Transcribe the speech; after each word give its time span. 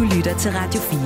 Du 0.00 0.04
lytter 0.04 0.38
til 0.38 0.50
Radio 0.50 0.80
4. 0.80 1.00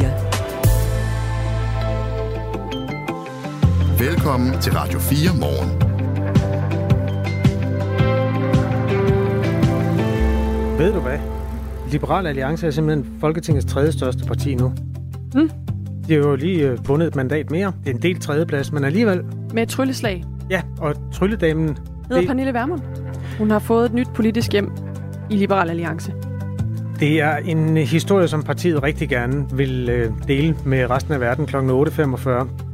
Velkommen 4.09 4.61
til 4.61 4.73
Radio 4.73 4.99
4 4.99 5.31
morgen. 5.41 5.71
Ved 10.79 10.93
du 10.93 11.01
hvad? 11.01 11.19
Liberal 11.91 12.27
Alliance 12.27 12.67
er 12.67 12.71
simpelthen 12.71 13.21
Folketingets 13.21 13.67
tredje 13.67 13.93
største 13.93 14.25
parti 14.25 14.55
nu. 14.55 14.73
Mm. 15.35 15.51
De 16.09 16.13
har 16.13 16.21
jo 16.21 16.37
lige 16.37 16.71
øh, 16.71 16.89
vundet 16.89 17.09
et 17.09 17.17
mandat 17.17 17.51
mere. 17.51 17.73
Det 17.85 17.91
er 17.91 17.95
en 17.95 18.03
del 18.03 18.21
tredjeplads, 18.21 18.73
men 18.73 18.85
alligevel... 18.85 19.25
Med 19.55 19.63
et 19.63 19.69
trylleslag. 19.69 20.25
Ja, 20.51 20.63
og 20.79 20.95
trylledamen... 21.13 21.79
Hedder 22.09 22.21
det... 22.21 22.27
Pernille 22.27 22.55
Vermund. 22.55 22.81
Hun 23.39 23.51
har 23.51 23.59
fået 23.59 23.87
et 23.87 23.95
nyt 23.95 24.09
politisk 24.15 24.53
hjem 24.53 24.71
i 25.31 25.37
Liberal 25.37 25.71
Alliance. 25.71 26.13
Det 27.05 27.21
er 27.21 27.37
en 27.37 27.77
historie, 27.77 28.29
som 28.29 28.43
partiet 28.43 28.83
rigtig 28.83 29.09
gerne 29.09 29.47
vil 29.53 29.89
øh, 29.89 30.13
dele 30.29 30.57
med 30.65 30.91
resten 30.91 31.15
af 31.15 31.21
verden 31.21 31.47
kl. 31.47 31.57
8.45, 31.57 31.61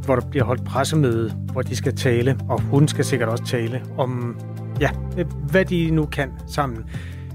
hvor 0.04 0.16
der 0.16 0.26
bliver 0.30 0.44
holdt 0.44 0.64
pressemøde, 0.64 1.32
hvor 1.52 1.62
de 1.62 1.76
skal 1.76 1.96
tale, 1.96 2.38
og 2.48 2.60
hun 2.60 2.88
skal 2.88 3.04
sikkert 3.04 3.28
også 3.28 3.44
tale 3.44 3.82
om, 3.98 4.36
ja, 4.80 4.90
øh, 5.18 5.26
hvad 5.50 5.64
de 5.64 5.90
nu 5.90 6.06
kan 6.06 6.30
sammen. 6.46 6.84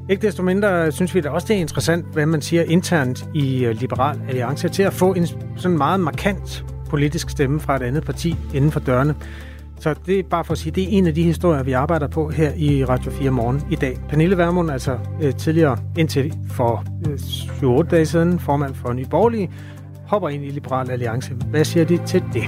Ikke 0.10 0.28
desto 0.28 0.44
mindre 0.44 0.92
synes 0.92 1.16
vi 1.16 1.22
da 1.22 1.30
også, 1.30 1.48
det 1.48 1.56
er 1.56 1.60
interessant, 1.60 2.06
hvad 2.14 2.26
man 2.26 2.42
siger 2.42 2.64
internt 2.64 3.26
i 3.34 3.66
øh, 3.66 3.76
Liberal 3.76 4.20
Alliance, 4.28 4.70
til 4.70 4.84
at 4.84 4.94
få 4.94 5.14
en 5.14 5.28
sådan 5.56 5.78
meget 5.78 6.00
markant 6.00 6.66
politisk 6.90 7.30
stemme 7.30 7.60
fra 7.60 7.76
et 7.76 7.82
andet 7.82 8.06
parti 8.06 8.36
inden 8.54 8.72
for 8.72 8.80
dørene. 8.80 9.16
Så 9.80 9.96
det 10.06 10.20
er 10.20 10.24
bare 10.24 10.44
for 10.46 10.52
at 10.52 10.58
sige, 10.58 10.72
det 10.72 10.84
er 10.84 10.88
en 10.90 11.08
af 11.08 11.14
de 11.14 11.24
historier, 11.24 11.64
vi 11.64 11.72
arbejder 11.72 12.08
på 12.08 12.30
her 12.30 12.52
i 12.56 12.86
Radio 12.86 13.12
4 13.12 13.32
morgen 13.32 13.62
i 13.72 13.76
dag. 13.76 13.98
Pernille 14.10 14.38
Vermund, 14.38 14.72
altså 14.72 14.98
øh, 15.22 15.36
tidligere 15.36 15.78
indtil 15.98 16.34
for 16.52 16.84
øh, 17.08 17.14
7-8 17.86 17.90
dage 17.90 18.06
siden, 18.06 18.40
formand 18.40 18.76
for 18.76 18.94
Nye 18.94 19.06
Borgerlige, 19.10 19.52
hopper 20.08 20.30
ind 20.30 20.46
i 20.46 20.50
Liberal 20.50 20.92
Alliance. 20.92 21.34
Hvad 21.34 21.66
siger 21.66 21.86
de 21.86 22.00
til 22.06 22.24
det? 22.34 22.44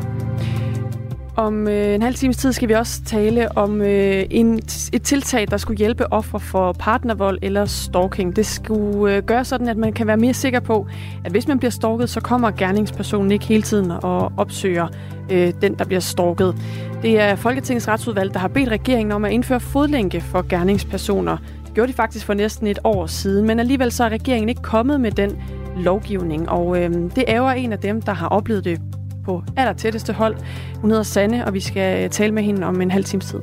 Om 1.38 1.68
øh, 1.68 1.96
en 1.96 2.02
halv 2.02 2.16
times 2.16 2.38
tid 2.38 2.54
skal 2.54 2.70
vi 2.70 2.74
også 2.74 3.02
tale 3.06 3.58
om 3.58 3.82
øh, 3.82 4.26
en, 4.30 4.58
et 4.94 5.02
tiltag, 5.04 5.48
der 5.52 5.58
skulle 5.58 5.78
hjælpe 5.78 6.14
ofre 6.14 6.40
for 6.40 6.74
partnervold 6.74 7.40
eller 7.42 7.66
stalking. 7.66 8.36
Det 8.36 8.46
skulle 8.46 9.16
øh, 9.16 9.24
gøre 9.24 9.46
sådan, 9.46 9.68
at 9.68 9.78
man 9.78 9.94
kan 9.94 10.08
være 10.08 10.18
mere 10.18 10.34
sikker 10.34 10.60
på, 10.60 10.88
at 11.26 11.32
hvis 11.32 11.48
man 11.48 11.60
bliver 11.60 11.72
stalket, 11.72 12.10
så 12.10 12.22
kommer 12.22 12.52
gerningspersonen 12.52 13.32
ikke 13.32 13.46
hele 13.46 13.62
tiden 13.62 13.92
og 13.92 14.32
opsøger 14.38 14.88
øh, 15.32 15.54
den, 15.62 15.74
der 15.74 15.86
bliver 15.86 16.00
stalket. 16.00 16.56
Det 17.02 17.20
er 17.20 17.36
Folketingets 17.36 17.88
retsudvalg, 17.88 18.34
der 18.34 18.40
har 18.40 18.48
bedt 18.48 18.70
regeringen 18.70 19.12
om 19.12 19.26
at 19.26 19.32
indføre 19.32 19.60
fodlænke 19.60 20.22
for 20.22 20.48
gerningspersoner. 20.50 21.38
Det 21.66 21.74
gjorde 21.74 21.92
de 21.92 21.96
faktisk 21.96 22.26
for 22.26 22.34
næsten 22.34 22.68
et 22.68 22.80
år 22.84 23.06
siden, 23.06 23.48
men 23.48 23.60
alligevel 23.60 23.92
så 23.92 24.04
er 24.04 24.10
regeringen 24.10 24.50
ikke 24.50 24.62
kommet 24.62 25.02
med 25.02 25.12
den 25.12 25.42
lovgivning, 25.78 26.50
og 26.50 26.82
øh, 26.84 26.92
det 26.92 27.24
er 27.28 27.50
en 27.50 27.74
af 27.74 27.80
dem, 27.80 28.02
der 28.02 28.14
har 28.14 28.28
oplevet 28.28 28.66
det 28.66 28.82
på 29.28 29.44
aller 29.58 29.74
tætteste 29.74 30.14
hold. 30.14 30.36
Hun 30.82 30.90
hedder 30.90 31.04
Sanne, 31.04 31.46
og 31.46 31.54
vi 31.54 31.60
skal 31.60 32.10
tale 32.10 32.32
med 32.32 32.44
hende 32.44 32.68
om 32.68 32.82
en 32.82 32.92
halv 32.92 33.04
times 33.04 33.26
tid. 33.26 33.40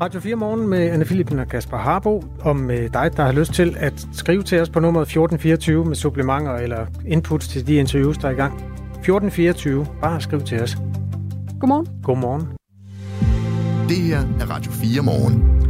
Radio 0.00 0.20
4 0.20 0.36
morgen 0.36 0.68
med 0.68 0.90
Anne 0.90 1.04
Philipsen 1.04 1.38
og 1.38 1.48
Kasper 1.48 1.76
Harbo 1.76 2.24
om 2.40 2.68
dig, 2.68 3.10
der 3.16 3.22
har 3.22 3.32
lyst 3.32 3.52
til 3.52 3.76
at 3.78 4.06
skrive 4.12 4.42
til 4.42 4.60
os 4.60 4.70
på 4.70 4.80
nummeret 4.80 5.02
1424 5.02 5.84
med 5.84 5.96
supplementer 5.96 6.54
eller 6.54 6.86
inputs 7.06 7.48
til 7.48 7.66
de 7.66 7.74
interviews, 7.74 8.18
der 8.18 8.28
er 8.28 8.32
i 8.32 8.34
gang. 8.34 8.54
1424. 8.54 9.86
Bare 10.02 10.20
skriv 10.20 10.40
til 10.40 10.62
os. 10.62 10.76
Godmorgen. 11.60 11.88
Godmorgen. 12.04 12.48
Det 13.88 13.96
her 13.96 14.18
er 14.18 14.50
Radio 14.50 14.72
4 14.72 15.02
morgen. 15.02 15.66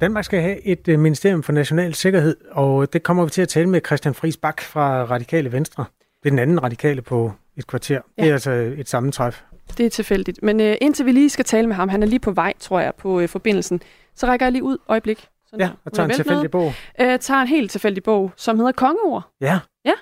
Danmark 0.00 0.24
skal 0.24 0.40
have 0.40 0.66
et 0.66 0.88
øh, 0.88 0.98
ministerium 0.98 1.42
for 1.42 1.52
national 1.52 1.94
sikkerhed, 1.94 2.36
og 2.50 2.92
det 2.92 3.02
kommer 3.02 3.24
vi 3.24 3.30
til 3.30 3.42
at 3.42 3.48
tale 3.48 3.68
med 3.68 3.80
Christian 3.86 4.14
Friis 4.14 4.36
Bak 4.36 4.60
fra 4.60 5.04
Radikale 5.04 5.52
Venstre. 5.52 5.84
Det 6.22 6.28
er 6.28 6.30
den 6.30 6.38
anden 6.38 6.62
radikale 6.62 7.02
på 7.02 7.32
et 7.56 7.66
kvarter. 7.66 8.00
Ja. 8.18 8.22
Det 8.22 8.28
er 8.28 8.32
altså 8.32 8.50
et 8.50 8.88
sammentræf. 8.88 9.42
Det 9.78 9.86
er 9.86 9.90
tilfældigt. 9.90 10.42
Men 10.42 10.60
øh, 10.60 10.76
indtil 10.80 11.06
vi 11.06 11.12
lige 11.12 11.30
skal 11.30 11.44
tale 11.44 11.66
med 11.66 11.76
ham, 11.76 11.88
han 11.88 12.02
er 12.02 12.06
lige 12.06 12.20
på 12.20 12.30
vej, 12.30 12.52
tror 12.58 12.80
jeg, 12.80 12.94
på 12.94 13.20
øh, 13.20 13.28
forbindelsen, 13.28 13.82
så 14.14 14.26
rækker 14.26 14.46
jeg 14.46 14.52
lige 14.52 14.62
ud 14.62 14.78
øjeblik. 14.88 15.28
Sådan 15.46 15.66
ja, 15.66 15.70
og 15.84 15.92
tager 15.92 16.08
en 16.08 16.14
tilfældig 16.14 16.50
bog. 16.50 16.72
Øh, 17.00 17.18
tager 17.18 17.40
en 17.40 17.48
helt 17.48 17.70
tilfældig 17.70 18.02
bog, 18.02 18.32
som 18.36 18.56
hedder 18.56 18.72
Kongeord. 18.72 19.30
Ja. 19.40 19.58
Ja, 19.84 19.92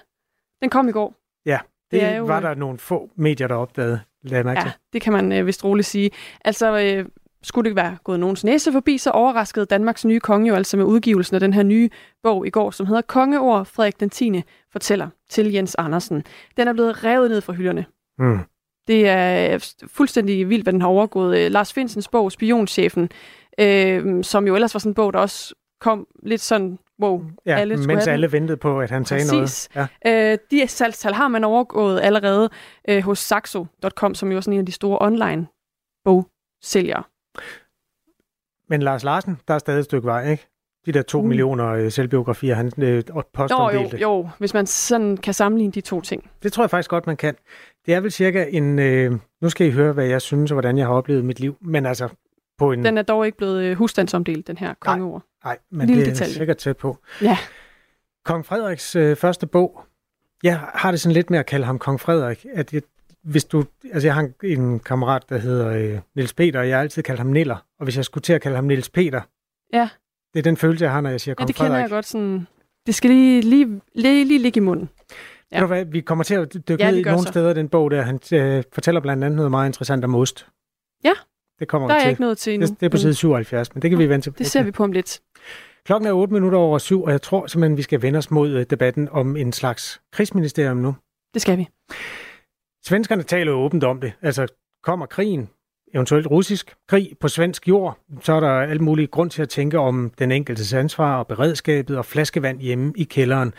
den 0.62 0.70
kom 0.70 0.88
i 0.88 0.92
går. 0.92 1.14
Ja, 1.46 1.58
det, 1.90 2.00
det 2.02 2.18
jo, 2.18 2.24
var 2.24 2.40
der 2.40 2.54
nogle 2.54 2.78
få 2.78 3.10
medier, 3.16 3.48
der 3.48 3.54
opdagede. 3.54 4.00
Lad 4.22 4.44
ja, 4.44 4.72
det 4.92 5.02
kan 5.02 5.12
man 5.12 5.32
øh, 5.32 5.46
vist 5.46 5.64
roligt 5.64 5.86
sige. 5.86 6.10
Altså, 6.44 6.78
øh, 6.78 7.06
skulle 7.42 7.68
det 7.68 7.76
være 7.76 7.96
gået 8.04 8.20
nogens 8.20 8.44
næse 8.44 8.72
forbi, 8.72 8.98
så 8.98 9.10
overraskede 9.10 9.66
Danmarks 9.66 10.04
nye 10.04 10.20
konge 10.20 10.48
jo 10.48 10.54
altså 10.54 10.76
med 10.76 10.84
udgivelsen 10.84 11.34
af 11.34 11.40
den 11.40 11.52
her 11.52 11.62
nye 11.62 11.90
bog 12.22 12.46
i 12.46 12.50
går, 12.50 12.70
som 12.70 12.86
hedder 12.86 13.02
Kongeord 13.02 13.66
Frederik 13.66 14.00
den 14.00 14.10
10. 14.10 14.42
fortæller 14.72 15.08
til 15.30 15.52
Jens 15.52 15.74
Andersen. 15.74 16.24
Den 16.56 16.68
er 16.68 16.72
blevet 16.72 17.04
revet 17.04 17.30
ned 17.30 17.40
fra 17.40 17.52
hylderne. 17.52 17.84
Mm. 18.18 18.38
Det 18.86 19.08
er 19.08 19.74
fuldstændig 19.86 20.48
vildt, 20.48 20.64
hvad 20.64 20.72
den 20.72 20.80
har 20.80 20.88
overgået. 20.88 21.52
Lars 21.52 21.72
Finsens 21.72 22.08
bog, 22.08 22.32
Spionchefen, 22.32 23.10
øh, 23.60 24.24
som 24.24 24.46
jo 24.46 24.54
ellers 24.54 24.74
var 24.74 24.78
sådan 24.78 24.90
en 24.90 24.94
bog, 24.94 25.12
der 25.12 25.18
også 25.18 25.54
kom 25.80 26.06
lidt 26.22 26.40
sådan, 26.40 26.78
wow, 27.02 27.22
ja, 27.46 27.56
alle 27.58 27.76
mens 27.86 28.06
alle 28.06 28.32
ventede 28.32 28.56
på, 28.56 28.80
at 28.80 28.90
han 28.90 29.04
sagde 29.04 29.22
Præcis. 29.30 29.68
noget. 29.74 29.88
Ja. 30.04 30.32
Øh, 30.32 30.38
de 30.50 30.68
salgstal 30.68 31.14
har 31.14 31.28
man 31.28 31.44
overgået 31.44 32.00
allerede 32.00 32.50
øh, 32.88 33.02
hos 33.02 33.18
Saxo.com, 33.18 34.14
som 34.14 34.30
jo 34.30 34.36
er 34.36 34.40
sådan 34.40 34.52
en 34.52 34.60
af 34.60 34.66
de 34.66 34.72
store 34.72 34.98
online 35.00 35.46
bogsælgere. 36.04 37.02
Men 38.70 38.82
Lars 38.82 39.04
Larsen, 39.04 39.38
der 39.48 39.54
er 39.54 39.58
stadig 39.58 39.78
et 39.78 39.84
stykke 39.84 40.06
vej, 40.06 40.30
ikke? 40.30 40.46
De 40.86 40.92
der 40.92 41.02
to 41.02 41.22
mm. 41.22 41.28
millioner 41.28 41.66
øh, 41.66 41.90
selvbiografier, 41.90 42.54
han 42.54 42.72
øh, 42.78 43.02
postomdelte. 43.32 43.96
Jo, 43.96 44.08
jo, 44.08 44.16
jo, 44.16 44.28
hvis 44.38 44.54
man 44.54 44.66
sådan 44.66 45.16
kan 45.16 45.34
sammenligne 45.34 45.72
de 45.72 45.80
to 45.80 46.00
ting. 46.00 46.30
Det 46.42 46.52
tror 46.52 46.62
jeg 46.62 46.70
faktisk 46.70 46.90
godt, 46.90 47.06
man 47.06 47.16
kan. 47.16 47.34
Det 47.86 47.94
er 47.94 48.00
vel 48.00 48.10
cirka 48.10 48.46
en... 48.48 48.78
Øh, 48.78 49.12
nu 49.42 49.48
skal 49.48 49.66
I 49.66 49.70
høre, 49.70 49.92
hvad 49.92 50.06
jeg 50.06 50.22
synes, 50.22 50.50
og 50.50 50.54
hvordan 50.54 50.78
jeg 50.78 50.86
har 50.86 50.94
oplevet 50.94 51.24
mit 51.24 51.40
liv. 51.40 51.56
Men 51.60 51.86
altså, 51.86 52.08
på 52.58 52.72
en... 52.72 52.84
Den 52.84 52.98
er 52.98 53.02
dog 53.02 53.26
ikke 53.26 53.38
blevet 53.38 53.62
øh, 53.62 53.76
husstandsomdelt, 53.76 54.46
den 54.46 54.58
her 54.58 54.74
kongeord. 54.80 55.22
Nej, 55.44 55.58
men 55.70 55.86
Lille 55.86 56.02
det 56.02 56.08
er 56.08 56.12
detalje. 56.12 56.32
sikkert 56.32 56.56
tæt 56.56 56.76
på. 56.76 56.98
Ja. 57.22 57.38
Kong 58.24 58.46
Frederiks 58.46 58.96
øh, 58.96 59.16
første 59.16 59.46
bog, 59.46 59.84
jeg 60.42 60.60
har 60.74 60.90
det 60.90 61.00
sådan 61.00 61.14
lidt 61.14 61.30
med 61.30 61.38
at 61.38 61.46
kalde 61.46 61.66
ham 61.66 61.78
Kong 61.78 62.00
Frederik, 62.00 62.46
at 62.54 62.72
jeg, 62.72 62.82
hvis 63.22 63.44
du, 63.44 63.64
altså 63.92 64.06
jeg 64.08 64.14
har 64.14 64.30
en 64.44 64.80
kammerat, 64.80 65.28
der 65.28 65.38
hedder 65.38 65.68
øh, 65.68 65.98
Niels 66.16 66.34
Peter, 66.34 66.60
og 66.60 66.68
jeg 66.68 66.76
har 66.76 66.82
altid 66.82 67.02
kaldt 67.02 67.20
ham 67.20 67.26
Niller, 67.26 67.66
og 67.78 67.84
hvis 67.84 67.96
jeg 67.96 68.04
skulle 68.04 68.22
til 68.22 68.32
at 68.32 68.40
kalde 68.40 68.56
ham 68.56 68.64
Niels 68.64 68.90
Peter, 68.90 69.20
ja. 69.72 69.88
det 70.34 70.38
er 70.38 70.42
den 70.42 70.56
følelse, 70.56 70.84
jeg 70.84 70.92
har, 70.92 71.00
når 71.00 71.10
jeg 71.10 71.20
siger 71.20 71.34
Kong 71.34 71.48
ja, 71.48 71.48
det 71.48 71.56
Frederik. 71.56 71.70
kender 71.70 71.80
jeg 71.80 71.90
godt 71.90 72.06
sådan, 72.06 72.46
det 72.86 72.94
skal 72.94 73.10
lige, 73.10 73.40
lige, 73.40 73.80
lige, 73.94 74.24
lige 74.24 74.38
ligge 74.38 74.58
i 74.58 74.60
munden. 74.60 74.88
Ja. 75.52 75.66
Hvad, 75.66 75.84
vi 75.84 76.00
kommer 76.00 76.24
til 76.24 76.34
at 76.34 76.54
dykke 76.68 76.84
ja, 76.84 76.90
ned 76.90 76.98
i 76.98 77.02
nogle 77.02 77.22
så. 77.22 77.28
steder 77.28 77.52
den 77.52 77.68
bog 77.68 77.90
der. 77.90 78.02
Han 78.02 78.20
øh, 78.32 78.62
fortæller 78.72 79.00
blandt 79.00 79.24
andet 79.24 79.36
noget 79.36 79.50
meget 79.50 79.68
interessant 79.68 80.04
om 80.04 80.14
ost. 80.14 80.46
Ja, 81.04 81.12
det 81.58 81.68
kommer 81.68 81.88
der 81.88 81.94
er 81.94 82.00
til. 82.00 82.10
ikke 82.10 82.20
noget 82.20 82.38
til 82.38 82.54
endnu. 82.54 82.66
Det, 82.66 82.80
det 82.80 82.86
er 82.86 82.90
på 82.90 82.96
side 82.96 83.14
77, 83.14 83.74
men 83.74 83.82
det 83.82 83.90
kan 83.90 83.98
vi 83.98 84.08
vente 84.08 84.30
til. 84.30 84.38
Det 84.38 84.46
ser 84.46 84.62
vi 84.62 84.70
på 84.70 84.84
om 84.84 84.92
lidt. 84.92 85.20
Klokken 85.84 86.06
er 86.08 86.12
8 86.12 86.32
minutter 86.34 86.58
over 86.58 86.78
syv, 86.78 87.02
og 87.02 87.12
jeg 87.12 87.22
tror 87.22 87.46
simpelthen, 87.46 87.76
vi 87.76 87.82
skal 87.82 88.02
vende 88.02 88.18
os 88.18 88.30
mod 88.30 88.50
øh, 88.50 88.66
debatten 88.70 89.08
om 89.08 89.36
en 89.36 89.52
slags 89.52 90.00
krigsministerium 90.12 90.76
nu. 90.76 90.94
Det 91.34 91.42
skal 91.42 91.58
vi. 91.58 91.68
Svenskerne 92.86 93.22
taler 93.22 93.52
jo 93.52 93.58
åbent 93.58 93.84
om 93.84 94.00
det. 94.00 94.12
Altså, 94.22 94.46
kommer 94.82 95.06
krigen, 95.06 95.48
eventuelt 95.94 96.26
russisk 96.26 96.74
krig 96.88 97.12
på 97.20 97.28
svensk 97.28 97.68
jord, 97.68 97.98
så 98.22 98.32
er 98.32 98.40
der 98.40 98.50
alt 98.50 98.80
muligt 98.80 99.10
grund 99.10 99.30
til 99.30 99.42
at 99.42 99.48
tænke 99.48 99.78
om 99.78 100.12
den 100.18 100.32
enkeltes 100.32 100.72
ansvar 100.72 101.18
og 101.18 101.26
beredskabet 101.26 101.98
og 101.98 102.04
flaskevand 102.04 102.60
hjemme 102.60 102.92
i 102.96 103.04
kælderen. 103.04 103.54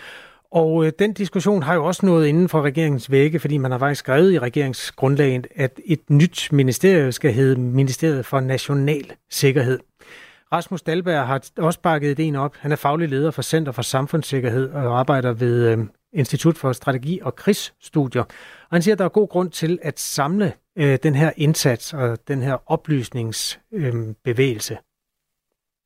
Og 0.51 0.85
øh, 0.85 0.91
den 0.99 1.13
diskussion 1.13 1.63
har 1.63 1.73
jo 1.73 1.85
også 1.85 2.05
nået 2.05 2.27
inden 2.27 2.49
for 2.49 2.61
regeringens 2.61 3.11
vægge, 3.11 3.39
fordi 3.39 3.57
man 3.57 3.71
har 3.71 3.77
faktisk 3.77 3.99
skrevet 3.99 4.33
i 4.33 4.39
regeringsgrundlaget, 4.39 5.47
at 5.55 5.79
et 5.85 6.09
nyt 6.09 6.49
ministerie 6.51 7.11
skal 7.11 7.33
hedde 7.33 7.61
Ministeriet 7.61 8.25
for 8.25 8.39
National 8.39 9.11
Sikkerhed. 9.29 9.79
Rasmus 10.53 10.81
Dalberg 10.81 11.27
har 11.27 11.49
også 11.57 11.79
bakket 11.79 12.09
ideen 12.09 12.35
op. 12.35 12.55
Han 12.55 12.71
er 12.71 12.75
faglig 12.75 13.09
leder 13.09 13.31
for 13.31 13.41
Center 13.41 13.71
for 13.71 13.81
Samfundssikkerhed 13.81 14.71
og 14.71 14.99
arbejder 14.99 15.33
ved 15.33 15.67
øh, 15.67 15.77
Institut 16.13 16.57
for 16.57 16.73
Strategi 16.73 17.19
og 17.21 17.35
Krigsstudier. 17.35 18.21
Og 18.23 18.27
han 18.71 18.81
siger, 18.81 18.95
at 18.95 18.99
der 18.99 19.05
er 19.05 19.09
god 19.09 19.27
grund 19.27 19.51
til 19.51 19.79
at 19.81 19.99
samle 19.99 20.53
øh, 20.75 20.99
den 21.03 21.15
her 21.15 21.31
indsats 21.37 21.93
og 21.93 22.17
den 22.27 22.41
her 22.41 22.71
oplysningsbevægelse. 22.71 24.73
Øh, 24.73 24.79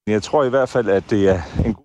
Jeg 0.08 0.24
tror 0.24 0.44
i 0.44 0.50
hvert 0.50 0.70
fald, 0.70 0.90
at 0.90 1.04
det 1.10 1.30
er 1.30 1.42
en 1.66 1.76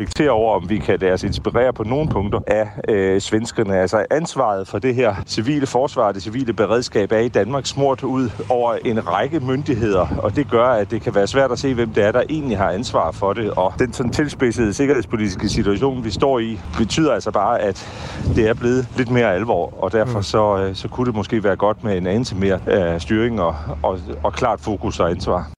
reflektere 0.00 0.30
over, 0.30 0.54
om 0.54 0.70
vi 0.70 0.78
kan 0.78 0.98
lade 1.00 1.12
os 1.12 1.22
inspirere 1.22 1.72
på 1.72 1.84
nogle 1.84 2.08
punkter 2.08 2.40
af 2.46 2.68
øh, 2.88 3.20
svenskerne. 3.20 3.76
Altså 3.76 4.06
ansvaret 4.10 4.68
for 4.68 4.78
det 4.78 4.94
her 4.94 5.14
civile 5.26 5.66
forsvar, 5.66 6.12
det 6.12 6.22
civile 6.22 6.52
beredskab 6.52 7.12
er 7.12 7.18
i 7.18 7.28
Danmark 7.28 7.66
smurt 7.66 8.02
ud 8.02 8.30
over 8.50 8.74
en 8.84 9.08
række 9.08 9.40
myndigheder, 9.40 10.06
og 10.22 10.36
det 10.36 10.50
gør, 10.50 10.66
at 10.66 10.90
det 10.90 11.02
kan 11.02 11.14
være 11.14 11.26
svært 11.26 11.52
at 11.52 11.58
se, 11.58 11.74
hvem 11.74 11.90
det 11.90 12.04
er, 12.04 12.12
der 12.12 12.22
egentlig 12.30 12.58
har 12.58 12.70
ansvar 12.70 13.10
for 13.10 13.32
det. 13.32 13.50
Og 13.50 13.74
den 13.78 13.92
sådan 13.92 14.12
tilspidsede 14.12 14.74
sikkerhedspolitiske 14.74 15.48
situation, 15.48 16.04
vi 16.04 16.10
står 16.10 16.38
i, 16.38 16.60
betyder 16.78 17.12
altså 17.12 17.30
bare, 17.30 17.60
at 17.60 17.88
det 18.36 18.48
er 18.48 18.54
blevet 18.54 18.88
lidt 18.96 19.10
mere 19.10 19.34
alvor, 19.34 19.82
og 19.82 19.92
derfor 19.92 20.20
så, 20.20 20.56
øh, 20.58 20.74
så 20.74 20.88
kunne 20.88 21.06
det 21.06 21.14
måske 21.14 21.44
være 21.44 21.56
godt 21.56 21.84
med 21.84 21.96
en 21.96 22.06
anelse 22.06 22.36
mere 22.36 22.60
øh, 22.66 23.00
styring 23.00 23.40
og, 23.40 23.56
og, 23.82 23.98
og 24.22 24.32
klart 24.32 24.60
fokus 24.60 25.00
og 25.00 25.10
ansvar. 25.10 25.50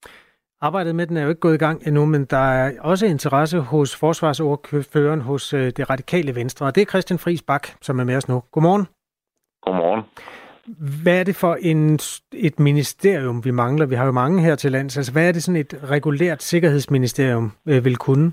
Arbejdet 0.67 0.95
med 0.95 1.07
den 1.07 1.17
er 1.17 1.23
jo 1.23 1.29
ikke 1.29 1.41
gået 1.41 1.55
i 1.55 1.65
gang 1.67 1.87
endnu, 1.87 2.07
men 2.07 2.25
der 2.25 2.45
er 2.61 2.81
også 2.81 3.07
interesse 3.07 3.59
hos 3.59 3.97
forsvarsordføreren 3.97 5.21
hos 5.21 5.55
øh, 5.55 5.67
det 5.77 5.91
radikale 5.91 6.35
venstre, 6.35 6.67
og 6.67 6.75
det 6.75 6.81
er 6.81 6.87
Christian 6.93 7.19
Friis 7.19 7.43
Bak, 7.43 7.65
som 7.83 8.01
er 8.01 8.05
med 8.05 8.17
os 8.17 8.29
nu. 8.29 8.43
Godmorgen. 8.53 8.87
Godmorgen. 9.63 10.03
Hvad 11.03 11.21
er 11.21 11.25
det 11.25 11.37
for 11.37 11.55
en, 11.71 11.99
et 12.49 12.59
ministerium, 12.59 13.45
vi 13.45 13.51
mangler? 13.51 13.87
Vi 13.87 13.95
har 13.95 14.07
jo 14.07 14.13
mange 14.13 14.43
her 14.43 14.55
til 14.55 14.73
lands. 14.73 14.97
Altså, 14.97 15.13
hvad 15.13 15.29
er 15.29 15.33
det 15.33 15.43
sådan 15.43 15.61
et 15.61 15.75
regulært 15.91 16.43
sikkerhedsministerium 16.43 17.53
øh, 17.69 17.85
vil 17.85 17.97
kunne? 17.97 18.33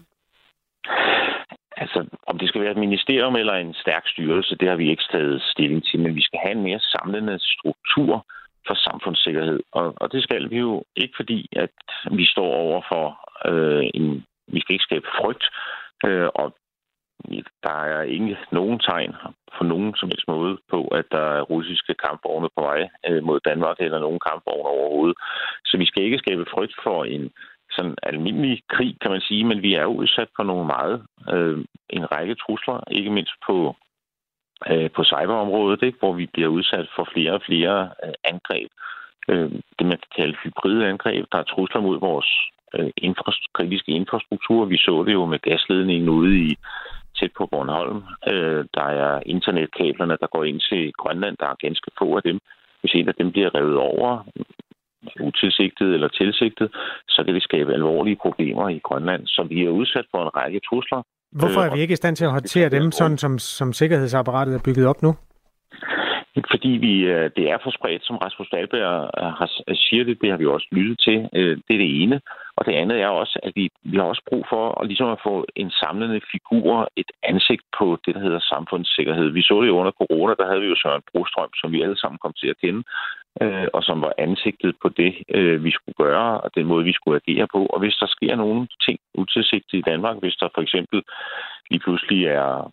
Altså, 1.77 1.99
om 2.27 2.37
det 2.39 2.47
skal 2.49 2.61
være 2.61 2.71
et 2.71 2.85
ministerium 2.87 3.35
eller 3.35 3.53
en 3.53 3.73
stærk 3.73 4.03
styrelse, 4.07 4.57
det 4.59 4.67
har 4.69 4.75
vi 4.75 4.89
ikke 4.89 5.03
taget 5.11 5.41
stilling 5.41 5.83
til, 5.85 5.99
men 5.99 6.15
vi 6.15 6.21
skal 6.21 6.39
have 6.43 6.55
en 6.57 6.63
mere 6.63 6.79
samlende 6.79 7.35
struktur 7.39 8.25
for 8.67 8.75
samfundssikkerhed. 8.75 9.59
Og, 9.71 9.93
og 10.01 10.11
det 10.11 10.23
skal 10.23 10.49
vi 10.49 10.57
jo 10.57 10.83
ikke, 10.95 11.13
fordi 11.15 11.49
at 11.55 11.69
vi 12.11 12.25
står 12.25 12.51
over 12.65 12.81
for 12.91 13.05
øh, 13.49 13.89
en... 13.93 14.25
Vi 14.47 14.59
skal 14.59 14.73
ikke 14.73 14.89
skabe 14.89 15.07
frygt, 15.19 15.45
øh, 16.05 16.29
og 16.35 16.55
der 17.63 17.77
er 17.83 18.01
ikke 18.01 18.37
nogen 18.51 18.79
tegn 18.79 19.15
på 19.57 19.63
nogen 19.63 19.95
som 19.95 20.09
helst 20.09 20.27
måde 20.27 20.57
på, 20.69 20.87
at 20.87 21.05
der 21.11 21.25
er 21.37 21.41
russiske 21.41 21.93
kampvogne 21.93 22.49
på 22.55 22.61
vej 22.61 22.89
øh, 23.09 23.23
mod 23.23 23.39
Danmark, 23.39 23.77
eller 23.79 23.99
nogen 23.99 24.19
kampvogne 24.29 24.69
overhovedet. 24.69 25.17
Så 25.65 25.77
vi 25.77 25.85
skal 25.85 26.03
ikke 26.03 26.17
skabe 26.17 26.45
frygt 26.53 26.75
for 26.83 27.03
en 27.03 27.31
sådan 27.71 27.95
almindelig 28.03 28.61
krig, 28.69 28.97
kan 29.01 29.11
man 29.11 29.21
sige, 29.21 29.43
men 29.43 29.61
vi 29.61 29.73
er 29.73 29.85
udsat 29.85 30.29
for 30.35 30.43
nogle 30.43 30.65
meget, 30.65 31.05
øh, 31.33 31.57
en 31.89 32.11
række 32.11 32.35
trusler, 32.35 32.79
ikke 32.91 33.11
mindst 33.11 33.33
på, 33.47 33.75
øh, 34.71 34.91
på 34.95 35.03
cyberområdet, 35.03 35.83
ikke? 35.83 35.99
hvor 35.99 36.13
vi 36.13 36.25
bliver 36.33 36.47
udsat 36.47 36.87
for 36.95 37.07
flere 37.13 37.31
og 37.31 37.41
flere 37.45 37.89
øh, 38.05 38.13
angreb. 38.23 38.69
Øh, 39.29 39.51
det 39.77 39.85
man 39.91 39.99
kan 40.03 40.11
kalde 40.15 40.37
hybride 40.43 40.87
angreb. 40.87 41.25
Der 41.31 41.37
er 41.37 41.43
trusler 41.43 41.81
mod 41.81 41.99
vores 41.99 42.29
øh, 42.75 42.91
kritiske 43.53 43.91
infrastruktur. 43.91 44.65
Vi 44.65 44.77
så 44.77 45.03
det 45.05 45.13
jo 45.13 45.25
med 45.25 45.39
gasledningen 45.39 46.09
ude 46.09 46.37
i 46.37 46.57
tæt 47.19 47.31
på 47.37 47.45
Bornholm. 47.45 48.03
Øh, 48.31 48.65
der 48.73 48.87
er 49.03 49.21
internetkablerne, 49.25 50.17
der 50.21 50.27
går 50.27 50.43
ind 50.43 50.59
til 50.59 50.93
Grønland. 50.93 51.37
Der 51.37 51.45
er 51.45 51.65
ganske 51.65 51.91
få 51.99 52.15
af 52.15 52.23
dem. 52.23 52.39
Hvis 52.81 52.93
en 52.95 53.07
af 53.07 53.15
dem 53.15 53.31
bliver 53.31 53.55
revet 53.55 53.77
over, 53.77 54.23
utilsigtet 55.19 55.93
eller 55.93 56.07
tilsigtet, 56.07 56.75
så 57.07 57.23
kan 57.23 57.33
det 57.33 57.43
skabe 57.43 57.73
alvorlige 57.73 58.15
problemer 58.15 58.69
i 58.69 58.79
Grønland. 58.83 59.27
Så 59.27 59.43
vi 59.43 59.63
er 59.63 59.69
udsat 59.69 60.05
for 60.11 60.23
en 60.23 60.35
række 60.35 60.61
trusler. 60.69 61.01
Hvorfor 61.39 61.61
er 61.61 61.75
vi 61.75 61.81
ikke 61.81 61.93
i 61.93 62.01
stand 62.01 62.15
til 62.15 62.25
at 62.25 62.31
håndtere 62.31 62.69
dem, 62.69 62.91
sådan 62.91 63.17
som, 63.17 63.39
som 63.39 63.73
sikkerhedsapparatet 63.73 64.55
er 64.55 64.63
bygget 64.65 64.87
op 64.87 65.01
nu? 65.01 65.15
Fordi 66.53 66.71
vi, 66.87 66.93
øh, 67.13 67.31
det 67.37 67.45
er 67.51 67.57
for 67.63 67.71
spredt, 67.77 68.05
som 68.05 68.17
Rasmus 68.17 68.49
Dahlberg 68.53 69.09
øh, 69.19 69.31
har, 69.39 69.49
siger 69.85 70.03
det, 70.03 70.21
det 70.21 70.29
har 70.29 70.37
vi 70.37 70.45
også 70.45 70.67
lyttet 70.71 70.97
til. 71.07 71.17
Øh, 71.37 71.57
det 71.65 71.73
er 71.75 71.83
det 71.83 72.01
ene. 72.03 72.21
Og 72.57 72.65
det 72.65 72.73
andet 72.81 72.97
er 73.01 73.07
også, 73.07 73.39
at 73.43 73.51
vi, 73.55 73.69
vi 73.83 73.97
har 73.97 74.03
også 74.03 74.23
brug 74.29 74.43
for 74.49 74.63
at, 74.79 74.87
ligesom 74.87 75.09
at 75.15 75.23
få 75.27 75.45
en 75.55 75.71
samlende 75.81 76.21
figur, 76.31 76.87
et 76.95 77.11
ansigt 77.23 77.65
på 77.77 77.85
det, 78.05 78.15
der 78.15 78.21
hedder 78.21 78.49
samfundssikkerhed. 78.53 79.27
Vi 79.29 79.41
så 79.41 79.61
det 79.61 79.67
jo 79.67 79.79
under 79.81 79.91
corona, 80.01 80.33
der 80.39 80.47
havde 80.49 80.61
vi 80.61 80.67
jo 80.67 80.75
Søren 80.83 81.07
Brostrøm, 81.11 81.53
som 81.61 81.71
vi 81.71 81.81
alle 81.81 81.99
sammen 81.99 82.19
kom 82.23 82.33
til 82.41 82.49
at 82.53 82.61
kende, 82.63 82.83
øh, 83.41 83.67
og 83.73 83.83
som 83.83 84.01
var 84.01 84.13
ansigtet 84.17 84.75
på 84.81 84.89
det, 84.89 85.13
øh, 85.29 85.63
vi 85.63 85.71
skulle 85.71 85.95
gøre, 85.97 86.41
og 86.41 86.49
den 86.55 86.65
måde, 86.65 86.85
vi 86.85 86.93
skulle 86.93 87.21
agere 87.25 87.47
på. 87.53 87.65
Og 87.65 87.79
hvis 87.79 87.95
der 87.99 88.07
sker 88.07 88.35
nogle 88.35 88.67
ting 88.85 88.99
utilsigtet 89.13 89.77
i 89.77 89.81
Danmark, 89.81 90.17
hvis 90.19 90.35
der 90.35 90.47
for 90.55 90.61
eksempel 90.61 91.03
lige 91.69 91.79
pludselig 91.79 92.25
er 92.25 92.71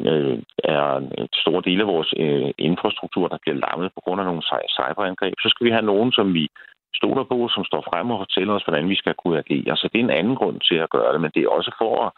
øh, 0.00 0.38
er 0.64 0.96
en 0.96 1.28
stor 1.32 1.60
del 1.60 1.80
af 1.80 1.86
vores 1.86 2.14
øh, 2.16 2.50
infrastruktur, 2.58 3.28
der 3.28 3.38
bliver 3.42 3.62
lammet 3.66 3.90
på 3.94 4.00
grund 4.04 4.20
af 4.20 4.26
nogle 4.26 4.42
cyberangreb, 4.76 5.34
så 5.42 5.48
skal 5.48 5.64
vi 5.66 5.70
have 5.70 5.90
nogen, 5.92 6.12
som 6.12 6.34
vi 6.34 6.48
stoler 6.94 7.24
på, 7.24 7.48
som 7.54 7.64
står 7.64 7.82
frem 7.90 8.10
og 8.10 8.18
fortæller 8.18 8.54
os, 8.54 8.62
hvordan 8.62 8.88
vi 8.88 8.94
skal 8.94 9.14
kunne 9.14 9.38
agere. 9.38 9.76
Så 9.76 9.88
det 9.92 9.98
er 10.00 10.04
en 10.04 10.18
anden 10.20 10.36
grund 10.36 10.60
til 10.60 10.74
at 10.74 10.90
gøre 10.90 11.12
det, 11.12 11.20
men 11.20 11.30
det 11.34 11.42
er 11.42 11.48
også 11.48 11.72
for 11.78 11.92
at 12.06 12.12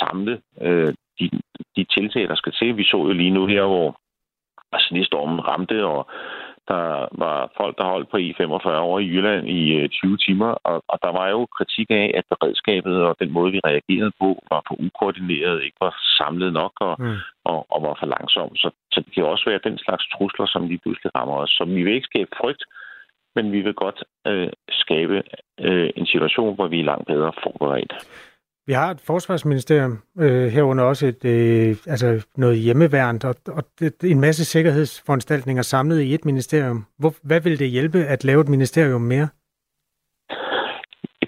samle 0.00 0.40
øh, 0.60 0.94
de, 1.18 1.30
de 1.76 1.84
tiltag, 1.84 2.28
der 2.28 2.34
skal 2.34 2.52
til. 2.52 2.76
Vi 2.76 2.84
så 2.84 2.96
jo 2.96 3.12
lige 3.12 3.36
nu 3.38 3.46
her, 3.46 3.64
hvor 3.64 4.00
altså, 4.72 4.88
snestormen 4.88 5.46
ramte, 5.48 5.84
og 5.84 6.08
der 6.68 7.08
var 7.24 7.52
folk, 7.56 7.74
der 7.78 7.92
holdt 7.94 8.10
på 8.10 8.16
I-45 8.16 8.68
over 8.88 8.98
i 9.00 9.08
Jylland 9.12 9.48
i 9.48 9.88
20 9.88 10.12
øh, 10.12 10.18
timer, 10.26 10.50
og, 10.68 10.76
og 10.88 10.98
der 11.04 11.12
var 11.18 11.28
jo 11.28 11.46
kritik 11.56 11.88
af, 11.90 12.06
at 12.18 12.24
beredskabet 12.32 12.96
og 13.08 13.16
den 13.20 13.30
måde, 13.30 13.52
vi 13.52 13.60
reagerede 13.70 14.12
på, 14.20 14.28
var 14.50 14.62
for 14.68 14.76
ukoordineret, 14.86 15.64
ikke 15.64 15.80
var 15.80 15.94
samlet 16.18 16.52
nok 16.52 16.72
og, 16.80 16.96
mm. 16.98 17.16
og, 17.44 17.58
og 17.72 17.82
var 17.82 17.96
for 18.00 18.06
langsom. 18.14 18.56
Så, 18.56 18.68
så 18.92 18.98
det 19.04 19.14
kan 19.14 19.24
også 19.24 19.50
være 19.50 19.68
den 19.68 19.78
slags 19.78 20.04
trusler, 20.14 20.46
som 20.46 20.68
lige 20.68 20.82
pludselig 20.84 21.10
rammer 21.16 21.36
os. 21.36 21.50
Så 21.50 21.64
vi 21.64 21.82
vil 21.82 21.94
ikke 21.94 22.12
skabe 22.12 22.30
frygt, 22.40 22.62
men 23.36 23.52
vi 23.52 23.60
vil 23.60 23.74
godt 23.74 24.04
øh, 24.26 24.50
skabe 24.70 25.22
øh, 25.60 25.90
en 25.96 26.06
situation, 26.06 26.54
hvor 26.54 26.66
vi 26.66 26.80
er 26.80 26.90
langt 26.90 27.06
bedre 27.06 27.32
forberedt. 27.42 27.94
Vi 28.66 28.72
har 28.72 28.90
et 28.90 29.00
forsvarsministerium, 29.00 29.98
øh, 30.18 30.46
herunder 30.46 30.84
også 30.84 31.06
et, 31.06 31.24
øh, 31.24 31.76
altså 31.86 32.26
noget 32.36 32.58
hjemmeværn 32.58 33.20
og, 33.24 33.34
og 33.48 33.64
det, 33.80 33.94
en 34.04 34.20
masse 34.20 34.44
sikkerhedsforanstaltninger 34.44 35.62
samlet 35.62 36.00
i 36.00 36.14
et 36.14 36.24
ministerium. 36.24 36.86
Hvor, 36.98 37.14
hvad 37.22 37.40
vil 37.40 37.58
det 37.58 37.70
hjælpe 37.70 38.04
at 38.04 38.24
lave 38.24 38.40
et 38.40 38.48
ministerium 38.48 39.00
mere? 39.00 39.28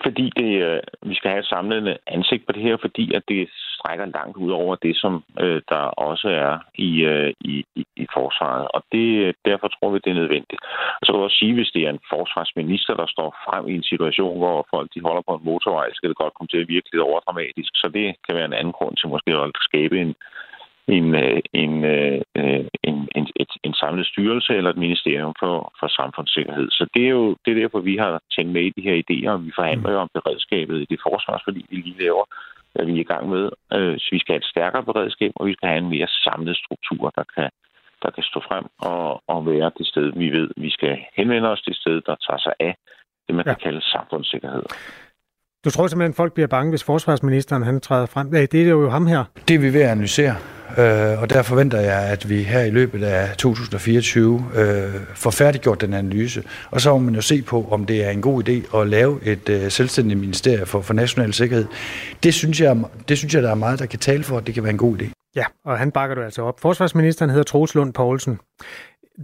Fordi 0.03 0.27
det, 0.37 0.53
øh, 0.67 0.81
vi 1.03 1.15
skal 1.15 1.31
have 1.31 1.41
et 1.41 1.53
samlende 1.55 1.99
ansigt 2.07 2.47
på 2.47 2.53
det 2.53 2.63
her, 2.63 2.77
fordi 2.81 3.15
at 3.15 3.23
det 3.29 3.49
strækker 3.77 4.07
langt 4.07 4.37
ud 4.37 4.51
over 4.51 4.75
det, 4.77 4.97
som 4.97 5.25
øh, 5.41 5.63
der 5.69 5.83
også 6.09 6.29
er 6.29 6.59
i, 6.89 6.91
øh, 7.13 7.33
i, 7.41 7.65
i, 7.75 7.87
i 7.97 8.07
forsvaret. 8.17 8.69
Og 8.75 8.83
det, 8.93 9.09
øh, 9.25 9.35
derfor 9.45 9.69
tror 9.69 9.91
vi, 9.91 9.99
det 10.05 10.11
er 10.11 10.23
nødvendigt. 10.23 10.61
Og 10.99 11.03
så 11.03 11.13
kan 11.13 11.19
jeg 11.19 11.29
også 11.29 11.43
sige, 11.43 11.55
hvis 11.55 11.75
det 11.75 11.83
er 11.83 11.91
en 11.91 12.07
forsvarsminister, 12.15 12.95
der 12.95 13.07
står 13.15 13.31
frem 13.47 13.69
i 13.69 13.75
en 13.75 13.89
situation, 13.93 14.39
hvor 14.39 14.67
folk 14.75 14.89
de 14.95 15.01
holder 15.07 15.23
på 15.29 15.35
en 15.35 15.45
motorvej, 15.45 15.87
så 15.89 15.95
skal 15.97 16.09
det 16.09 16.23
godt 16.23 16.35
komme 16.35 16.49
til 16.51 16.63
at 16.63 16.69
virke 16.69 16.89
lidt 16.93 17.09
overdramatisk. 17.09 17.71
Så 17.75 17.87
det 17.97 18.07
kan 18.25 18.37
være 18.37 18.51
en 18.51 18.59
anden 18.61 18.77
grund 18.79 18.97
til 18.97 19.09
måske 19.09 19.31
at 19.45 19.51
skabe 19.71 20.01
en, 20.01 20.15
en, 20.89 21.15
øh, 21.15 21.41
en, 21.53 21.85
øh, 21.85 22.21
en, 22.83 23.09
en, 23.17 23.27
et, 23.37 23.53
en 23.63 23.75
samlet 23.75 24.07
styrelse 24.07 24.53
eller 24.57 24.71
et 24.71 24.77
ministerium 24.77 25.35
for, 25.41 25.73
for 25.81 25.89
samfundssikkerhed. 25.89 26.71
Så 26.71 26.87
det 26.95 27.05
er 27.05 27.09
jo 27.09 27.37
det 27.45 27.51
er 27.51 27.61
derfor, 27.63 27.81
vi 27.81 27.97
har 27.97 28.21
tænkt 28.37 28.53
med 28.53 28.63
i 28.63 28.73
de 28.77 28.87
her 28.89 28.97
idéer, 29.03 29.31
og 29.31 29.45
vi 29.47 29.53
forhandler 29.59 29.91
jo 29.93 29.99
om 29.99 30.11
beredskabet 30.15 30.77
i 30.83 30.87
det 30.91 31.01
forsvarsforlig, 31.07 31.65
vi 31.71 31.77
lige 31.77 32.03
laver, 32.03 32.25
hvad 32.73 32.85
vi 32.87 32.93
er 32.93 33.05
i 33.07 33.11
gang 33.13 33.29
med. 33.29 33.45
Øh, 33.73 33.95
så 33.99 34.09
vi 34.13 34.19
skal 34.19 34.33
have 34.33 34.45
et 34.45 34.53
stærkere 34.55 34.85
beredskab, 34.91 35.33
og 35.37 35.47
vi 35.47 35.53
skal 35.53 35.69
have 35.69 35.83
en 35.85 35.91
mere 35.95 36.09
samlet 36.27 36.57
struktur, 36.57 37.11
der 37.19 37.25
kan, 37.35 37.49
der 38.03 38.11
kan 38.11 38.25
stå 38.31 38.41
frem 38.49 38.65
og, 38.91 39.23
og 39.33 39.47
være 39.47 39.71
det 39.79 39.87
sted, 39.87 40.13
vi 40.23 40.29
ved, 40.37 40.49
vi 40.57 40.71
skal 40.71 40.95
henvende 41.17 41.49
os 41.49 41.63
det 41.63 41.77
sted, 41.77 41.97
der 42.09 42.17
tager 42.27 42.43
sig 42.47 42.55
af 42.61 42.75
det, 43.27 43.35
man 43.35 43.47
ja. 43.47 43.53
kan 43.53 43.61
kalde 43.63 43.81
samfundssikkerhed. 43.95 44.67
Du 45.65 45.71
tror 45.71 45.87
simpelthen, 45.87 46.11
at 46.11 46.17
folk 46.23 46.33
bliver 46.35 46.47
bange, 46.47 46.71
hvis 46.73 46.85
forsvarsministeren 46.85 47.63
han 47.63 47.81
træder 47.81 48.07
frem? 48.07 48.31
Det 48.31 48.55
er 48.55 48.71
jo 48.71 48.89
ham 48.89 49.07
her. 49.07 49.25
Det 49.49 49.55
er 49.55 49.59
vi 49.59 49.73
ved 49.77 49.83
at 49.83 49.91
analysere, 49.91 50.35
øh, 50.79 51.23
og 51.23 51.31
der 51.31 51.43
forventer 51.43 51.81
jeg, 51.81 52.03
at 52.03 52.29
vi 52.29 52.43
her 52.43 52.61
i 52.61 52.71
løbet 52.71 53.05
af 53.05 53.37
2024 53.37 54.45
øh, 54.55 54.95
får 55.15 55.31
færdiggjort 55.31 55.81
den 55.81 55.95
analyse. 55.95 56.43
Og 56.71 56.81
så 56.81 56.93
må 56.93 56.99
man 56.99 57.15
jo 57.15 57.21
se 57.21 57.43
på, 57.43 57.69
om 57.71 57.87
det 57.87 58.05
er 58.05 58.11
en 58.11 58.23
god 58.23 58.49
idé 58.49 58.79
at 58.79 58.87
lave 58.87 59.19
et 59.23 59.49
øh, 59.49 59.71
selvstændigt 59.71 60.21
ministerie 60.21 60.67
for, 60.67 60.81
for 60.81 60.95
national 60.95 61.33
sikkerhed. 61.33 61.67
Det 62.23 62.35
synes, 62.35 62.61
jeg, 62.61 62.77
det 63.09 63.19
synes 63.19 63.35
jeg, 63.35 63.43
der 63.43 63.51
er 63.51 63.55
meget, 63.55 63.79
der 63.79 63.87
kan 63.87 63.99
tale 63.99 64.25
for, 64.25 64.39
at 64.39 64.47
det 64.47 64.55
kan 64.55 64.63
være 64.63 64.73
en 64.73 64.79
god 64.79 64.97
idé. 64.99 65.31
Ja, 65.37 65.45
og 65.65 65.79
han 65.79 65.91
bakker 65.91 66.15
du 66.15 66.23
altså 66.23 66.43
op. 66.43 66.61
Forsvarsministeren 66.61 67.31
hedder 67.31 67.45
Troels 67.45 67.75
Lund 67.75 67.93
Poulsen. 67.93 68.39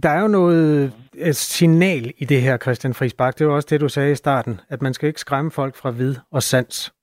Der 0.03 0.09
er 0.09 0.21
jo 0.21 0.27
noget 0.27 0.91
et 1.13 1.35
signal 1.35 2.13
i 2.17 2.25
det 2.25 2.41
her, 2.41 2.57
Christian 2.57 2.93
Friisbak. 2.93 3.39
Det 3.39 3.47
var 3.47 3.53
også 3.53 3.67
det, 3.71 3.81
du 3.81 3.89
sagde 3.89 4.11
i 4.11 4.15
starten, 4.15 4.59
at 4.69 4.81
man 4.81 4.93
skal 4.93 5.07
ikke 5.07 5.19
skræmme 5.19 5.51
folk 5.51 5.75
fra 5.75 5.91
vid 5.91 6.15
og 6.31 6.43
sans. 6.43 6.93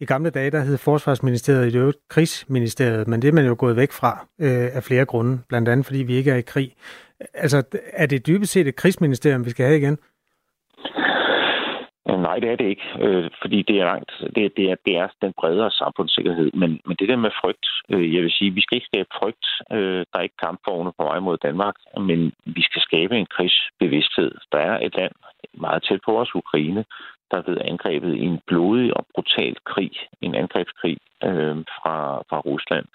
I 0.00 0.04
gamle 0.04 0.30
dage, 0.30 0.50
der 0.50 0.60
hed 0.60 0.78
Forsvarsministeriet 0.78 1.66
i 1.66 1.70
det 1.70 1.78
øvrigt 1.78 1.98
krigsministeriet, 2.08 3.08
men 3.08 3.22
det 3.22 3.28
er 3.28 3.32
man 3.32 3.46
jo 3.46 3.56
gået 3.58 3.76
væk 3.76 3.92
fra 3.92 4.12
øh, 4.40 4.76
af 4.76 4.82
flere 4.82 5.04
grunde, 5.04 5.38
blandt 5.48 5.68
andet 5.68 5.86
fordi 5.86 6.02
vi 6.02 6.14
ikke 6.14 6.30
er 6.30 6.36
i 6.36 6.50
krig. 6.52 6.72
Altså, 7.34 7.62
er 7.92 8.06
det 8.06 8.26
dybest 8.26 8.52
set 8.52 8.66
et 8.68 8.76
krigsministerium, 8.76 9.44
vi 9.44 9.50
skal 9.50 9.66
have 9.66 9.78
igen? 9.78 9.98
Nej, 12.30 12.38
det 12.38 12.50
er 12.50 12.56
det 12.56 12.68
ikke, 12.74 12.88
øh, 13.00 13.30
fordi 13.42 13.62
det 13.68 13.76
er 13.80 13.84
langt. 13.84 14.12
Det, 14.36 14.56
det, 14.56 14.64
er, 14.70 14.76
det 14.86 14.96
er 14.96 15.08
den 15.22 15.32
bredere 15.40 15.70
samfundssikkerhed. 15.70 16.50
Men, 16.54 16.80
men 16.86 16.96
det 16.96 17.08
der 17.08 17.16
med 17.16 17.30
frygt, 17.42 17.66
øh, 17.92 18.14
jeg 18.14 18.22
vil 18.22 18.30
sige, 18.30 18.50
vi 18.50 18.60
skal 18.60 18.76
ikke 18.76 18.90
skabe 18.92 19.08
frygt. 19.18 19.46
Øh, 19.72 20.00
der 20.10 20.16
er 20.18 20.26
ikke 20.28 20.44
kampvogne 20.46 20.92
på 20.98 21.02
vej 21.04 21.18
mod 21.18 21.36
Danmark, 21.36 21.76
men 22.08 22.32
vi 22.56 22.62
skal 22.62 22.82
skabe 22.82 23.14
en 23.16 23.26
krigsbevidsthed. 23.36 24.32
Der 24.52 24.58
er 24.58 24.78
et 24.86 24.94
land 24.96 25.12
meget 25.54 25.82
tæt 25.82 26.00
på 26.06 26.20
os, 26.20 26.34
Ukraine, 26.34 26.84
der 27.30 27.36
er 27.38 27.42
blevet 27.42 27.62
angrebet 27.70 28.14
i 28.16 28.24
en 28.24 28.40
blodig 28.46 28.96
og 28.96 29.06
brutal 29.14 29.56
krig, 29.64 29.92
en 30.20 30.34
angrebskrig 30.34 30.96
øh, 31.24 31.56
fra, 31.78 31.96
fra 32.28 32.38
Rusland. 32.40 32.86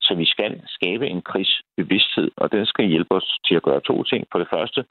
Så 0.00 0.14
vi 0.14 0.24
skal 0.24 0.62
skabe 0.66 1.06
en 1.06 1.22
krigsbevidsthed, 1.22 2.30
og 2.36 2.52
den 2.52 2.66
skal 2.66 2.86
hjælpe 2.86 3.14
os 3.14 3.38
til 3.46 3.54
at 3.54 3.62
gøre 3.62 3.80
to 3.80 4.02
ting. 4.02 4.26
For 4.32 4.38
det 4.38 4.48
første, 4.54 4.84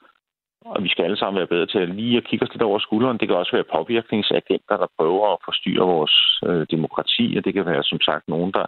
og 0.64 0.82
vi 0.84 0.88
skal 0.88 1.04
alle 1.04 1.16
sammen 1.18 1.38
være 1.38 1.54
bedre 1.54 1.66
til 1.66 1.78
at 1.78 1.88
lige 1.88 2.16
at 2.16 2.24
kigge 2.24 2.46
os 2.46 2.52
lidt 2.52 2.62
over 2.62 2.78
skulderen. 2.78 3.18
Det 3.18 3.28
kan 3.28 3.36
også 3.36 3.56
være 3.56 3.72
påvirkningsagenter, 3.76 4.76
der 4.76 4.94
prøver 4.98 5.32
at 5.32 5.38
forstyrre 5.44 5.86
vores 5.86 6.40
øh, 6.46 6.66
demokrati, 6.70 7.34
og 7.36 7.44
det 7.44 7.54
kan 7.54 7.66
være 7.66 7.84
som 7.84 8.00
sagt 8.00 8.28
nogen, 8.28 8.52
der 8.52 8.66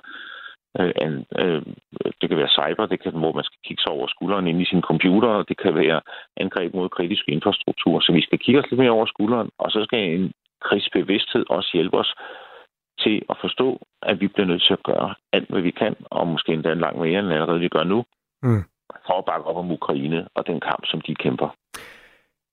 øh, 0.81 0.93
øh, 1.39 1.63
det 2.21 2.29
kan 2.29 2.39
være 2.39 2.57
cyber, 2.59 2.87
det 2.87 3.03
kan, 3.03 3.13
hvor 3.13 3.33
man 3.33 3.45
skal 3.45 3.59
kigge 3.65 3.83
sig 3.83 3.93
over 3.93 4.07
skulderen 4.07 4.47
ind 4.47 4.61
i 4.63 4.71
sin 4.73 4.83
computer, 4.91 5.29
og 5.29 5.49
det 5.49 5.57
kan 5.63 5.75
være 5.75 6.01
angreb 6.37 6.75
mod 6.75 6.89
kritisk 6.89 7.25
infrastruktur. 7.29 8.01
Så 8.01 8.13
vi 8.13 8.23
skal 8.23 8.39
kigge 8.39 8.61
os 8.61 8.71
lidt 8.71 8.81
mere 8.81 8.91
over 8.91 9.07
skulderen, 9.07 9.51
og 9.59 9.71
så 9.71 9.85
skal 9.85 9.99
en 9.99 10.33
krigsbevidsthed 10.61 11.45
også 11.51 11.71
hjælpe 11.75 11.97
os 11.99 12.15
til 12.99 13.23
at 13.31 13.37
forstå, 13.41 13.87
at 14.03 14.21
vi 14.21 14.29
bliver 14.29 14.47
nødt 14.47 14.63
til 14.63 14.73
at 14.73 14.83
gøre 14.83 15.15
alt, 15.33 15.49
hvad 15.51 15.61
vi 15.61 15.71
kan, 15.71 15.97
og 16.11 16.27
måske 16.27 16.53
endda 16.53 16.75
langt 16.75 16.99
mere, 16.99 17.19
end 17.19 17.33
allerede 17.33 17.61
vi 17.61 17.69
gør 17.69 17.85
nu, 17.85 18.05
mm. 18.43 18.63
for 19.07 19.19
at 19.19 19.25
bakke 19.25 19.47
op 19.47 19.57
om 19.57 19.71
Ukraine 19.71 20.29
og 20.35 20.47
den 20.47 20.61
kamp, 20.61 20.83
som 20.87 21.01
de 21.01 21.15
kæmper. 21.15 21.49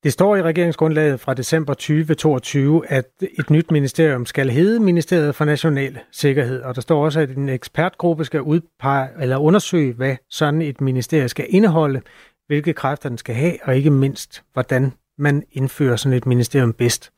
Det 0.04 0.14
står 0.14 0.36
i 0.36 0.42
regeringsgrundlaget 0.42 1.20
fra 1.20 1.34
december 1.34 1.74
2022, 1.74 2.88
at 2.88 3.06
et 3.22 3.50
nyt 3.50 3.72
ministerium 3.72 4.26
skal 4.26 4.50
hedde 4.50 4.80
Ministeriet 4.80 5.36
for 5.36 5.46
National 5.46 6.00
Sikkerhed, 6.12 6.62
og 6.62 6.76
der 6.76 6.82
står 6.82 7.06
også, 7.06 7.20
at 7.20 7.30
en 7.30 7.50
ekspertgruppe 7.50 8.26
skal 8.26 8.42
udpege 8.42 9.10
eller 9.22 9.38
undersøge, 9.38 9.94
hvad 9.94 10.16
sådan 10.30 10.62
et 10.62 10.82
ministerium 10.82 11.28
skal 11.28 11.46
indeholde, 11.50 12.02
hvilke 12.48 12.74
kræfter 12.74 13.10
den 13.10 13.18
skal 13.18 13.36
have, 13.36 13.58
og 13.64 13.76
ikke 13.76 13.90
mindst, 13.90 14.44
hvordan 14.54 14.94
man 15.18 15.44
indfører 15.52 15.96
sådan 15.96 16.18
et 16.18 16.26
ministerium 16.26 16.74
bedst. 16.74 17.12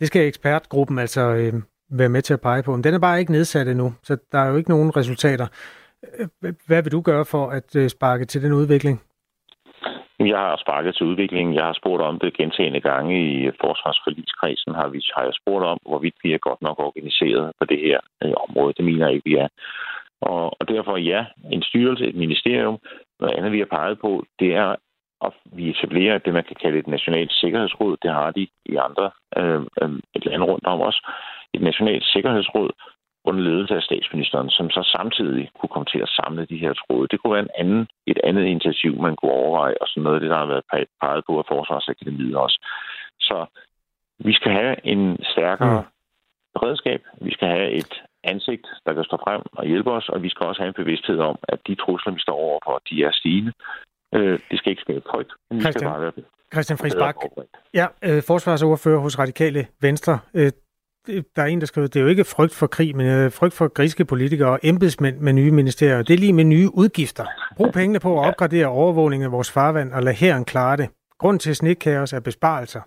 Det 0.00 0.06
skal 0.06 0.28
ekspertgruppen 0.28 0.98
altså 0.98 1.20
øh, 1.20 1.54
være 1.90 2.08
med 2.08 2.22
til 2.22 2.34
at 2.34 2.40
pege 2.40 2.62
på. 2.62 2.72
Men 2.72 2.84
den 2.84 2.94
er 2.94 2.98
bare 2.98 3.20
ikke 3.20 3.32
nedsat 3.32 3.68
endnu, 3.68 3.94
så 4.02 4.16
der 4.32 4.38
er 4.38 4.48
jo 4.48 4.56
ikke 4.56 4.70
nogen 4.70 4.96
resultater. 4.96 5.46
Øh, 6.18 6.54
hvad 6.66 6.82
vil 6.82 6.92
du 6.92 7.00
gøre 7.00 7.24
for 7.24 7.50
at 7.50 7.76
øh, 7.76 7.90
sparke 7.90 8.24
til 8.24 8.42
den 8.42 8.52
udvikling? 8.52 9.00
Jeg 10.18 10.38
har 10.38 10.56
sparket 10.56 10.94
til 10.94 11.06
udviklingen. 11.06 11.54
Jeg 11.54 11.64
har 11.64 11.72
spurgt 11.72 12.02
om 12.02 12.18
det 12.18 12.36
gentagende 12.36 12.80
gange 12.80 13.14
i 13.30 13.50
forsvarsforligskredsen. 13.60 14.74
Har, 14.74 14.88
vi, 14.88 15.00
har 15.16 15.22
jeg 15.22 15.34
spurgt 15.34 15.64
om, 15.64 15.78
hvorvidt 15.88 16.14
vi 16.22 16.32
er 16.32 16.38
godt 16.38 16.62
nok 16.62 16.78
organiseret 16.78 17.52
på 17.60 17.64
det 17.64 17.78
her 17.78 18.00
øh, 18.22 18.32
område. 18.48 18.74
Det 18.76 18.84
mener 18.84 19.06
jeg 19.06 19.14
ikke, 19.14 19.30
vi 19.30 19.36
er. 19.36 19.48
Og, 20.20 20.60
og 20.60 20.68
derfor 20.68 20.96
ja, 20.96 21.24
en 21.52 21.62
styrelse, 21.62 22.06
et 22.06 22.14
ministerium. 22.14 22.78
Noget 23.20 23.34
andet, 23.34 23.52
vi 23.52 23.58
har 23.58 23.76
peget 23.78 24.00
på, 24.00 24.24
det 24.38 24.54
er, 24.54 24.76
at 25.24 25.32
vi 25.44 25.70
etablerer 25.70 26.18
det, 26.18 26.32
man 26.34 26.44
kan 26.44 26.56
kalde 26.62 26.78
et 26.78 26.86
nationalt 26.86 27.32
sikkerhedsråd. 27.32 27.96
Det 28.02 28.10
har 28.10 28.30
de 28.30 28.48
i 28.64 28.76
andre 28.76 29.10
øh, 29.36 29.60
øh, 29.82 29.90
lande 30.26 30.46
rundt 30.46 30.66
om 30.66 30.80
os. 30.80 31.00
Et 31.54 31.62
nationalt 31.62 32.04
sikkerhedsråd, 32.04 32.70
under 33.28 33.42
ledelse 33.42 33.74
af 33.74 33.82
statsministeren, 33.82 34.50
som 34.50 34.70
så 34.70 34.82
samtidig 34.96 35.50
kunne 35.58 35.72
komme 35.74 35.88
til 35.92 36.00
at 36.06 36.14
samle 36.18 36.46
de 36.52 36.62
her 36.64 36.72
tråde. 36.72 37.08
Det 37.10 37.18
kunne 37.18 37.34
være 37.36 37.46
en 37.48 37.56
anden, 37.62 37.88
et 38.06 38.18
andet 38.24 38.44
initiativ, 38.54 38.92
man 39.06 39.16
kunne 39.16 39.36
overveje, 39.40 39.74
og 39.80 39.86
sådan 39.88 40.02
noget 40.02 40.16
af 40.16 40.20
det, 40.20 40.30
der 40.30 40.38
har 40.42 40.52
været 40.52 40.88
peget 41.02 41.22
på 41.26 41.38
af 41.38 41.46
Forsvarsakademiet 41.48 42.36
også. 42.36 42.58
Så 43.20 43.46
vi 44.18 44.32
skal 44.32 44.52
have 44.52 44.74
en 44.92 45.02
stærkere 45.32 45.80
mm. 45.80 45.88
beredskab. 46.54 47.00
Vi 47.20 47.32
skal 47.32 47.48
have 47.48 47.70
et 47.70 47.94
ansigt, 48.24 48.66
der 48.86 48.92
kan 48.92 49.04
stå 49.04 49.16
frem 49.24 49.42
og 49.52 49.66
hjælpe 49.66 49.90
os, 49.90 50.08
og 50.08 50.22
vi 50.22 50.28
skal 50.28 50.46
også 50.46 50.60
have 50.62 50.68
en 50.68 50.80
bevidsthed 50.82 51.18
om, 51.18 51.38
at 51.42 51.58
de 51.66 51.74
trusler, 51.74 52.12
vi 52.12 52.20
står 52.20 52.38
overfor, 52.48 52.82
de 52.90 53.04
er 53.04 53.12
stigende. 53.12 53.52
Øh, 54.14 54.38
det 54.50 54.58
skal 54.58 54.70
ikke 54.70 54.82
skabe 54.82 55.04
frygt, 55.10 55.32
men 55.50 55.56
vi 55.56 55.62
Christian, 55.62 55.80
skal 55.80 55.90
bare 55.90 56.00
være 56.00 56.12
Christian 56.52 56.78
Friis 56.78 56.94
Bak, 56.94 57.16
ja, 57.74 57.86
øh, 58.04 58.22
forsvarsordfører 58.26 59.00
hos 59.00 59.18
Radikale 59.18 59.66
Venstre. 59.80 60.18
Øh, 60.34 60.52
der 61.06 61.42
er 61.42 61.46
en, 61.46 61.60
der 61.60 61.66
skriver, 61.66 61.86
det 61.86 61.96
er 61.96 62.00
jo 62.00 62.06
ikke 62.08 62.24
frygt 62.24 62.54
for 62.54 62.66
krig, 62.66 62.96
men 62.96 63.06
øh, 63.06 63.32
frygt 63.32 63.54
for 63.54 63.68
griske 63.68 64.04
politikere 64.04 64.50
og 64.50 64.60
embedsmænd 64.62 65.18
med 65.18 65.32
nye 65.32 65.50
ministerier. 65.50 66.02
Det 66.02 66.14
er 66.14 66.18
lige 66.18 66.32
med 66.32 66.44
nye 66.44 66.68
udgifter. 66.74 67.26
Brug 67.56 67.72
pengene 67.72 68.00
på 68.00 68.20
at 68.20 68.28
opgradere 68.28 68.66
overvågning 68.66 69.22
af 69.22 69.32
vores 69.32 69.52
farvand 69.52 69.92
og 69.92 70.02
lad 70.02 70.12
herren 70.12 70.44
klare 70.44 70.76
det. 70.76 70.88
Grunden 71.18 71.38
til 71.38 71.56
snitkaos 71.56 72.12
er 72.12 72.20
besparelser. 72.20 72.80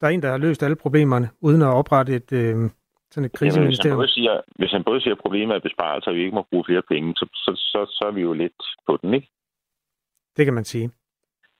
Der 0.00 0.06
er 0.06 0.10
en, 0.10 0.22
der 0.22 0.30
har 0.30 0.38
løst 0.38 0.62
alle 0.62 0.76
problemerne, 0.76 1.28
uden 1.40 1.62
at 1.62 1.68
oprette 1.68 2.14
et, 2.14 2.32
øh, 2.32 2.70
sådan 3.10 3.24
et 3.24 3.32
kriseministerium. 3.32 3.98
Hvis 3.98 4.10
han, 4.10 4.14
siger, 4.14 4.40
hvis 4.58 4.72
han 4.72 4.84
både 4.84 5.00
siger, 5.00 5.14
at 5.14 5.20
problemet 5.20 5.54
er 5.56 5.60
besparelser, 5.60 6.10
og 6.10 6.16
vi 6.16 6.20
ikke 6.20 6.34
må 6.34 6.46
bruge 6.50 6.64
flere 6.68 6.82
penge, 6.82 7.14
så, 7.16 7.26
så, 7.34 7.52
så, 7.56 7.86
så 7.96 8.04
er 8.08 8.12
vi 8.12 8.20
jo 8.20 8.32
lidt 8.32 8.62
på 8.86 8.98
den, 9.02 9.14
ikke? 9.14 9.28
Det 10.36 10.44
kan 10.44 10.54
man 10.54 10.64
sige. 10.64 10.90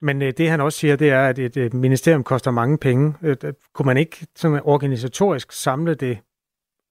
Men 0.02 0.22
øh, 0.22 0.32
det 0.38 0.50
han 0.50 0.60
også 0.60 0.78
siger, 0.78 0.96
det 0.96 1.10
er, 1.10 1.28
at 1.28 1.38
et, 1.38 1.56
et 1.56 1.74
ministerium 1.74 2.24
koster 2.24 2.50
mange 2.50 2.78
penge. 2.78 3.14
Øh, 3.22 3.36
kunne 3.74 3.86
man 3.86 3.96
ikke 3.96 4.26
sådan 4.34 4.60
organisatorisk 4.64 5.52
samle 5.52 5.94
det, 5.94 6.18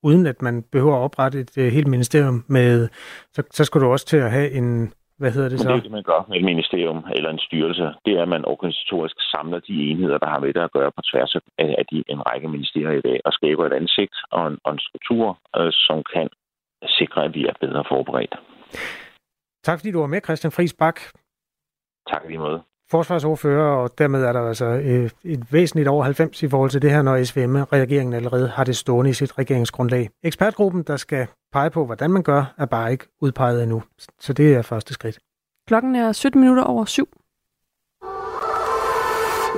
uden 0.04 0.26
at 0.26 0.42
man 0.42 0.64
behøver 0.72 0.96
at 0.96 1.02
oprette 1.08 1.40
et 1.40 1.58
øh, 1.58 1.72
helt 1.72 1.88
ministerium 1.88 2.46
med, 2.48 2.90
så, 3.32 3.44
så 3.52 3.66
skulle 3.66 3.86
du 3.86 3.92
også 3.92 4.06
til 4.06 4.18
at 4.18 4.32
have 4.32 4.52
en, 4.52 4.94
hvad 5.18 5.32
hedder 5.32 5.50
det 5.50 5.60
så? 5.60 5.70
Det 5.70 5.76
er 5.78 5.82
det, 5.82 5.92
man 5.92 6.04
gør 6.04 6.26
med 6.30 6.38
et 6.38 6.44
ministerium 6.44 7.06
eller 7.16 7.30
en 7.30 7.40
styrelse. 7.40 7.84
Det 8.06 8.14
er, 8.18 8.22
at 8.22 8.28
man 8.28 8.46
organisatorisk 8.46 9.16
samler 9.32 9.60
de 9.60 9.76
enheder, 9.90 10.18
der 10.18 10.28
har 10.28 10.40
med 10.40 10.54
det 10.54 10.60
at 10.60 10.72
gøre 10.72 10.92
på 10.92 11.02
tværs 11.12 11.36
af 11.58 11.86
de, 11.92 12.04
en 12.08 12.22
række 12.30 12.48
ministerier 12.48 12.98
i 12.98 13.02
dag, 13.02 13.20
og 13.26 13.34
skaber 13.34 13.66
et 13.66 13.74
ansigt 13.74 14.16
og 14.32 14.48
en, 14.48 14.58
og 14.64 14.74
en 14.74 14.80
struktur, 14.80 15.40
øh, 15.58 15.72
som 15.72 16.04
kan 16.14 16.28
sikre, 16.88 17.26
at 17.26 17.34
vi 17.34 17.46
er 17.46 17.54
bedre 17.62 17.84
forberedt. 17.90 18.36
Tak 19.64 19.80
fordi 19.80 19.92
du 19.92 20.00
var 20.00 20.08
med, 20.08 20.22
Christian 20.24 20.52
Friis 20.52 20.74
Bak. 20.74 21.00
Tak 22.12 22.22
lige 22.28 22.38
måde 22.38 22.64
forsvarsordfører, 22.98 23.76
og 23.76 23.98
dermed 23.98 24.24
er 24.24 24.34
der 24.34 24.42
altså 24.42 24.66
øh, 24.66 25.10
et 25.24 25.54
væsentligt 25.54 25.88
over 25.88 26.04
90 26.04 26.44
i 26.44 26.48
forhold 26.48 26.70
til 26.70 26.82
det 26.82 26.92
her, 26.92 27.02
når 27.02 27.24
SVM-regeringen 27.24 28.14
allerede 28.14 28.48
har 28.48 28.64
det 28.64 28.76
stående 28.78 29.10
i 29.10 29.14
sit 29.14 29.38
regeringsgrundlag. 29.38 30.10
Ekspertgruppen, 30.24 30.84
der 30.84 30.98
skal 30.98 31.28
pege 31.54 31.70
på, 31.70 31.86
hvordan 31.86 32.12
man 32.12 32.24
gør, 32.24 32.54
er 32.58 32.66
bare 32.66 32.92
ikke 32.92 33.06
udpeget 33.22 33.64
endnu. 33.64 33.84
Så 34.20 34.34
det 34.34 34.56
er 34.56 34.62
første 34.62 34.94
skridt. 34.94 35.20
Klokken 35.68 35.96
er 35.96 36.12
17 36.12 36.42
minutter 36.42 36.64
over 36.64 36.86
syv. 36.86 37.08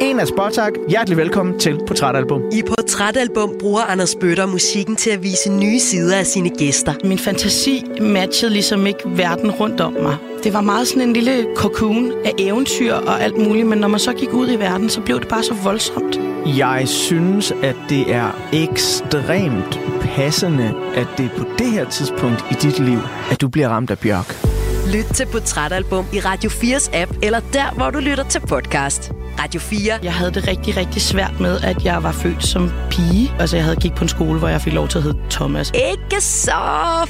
En 0.02 0.20
af 0.20 0.28
Spotak. 0.28 0.74
Hjertelig 0.90 1.18
velkommen 1.18 1.60
til 1.60 1.80
Portrætalbum. 1.88 2.42
I 2.52 2.62
Portrætalbum 2.68 3.56
bruger 3.60 3.82
Anders 3.82 4.16
Bøtter 4.16 4.46
musikken 4.46 4.96
til 4.96 5.10
at 5.10 5.24
vise 5.24 5.52
nye 5.52 5.80
sider 5.80 6.18
af 6.18 6.26
sine 6.26 6.50
gæster. 6.50 6.94
Min 7.04 7.20
fantasi 7.20 7.84
matchede 8.02 8.52
ligesom 8.54 8.88
ikke 8.88 9.00
verden 9.06 9.52
rundt 9.52 9.82
om 9.82 9.94
mig. 9.94 10.18
Det 10.44 10.54
var 10.54 10.62
meget 10.62 10.88
sådan 10.88 11.02
en 11.02 11.14
lille 11.14 11.48
cocoon 11.56 12.12
af 12.26 12.32
eventyr 12.40 12.94
og 12.94 13.22
alt 13.22 13.38
muligt, 13.38 13.68
men 13.68 13.78
når 13.78 13.88
man 13.88 14.00
så 14.00 14.14
gik 14.14 14.34
ud 14.34 14.52
i 14.52 14.56
verden, 14.56 14.90
så 14.90 15.02
blev 15.02 15.20
det 15.20 15.28
bare 15.28 15.44
så 15.44 15.54
voldsomt. 15.64 16.20
Jeg 16.58 16.84
synes, 16.86 17.54
at 17.64 17.76
det 17.90 18.14
er 18.14 18.40
ekstremt 18.54 19.80
passende, 20.02 20.74
at 20.96 21.08
det 21.18 21.26
er 21.26 21.38
på 21.38 21.46
det 21.58 21.68
her 21.68 21.90
tidspunkt 21.90 22.46
i 22.52 22.54
dit 22.54 22.80
liv, 22.80 23.00
at 23.32 23.42
du 23.42 23.48
bliver 23.48 23.70
ramt 23.70 23.92
af 23.92 24.00
bjørk. 24.00 24.46
Lyt 24.94 25.06
til 25.16 25.26
Portrætalbum 25.26 26.06
i 26.14 26.20
Radio 26.20 26.50
4's 26.50 26.98
app, 26.98 27.12
eller 27.24 27.40
der, 27.54 27.74
hvor 27.76 27.90
du 27.90 28.00
lytter 28.00 28.24
til 28.24 28.40
podcast. 28.40 29.12
Radio 29.40 29.60
4. 29.60 30.00
Jeg 30.04 30.14
havde 30.14 30.32
det 30.32 30.48
rigtig, 30.48 30.78
rigtig 30.78 31.02
svært 31.02 31.36
med, 31.46 31.56
at 31.70 31.86
jeg 31.86 32.04
var 32.04 32.12
født 32.24 32.44
som 32.54 32.64
pige. 32.94 33.26
Altså, 33.42 33.56
jeg 33.58 33.64
havde 33.66 33.80
gik 33.86 33.94
på 33.96 34.04
en 34.04 34.12
skole, 34.18 34.40
hvor 34.40 34.48
jeg 34.48 34.62
fik 34.62 34.74
lov 34.74 34.88
til 34.88 34.98
at 34.98 35.04
hedde 35.04 35.20
Thomas. 35.30 35.72
Ikke 35.92 36.22
så 36.22 36.62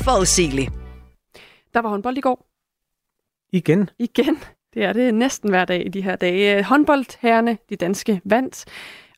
forudsigeligt. 0.08 0.70
Der 1.74 1.79
var 1.82 1.89
håndbold 1.89 2.17
i 2.17 2.22
går. 2.22 2.38
Igen? 3.53 3.89
Igen. 4.00 4.36
Det 4.74 4.84
er 4.84 4.94
det 4.94 5.13
næsten 5.13 5.50
hver 5.50 5.65
dag 5.65 5.86
i 5.86 5.89
de 5.89 6.01
her 6.01 6.15
dage. 6.15 6.63
Håndboldherrene, 6.63 7.58
de 7.70 7.75
danske, 7.75 8.22
vandt 8.25 8.65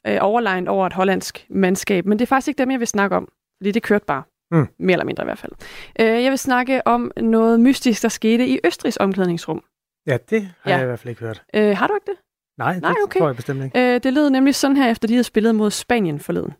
øh, 0.08 0.18
overlegnet 0.22 0.70
over 0.70 0.86
et 0.88 0.94
hollandsk 0.94 1.46
mandskab. 1.50 2.06
Men 2.06 2.20
det 2.20 2.26
er 2.26 2.28
faktisk 2.28 2.48
ikke 2.48 2.60
dem, 2.60 2.72
jeg 2.72 2.80
vil 2.80 2.88
snakke 2.88 3.16
om, 3.16 3.28
fordi 3.58 3.72
det 3.72 3.84
kørte 3.84 4.06
bare. 4.06 4.24
Mm. 4.52 4.68
Mere 4.80 4.94
eller 4.94 5.06
mindre 5.06 5.24
i 5.24 5.28
hvert 5.30 5.40
fald. 5.40 5.52
Øh, 6.00 6.24
jeg 6.24 6.32
vil 6.32 6.40
snakke 6.40 6.88
om 6.88 7.12
noget 7.22 7.60
mystisk, 7.60 8.02
der 8.02 8.10
skete 8.10 8.48
i 8.48 8.60
Østrigs 8.64 8.98
omklædningsrum. 8.98 9.64
Ja, 10.08 10.18
det 10.30 10.42
har 10.62 10.72
ja. 10.72 10.76
jeg 10.76 10.84
i 10.84 10.88
hvert 10.88 11.00
fald 11.00 11.10
ikke 11.10 11.22
hørt. 11.22 11.44
Øh, 11.54 11.78
har 11.78 11.88
du 11.88 11.94
ikke 11.96 12.06
det? 12.06 12.18
Nej, 12.58 12.80
Nej 12.80 12.90
det 12.90 12.98
okay. 13.04 13.20
tror 13.20 13.28
jeg 13.28 13.36
bestemt 13.36 13.64
ikke. 13.64 13.96
Øh, 13.96 14.04
det 14.04 14.14
lød 14.14 14.30
nemlig 14.30 14.56
sådan 14.56 14.78
her, 14.78 14.92
efter 14.92 15.08
de 15.08 15.14
havde 15.14 15.24
spillet 15.24 15.56
mod 15.56 15.72
Spanien 15.72 16.20
forleden. 16.20 16.54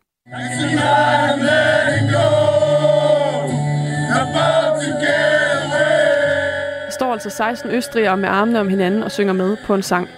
Der 6.84 6.90
står 6.90 7.12
altså 7.12 7.30
16 7.30 7.70
østrigere 7.70 8.16
med 8.16 8.28
armene 8.28 8.60
om 8.60 8.68
hinanden 8.68 9.02
og 9.02 9.10
synger 9.10 9.32
med 9.32 9.56
på 9.66 9.74
en 9.74 9.82
sang. 9.82 10.08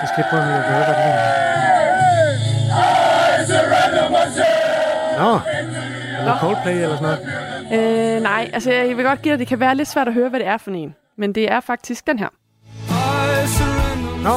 Jeg 0.00 0.08
skal 0.14 0.24
prøve 0.30 0.42
at 0.42 0.48
høre, 0.48 0.62
hvad 0.62 0.94
det 0.94 1.04
er. 1.04 1.48
Nå, 5.18 5.40
eller 6.18 6.38
Coldplay 6.38 6.82
eller 6.82 6.96
sådan 6.96 7.18
noget? 7.70 8.16
Øh, 8.16 8.22
nej, 8.22 8.50
altså 8.52 8.72
jeg 8.72 8.96
vil 8.96 9.04
godt 9.04 9.22
give 9.22 9.30
dig, 9.30 9.34
at 9.34 9.38
det 9.38 9.48
kan 9.48 9.60
være 9.60 9.74
lidt 9.74 9.88
svært 9.88 10.08
at 10.08 10.14
høre, 10.14 10.28
hvad 10.28 10.40
det 10.40 10.46
er 10.48 10.56
for 10.56 10.70
en. 10.70 10.94
Men 11.16 11.34
det 11.34 11.50
er 11.52 11.60
faktisk 11.60 12.06
den 12.06 12.18
her. 12.18 12.28
Nå, 14.28 14.34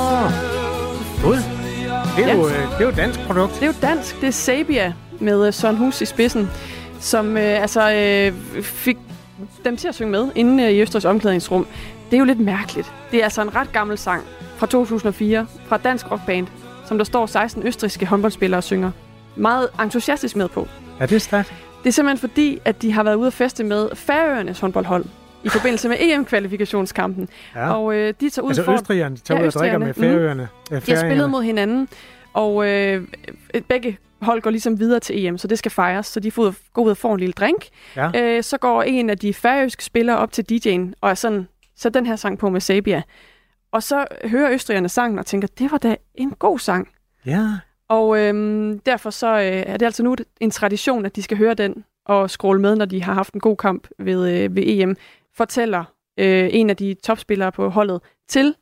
Gud. 1.23 1.35
Det 2.17 2.23
er, 2.23 2.27
ja. 2.27 2.35
jo, 2.35 2.47
øh, 2.47 2.53
det 2.53 2.81
er 2.81 2.85
jo 2.85 2.91
dansk 2.91 3.19
produkt. 3.19 3.53
Det 3.53 3.61
er 3.61 3.67
jo 3.67 3.73
dansk. 3.81 4.21
Det 4.21 4.27
er 4.27 4.31
Sabia 4.31 4.93
med 5.19 5.47
øh, 5.47 5.53
Søren 5.53 5.77
Hus 5.77 6.01
i 6.01 6.05
spidsen, 6.05 6.49
som 6.99 7.37
øh, 7.37 7.61
altså 7.61 7.91
øh, 7.91 8.61
fik 8.63 8.97
dem 9.65 9.77
til 9.77 9.87
at 9.87 9.95
synge 9.95 10.11
med 10.11 10.27
inde 10.35 10.73
i 10.73 10.81
Østers 10.81 11.05
omklædningsrum. 11.05 11.67
Det 12.09 12.13
er 12.13 12.19
jo 12.19 12.25
lidt 12.25 12.39
mærkeligt. 12.39 12.93
Det 13.11 13.19
er 13.19 13.23
altså 13.23 13.41
en 13.41 13.55
ret 13.55 13.71
gammel 13.71 13.97
sang 13.97 14.23
fra 14.57 14.67
2004 14.67 15.47
fra 15.67 15.77
Dansk 15.77 16.11
Rockband, 16.11 16.47
som 16.85 16.97
der 16.97 17.05
står 17.05 17.25
16 17.25 17.63
østriske 17.63 18.05
håndboldspillere 18.05 18.59
og 18.59 18.63
synger. 18.63 18.91
Meget 19.35 19.67
entusiastisk 19.81 20.35
med 20.35 20.47
på. 20.47 20.67
Er 20.99 21.05
det 21.05 21.21
stærkt? 21.21 21.53
Det 21.83 21.89
er 21.89 21.93
simpelthen 21.93 22.29
fordi, 22.29 22.59
at 22.65 22.81
de 22.81 22.91
har 22.91 23.03
været 23.03 23.15
ude 23.15 23.27
at 23.27 23.33
feste 23.33 23.63
med 23.63 23.89
Færøernes 23.95 24.59
håndboldhold 24.59 25.05
i 25.43 25.49
forbindelse 25.49 25.89
med 25.89 25.97
EM-kvalifikationskampen. 25.99 27.29
Ja. 27.55 27.73
Og 27.73 27.95
øh, 27.95 28.13
de 28.21 28.29
tager 28.29 28.43
ud 28.43 28.49
altså 28.49 28.63
for... 28.63 28.73
Østrigerne 28.73 29.17
tager 29.17 29.39
ja, 29.39 29.43
ud 29.43 29.47
og 29.47 29.53
drikker 29.53 29.77
med 29.77 29.93
Færøerne. 29.93 30.47
Mm. 30.71 30.81
De 30.81 30.91
har 30.91 30.99
spillet 30.99 31.29
mod 31.29 31.43
hinanden, 31.43 31.87
og 32.33 32.67
øh, 32.67 33.07
begge 33.67 33.97
hold 34.21 34.41
går 34.41 34.49
ligesom 34.49 34.79
videre 34.79 34.99
til 34.99 35.25
EM, 35.25 35.37
så 35.37 35.47
det 35.47 35.59
skal 35.59 35.71
fejres. 35.71 36.05
Så 36.05 36.19
de 36.19 36.31
får, 36.31 36.53
går 36.73 36.81
ud 36.81 36.89
og 36.89 36.97
får 36.97 37.13
en 37.13 37.19
lille 37.19 37.33
drink. 37.33 37.67
Ja. 37.95 38.11
Øh, 38.15 38.43
så 38.43 38.57
går 38.57 38.83
en 38.83 39.09
af 39.09 39.17
de 39.17 39.33
færøske 39.33 39.83
spillere 39.83 40.17
op 40.17 40.31
til 40.31 40.45
DJ'en, 40.51 40.93
og 41.01 41.09
er 41.09 41.13
sådan, 41.13 41.47
så 41.75 41.89
den 41.89 42.05
her 42.05 42.15
sang 42.15 42.39
på 42.39 42.49
med 42.49 42.61
Sabia. 42.61 43.01
Og 43.71 43.83
så 43.83 44.05
hører 44.25 44.51
østrigerne 44.51 44.89
sangen 44.89 45.19
og 45.19 45.25
tænker, 45.25 45.47
det 45.59 45.71
var 45.71 45.77
da 45.77 45.95
en 46.15 46.31
god 46.39 46.59
sang. 46.59 46.89
Ja. 47.25 47.47
Og 47.89 48.19
øhm, 48.19 48.79
derfor 48.79 49.09
så 49.09 49.27
øh, 49.27 49.41
er 49.43 49.77
det 49.77 49.85
altså 49.85 50.03
nu 50.03 50.15
en 50.39 50.51
tradition, 50.51 51.05
at 51.05 51.15
de 51.15 51.21
skal 51.23 51.37
høre 51.37 51.53
den 51.53 51.83
og 52.05 52.29
scrolle 52.29 52.61
med, 52.61 52.75
når 52.75 52.85
de 52.85 53.03
har 53.03 53.13
haft 53.13 53.33
en 53.33 53.39
god 53.39 53.57
kamp 53.57 53.87
ved, 53.99 54.33
øh, 54.33 54.55
ved 54.55 54.63
EM, 54.65 54.95
fortæller 55.37 55.83
øh, 56.19 56.49
en 56.51 56.69
af 56.69 56.77
de 56.77 56.93
topspillere 56.93 57.51
på 57.51 57.69
holdet 57.69 58.01
til 58.29 58.55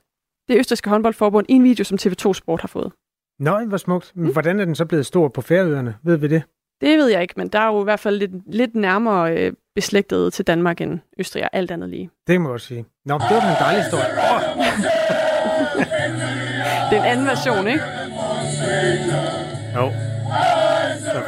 det 0.47 0.57
østriske 0.57 0.89
håndboldforbund 0.89 1.45
i 1.49 1.53
en 1.53 1.63
video, 1.63 1.83
som 1.83 1.97
TV2 2.01 2.33
Sport 2.33 2.61
har 2.61 2.67
fået. 2.67 2.91
Nå, 3.39 3.65
hvor 3.65 3.77
smukt. 3.77 4.11
Men 4.15 4.25
mm. 4.25 4.31
hvordan 4.31 4.59
er 4.59 4.65
den 4.65 4.75
så 4.75 4.85
blevet 4.85 5.05
stor 5.05 5.27
på 5.27 5.41
Færøerne? 5.41 5.95
Ved 6.03 6.17
vi 6.17 6.27
det? 6.27 6.43
Det 6.81 6.97
ved 6.97 7.07
jeg 7.07 7.21
ikke, 7.21 7.33
men 7.38 7.47
der 7.47 7.59
er 7.59 7.67
jo 7.67 7.81
i 7.81 7.83
hvert 7.83 7.99
fald 7.99 8.17
lidt, 8.17 8.55
lidt 8.55 8.75
nærmere 8.75 9.38
øh, 9.38 9.53
beslægtet 9.75 10.33
til 10.33 10.47
Danmark 10.47 10.81
end 10.81 10.99
Østrig 11.19 11.43
og 11.43 11.49
alt 11.53 11.71
andet 11.71 11.89
lige. 11.89 12.09
Det 12.27 12.41
må 12.41 12.51
jeg 12.51 12.59
sige. 12.59 12.85
Nå, 13.05 13.13
det 13.13 13.31
var 13.31 13.49
en 13.49 13.55
dejlig 13.59 13.83
historie. 13.83 14.05
Oh. 14.05 14.41
det 16.89 16.97
er 16.97 17.03
en 17.03 17.11
anden 17.11 17.25
version, 17.25 17.67
ikke? 17.67 17.83
Jo. 19.75 19.91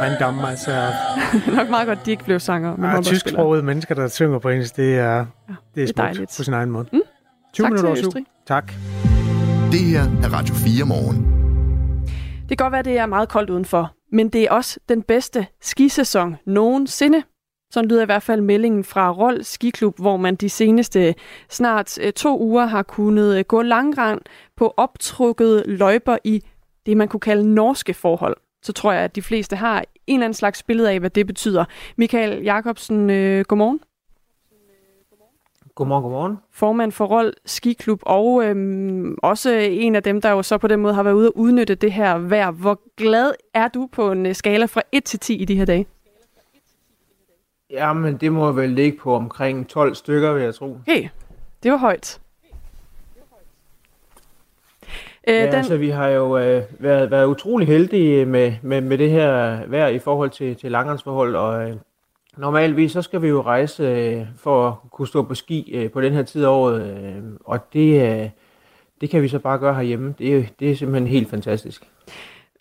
Så 0.02 0.08
random, 0.08 0.46
altså... 0.46 0.72
det 1.46 1.48
er 1.48 1.56
nok 1.56 1.70
meget 1.70 1.88
godt, 1.88 2.06
de 2.06 2.12
ikke 2.12 2.24
blev 2.24 2.40
sanger. 2.40 2.76
Men 2.76 2.90
ja, 2.90 3.02
tysksprogede 3.02 3.64
mennesker, 3.64 3.96
der 3.96 4.08
synger 4.08 4.40
på 4.40 4.50
engelsk, 4.50 4.76
det 4.76 4.98
er, 4.98 5.16
ja, 5.16 5.18
det 5.18 5.26
er, 5.50 5.56
det 5.76 5.90
er 5.90 5.94
dejligt. 5.94 6.34
på 6.38 6.44
sin 6.44 6.54
egen 6.54 6.72
måde. 6.72 6.88
Mm. 6.94 7.02
20 7.54 7.66
tak 7.66 7.72
minutter 7.74 8.12
til 8.12 8.26
Tak. 8.46 8.72
Det 9.72 9.80
her 9.80 10.02
er 10.02 10.34
Radio 10.34 10.56
4 10.56 10.86
morgen. 10.86 11.18
Det 12.50 12.58
kan 12.58 12.66
godt 12.66 12.72
være, 12.72 12.80
at 12.80 12.86
det 12.86 12.98
er 12.98 13.06
meget 13.06 13.30
koldt 13.30 13.50
udenfor, 13.50 13.94
men 14.12 14.30
det 14.30 14.44
er 14.44 14.52
også 14.52 14.80
den 14.90 15.02
bedste 15.02 15.48
skisæson 15.62 16.38
nogensinde. 16.46 17.24
Sådan 17.72 17.90
lyder 17.90 18.02
i 18.02 18.06
hvert 18.06 18.24
fald 18.24 18.42
meldingen 18.42 18.84
fra 18.84 19.12
Rold 19.12 19.44
Skiklub, 19.44 20.00
hvor 20.00 20.18
man 20.18 20.36
de 20.36 20.50
seneste 20.50 21.16
snart 21.50 22.00
øh, 22.02 22.14
to 22.14 22.40
uger 22.40 22.66
har 22.66 22.84
kunnet 22.84 23.38
øh, 23.38 23.44
gå 23.48 23.62
langrand 23.62 24.22
på 24.58 24.74
optrukket 24.78 25.64
løjper 25.66 26.18
i 26.24 26.44
det, 26.86 26.98
man 26.98 27.08
kunne 27.08 27.20
kalde 27.20 27.54
norske 27.54 27.94
forhold. 27.94 28.38
Så 28.62 28.74
tror 28.74 28.92
jeg, 28.92 29.04
at 29.04 29.16
de 29.16 29.22
fleste 29.22 29.56
har 29.56 29.84
en 30.08 30.16
eller 30.16 30.26
anden 30.26 30.34
slags 30.34 30.64
billede 30.64 30.92
af, 30.92 31.00
hvad 31.00 31.10
det 31.10 31.28
betyder. 31.28 31.66
Michael 31.96 32.44
Jacobsen, 32.44 33.10
øh, 33.10 33.46
godmorgen. 33.46 33.80
Godmorgen, 35.76 36.04
godmorgen. 36.04 36.38
Formand 36.52 36.92
for 36.92 37.06
Rold 37.06 37.34
Skiklub, 37.46 38.00
og 38.02 38.46
øhm, 38.46 39.16
også 39.24 39.50
en 39.52 39.96
af 39.96 40.04
dem, 40.04 40.22
der 40.22 40.30
jo 40.30 40.44
så 40.44 40.58
på 40.58 40.68
den 40.68 40.80
måde 40.80 40.94
har 40.94 41.04
været 41.04 41.14
ude 41.14 41.28
og 41.28 41.38
udnytte 41.38 41.76
det 41.76 41.92
her 41.92 42.18
vejr. 42.18 42.52
Hvor 42.52 42.82
glad 42.98 43.34
er 43.54 43.68
du 43.68 43.90
på 43.92 44.12
en 44.12 44.26
øh, 44.26 44.36
skala 44.36 44.66
fra 44.66 44.82
1 44.92 45.04
til 45.04 45.20
10 45.20 45.36
i 45.36 45.46
de 45.46 45.56
her 45.56 45.66
dage? 45.66 45.86
Jamen, 47.70 48.18
det 48.18 48.32
må 48.32 48.52
vel 48.52 48.70
ligge 48.70 48.98
på 48.98 49.16
omkring 49.16 49.68
12 49.68 49.96
stykker, 49.96 50.34
vil 50.34 50.44
jeg 50.44 50.56
tro. 50.56 50.78
Okay, 50.88 51.08
det 51.64 51.72
var 51.72 51.78
højt. 51.78 52.20
Øh, 55.28 55.36
ja, 55.36 55.46
den... 55.46 55.54
altså 55.54 55.78
vi 55.78 55.90
har 55.90 56.08
jo 56.08 56.38
øh, 56.38 56.64
været, 56.80 57.12
været 57.12 57.26
utrolig 57.26 57.68
heldige 57.68 58.26
med, 58.26 58.54
med, 58.62 58.82
med 58.82 58.98
det 58.98 59.12
her 59.12 59.60
vejr 59.68 59.88
i 59.88 60.00
forhold 60.00 60.30
til, 60.30 60.56
til 60.56 60.72
langrendsforhold, 60.72 61.36
og 61.36 61.70
øh, 61.70 61.76
Normalvis 62.38 62.92
så 62.92 63.02
skal 63.02 63.22
vi 63.22 63.28
jo 63.28 63.42
rejse 63.42 63.84
øh, 63.84 64.26
for 64.38 64.68
at 64.68 64.92
kunne 64.92 65.08
stå 65.08 65.24
på 65.24 65.36
ski 65.36 65.72
øh, 65.74 65.92
på 65.92 66.02
den 66.02 66.14
her 66.14 66.24
tid 66.24 66.44
af 66.44 66.50
året, 66.50 66.82
øh, 66.82 67.24
og 67.46 67.74
det, 67.74 68.22
øh, 68.22 68.30
det 69.02 69.10
kan 69.10 69.22
vi 69.22 69.28
så 69.28 69.40
bare 69.40 69.58
gøre 69.58 69.76
herhjemme. 69.76 70.16
Det, 70.20 70.38
er, 70.38 70.44
det 70.60 70.72
er 70.72 70.76
simpelthen 70.76 71.08
helt 71.08 71.30
fantastisk. 71.30 71.88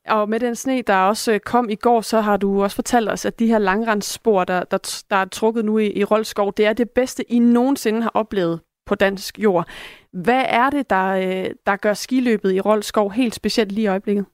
Og 0.09 0.29
med 0.29 0.41
den 0.41 0.55
sne, 0.55 0.83
der 0.83 0.97
også 0.97 1.33
øh, 1.33 1.41
kom 1.41 1.69
i 1.69 1.75
går, 1.75 2.01
så 2.01 2.21
har 2.21 2.37
du 2.37 2.63
også 2.63 2.75
fortalt 2.75 3.11
os, 3.11 3.25
at 3.25 3.39
de 3.39 3.47
her 3.47 3.59
langrendsspor, 3.59 4.45
der, 4.45 4.65
der, 4.65 5.05
der 5.11 5.17
er 5.17 5.25
trukket 5.25 5.65
nu 5.65 5.79
i, 5.79 5.93
i 5.93 6.05
Roldskov, 6.05 6.53
det 6.57 6.67
er 6.67 6.73
det 6.73 6.91
bedste, 6.91 7.33
I 7.33 7.39
nogensinde 7.39 8.03
har 8.03 8.11
oplevet 8.15 8.61
på 8.91 8.95
dansk 8.95 9.39
jord. 9.39 9.67
Hvad 10.13 10.45
er 10.49 10.71
det, 10.71 10.91
der, 10.91 11.07
øh, 11.07 11.51
der 11.67 11.77
gør 11.77 11.95
skiløbet 11.95 12.53
i 12.53 12.61
Rolskov 12.61 13.13
helt 13.13 13.35
specielt 13.35 13.73
lige 13.73 13.85
i 13.85 13.87
øjeblikket? 13.87 14.25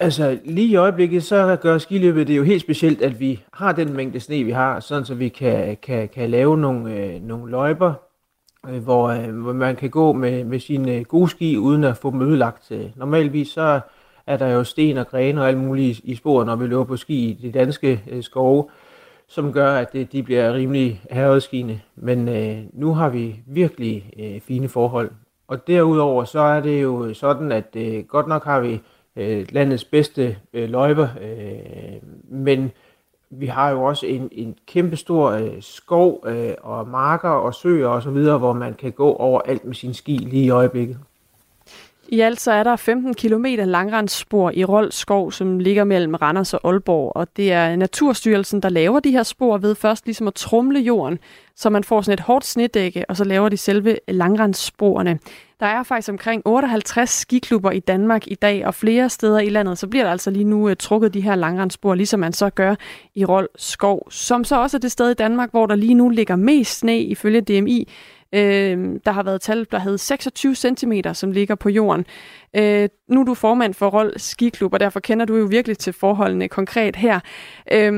Altså 0.00 0.38
lige 0.44 0.68
i 0.68 0.76
øjeblikket, 0.76 1.24
så 1.24 1.56
gør 1.62 1.78
skiløbet 1.78 2.26
det 2.26 2.36
jo 2.36 2.42
helt 2.42 2.60
specielt, 2.60 3.02
at 3.02 3.20
vi 3.20 3.42
har 3.52 3.72
den 3.72 3.92
mængde 3.92 4.20
sne, 4.20 4.44
vi 4.44 4.50
har, 4.50 4.80
sådan 4.80 5.04
så 5.04 5.14
vi 5.14 5.28
kan, 5.28 5.76
kan, 5.82 6.08
kan 6.08 6.30
lave 6.30 6.58
nogle, 6.58 6.94
øh, 6.94 7.22
nogle 7.22 7.50
løjper, 7.50 7.94
øh, 8.68 8.82
hvor, 8.82 9.08
øh, 9.08 9.40
hvor 9.42 9.52
man 9.52 9.76
kan 9.76 9.90
gå 9.90 10.12
med, 10.12 10.44
med 10.44 10.60
sine 10.60 10.92
øh, 10.94 11.02
gode 11.02 11.30
ski, 11.30 11.56
uden 11.56 11.84
at 11.84 11.96
få 11.96 12.10
dem 12.10 12.22
ødelagt. 12.22 12.70
Øh. 12.70 12.90
Normalvis 12.96 13.48
så 13.48 13.80
er 14.26 14.36
der 14.36 14.48
jo 14.48 14.64
sten 14.64 14.98
og 14.98 15.08
grene 15.08 15.40
og 15.40 15.48
alt 15.48 15.58
muligt 15.58 15.98
i, 15.98 16.12
i 16.12 16.14
sporet, 16.14 16.46
når 16.46 16.56
vi 16.56 16.66
løber 16.66 16.84
på 16.84 16.96
ski 16.96 17.30
i 17.30 17.38
de 17.42 17.52
danske 17.52 18.02
øh, 18.10 18.22
skove, 18.22 18.68
som 19.28 19.52
gør, 19.52 19.74
at 19.74 19.92
det, 19.92 20.12
de 20.12 20.22
bliver 20.22 20.54
rimelig 20.54 21.02
herredskine. 21.10 21.80
Men 21.96 22.28
øh, 22.28 22.58
nu 22.72 22.94
har 22.94 23.08
vi 23.08 23.40
virkelig 23.46 24.10
øh, 24.18 24.40
fine 24.40 24.68
forhold. 24.68 25.10
Og 25.48 25.66
derudover 25.66 26.24
så 26.24 26.40
er 26.40 26.60
det 26.60 26.82
jo 26.82 27.14
sådan, 27.14 27.52
at 27.52 27.76
øh, 27.76 28.04
godt 28.04 28.28
nok 28.28 28.44
har 28.44 28.60
vi 28.60 28.80
øh, 29.16 29.46
landets 29.50 29.84
bedste 29.84 30.36
øh, 30.52 30.68
løjper, 30.68 31.08
øh, 31.20 32.08
men 32.30 32.70
vi 33.30 33.46
har 33.46 33.70
jo 33.70 33.82
også 33.82 34.06
en, 34.06 34.28
en 34.32 34.56
kæmpe 34.66 34.96
stor 34.96 35.30
øh, 35.30 35.50
skov 35.60 36.24
øh, 36.26 36.54
og 36.62 36.88
marker 36.88 37.28
og 37.28 37.54
søer 37.54 37.88
og 37.88 38.02
så 38.02 38.10
videre, 38.10 38.38
hvor 38.38 38.52
man 38.52 38.74
kan 38.74 38.92
gå 38.92 39.12
over 39.12 39.40
alt 39.40 39.64
med 39.64 39.74
sin 39.74 39.94
ski 39.94 40.16
lige 40.16 40.44
i 40.44 40.50
øjeblikket. 40.50 40.98
I 42.08 42.20
alt 42.20 42.40
så 42.40 42.52
er 42.52 42.62
der 42.62 42.76
15 42.76 43.14
km 43.14 43.44
langrensspor 43.64 44.50
i 44.50 44.64
Rold 44.64 44.92
Skov, 44.92 45.32
som 45.32 45.58
ligger 45.58 45.84
mellem 45.84 46.14
Randers 46.14 46.54
og 46.54 46.60
Aalborg, 46.64 47.12
og 47.16 47.36
det 47.36 47.52
er 47.52 47.76
Naturstyrelsen, 47.76 48.62
der 48.62 48.68
laver 48.68 49.00
de 49.00 49.10
her 49.10 49.22
spor 49.22 49.58
ved 49.58 49.74
først 49.74 50.04
ligesom 50.06 50.28
at 50.28 50.34
trumle 50.34 50.80
jorden, 50.80 51.18
så 51.56 51.70
man 51.70 51.84
får 51.84 52.02
sådan 52.02 52.14
et 52.14 52.20
hårdt 52.20 52.44
snedække, 52.44 53.04
og 53.08 53.16
så 53.16 53.24
laver 53.24 53.48
de 53.48 53.56
selve 53.56 53.98
langrenssporene. 54.08 55.18
Der 55.60 55.66
er 55.66 55.82
faktisk 55.82 56.08
omkring 56.08 56.42
58 56.44 57.10
skiklubber 57.10 57.70
i 57.70 57.80
Danmark 57.80 58.26
i 58.26 58.34
dag, 58.34 58.66
og 58.66 58.74
flere 58.74 59.08
steder 59.08 59.38
i 59.38 59.48
landet, 59.48 59.78
så 59.78 59.86
bliver 59.86 60.04
der 60.04 60.10
altså 60.10 60.30
lige 60.30 60.44
nu 60.44 60.68
uh, 60.68 60.72
trukket 60.78 61.14
de 61.14 61.20
her 61.20 61.34
langrensspor, 61.34 61.94
ligesom 61.94 62.20
man 62.20 62.32
så 62.32 62.50
gør 62.50 62.74
i 63.14 63.24
Rold 63.24 63.48
Skov, 63.56 64.10
som 64.10 64.44
så 64.44 64.60
også 64.60 64.76
er 64.76 64.78
det 64.78 64.92
sted 64.92 65.10
i 65.10 65.14
Danmark, 65.14 65.50
hvor 65.50 65.66
der 65.66 65.74
lige 65.74 65.94
nu 65.94 66.08
ligger 66.08 66.36
mest 66.36 66.78
sne 66.78 67.00
ifølge 67.00 67.40
DMI. 67.40 67.88
Øh, 68.34 69.00
der 69.04 69.10
har 69.10 69.22
været 69.22 69.40
tal, 69.40 69.66
der 69.70 69.78
havde 69.78 69.98
26 69.98 70.54
cm, 70.54 70.92
som 71.12 71.32
ligger 71.32 71.54
på 71.54 71.68
jorden. 71.68 72.06
Øh, 72.56 72.88
nu 73.08 73.20
er 73.20 73.24
du 73.24 73.34
formand 73.34 73.74
for 73.74 73.88
Rold 73.88 74.18
Skiklub, 74.18 74.72
og 74.72 74.80
derfor 74.80 75.00
kender 75.00 75.26
du 75.26 75.36
jo 75.36 75.44
virkelig 75.44 75.78
til 75.78 75.92
forholdene 75.92 76.48
konkret 76.48 76.96
her. 76.96 77.20
Øh, 77.72 77.92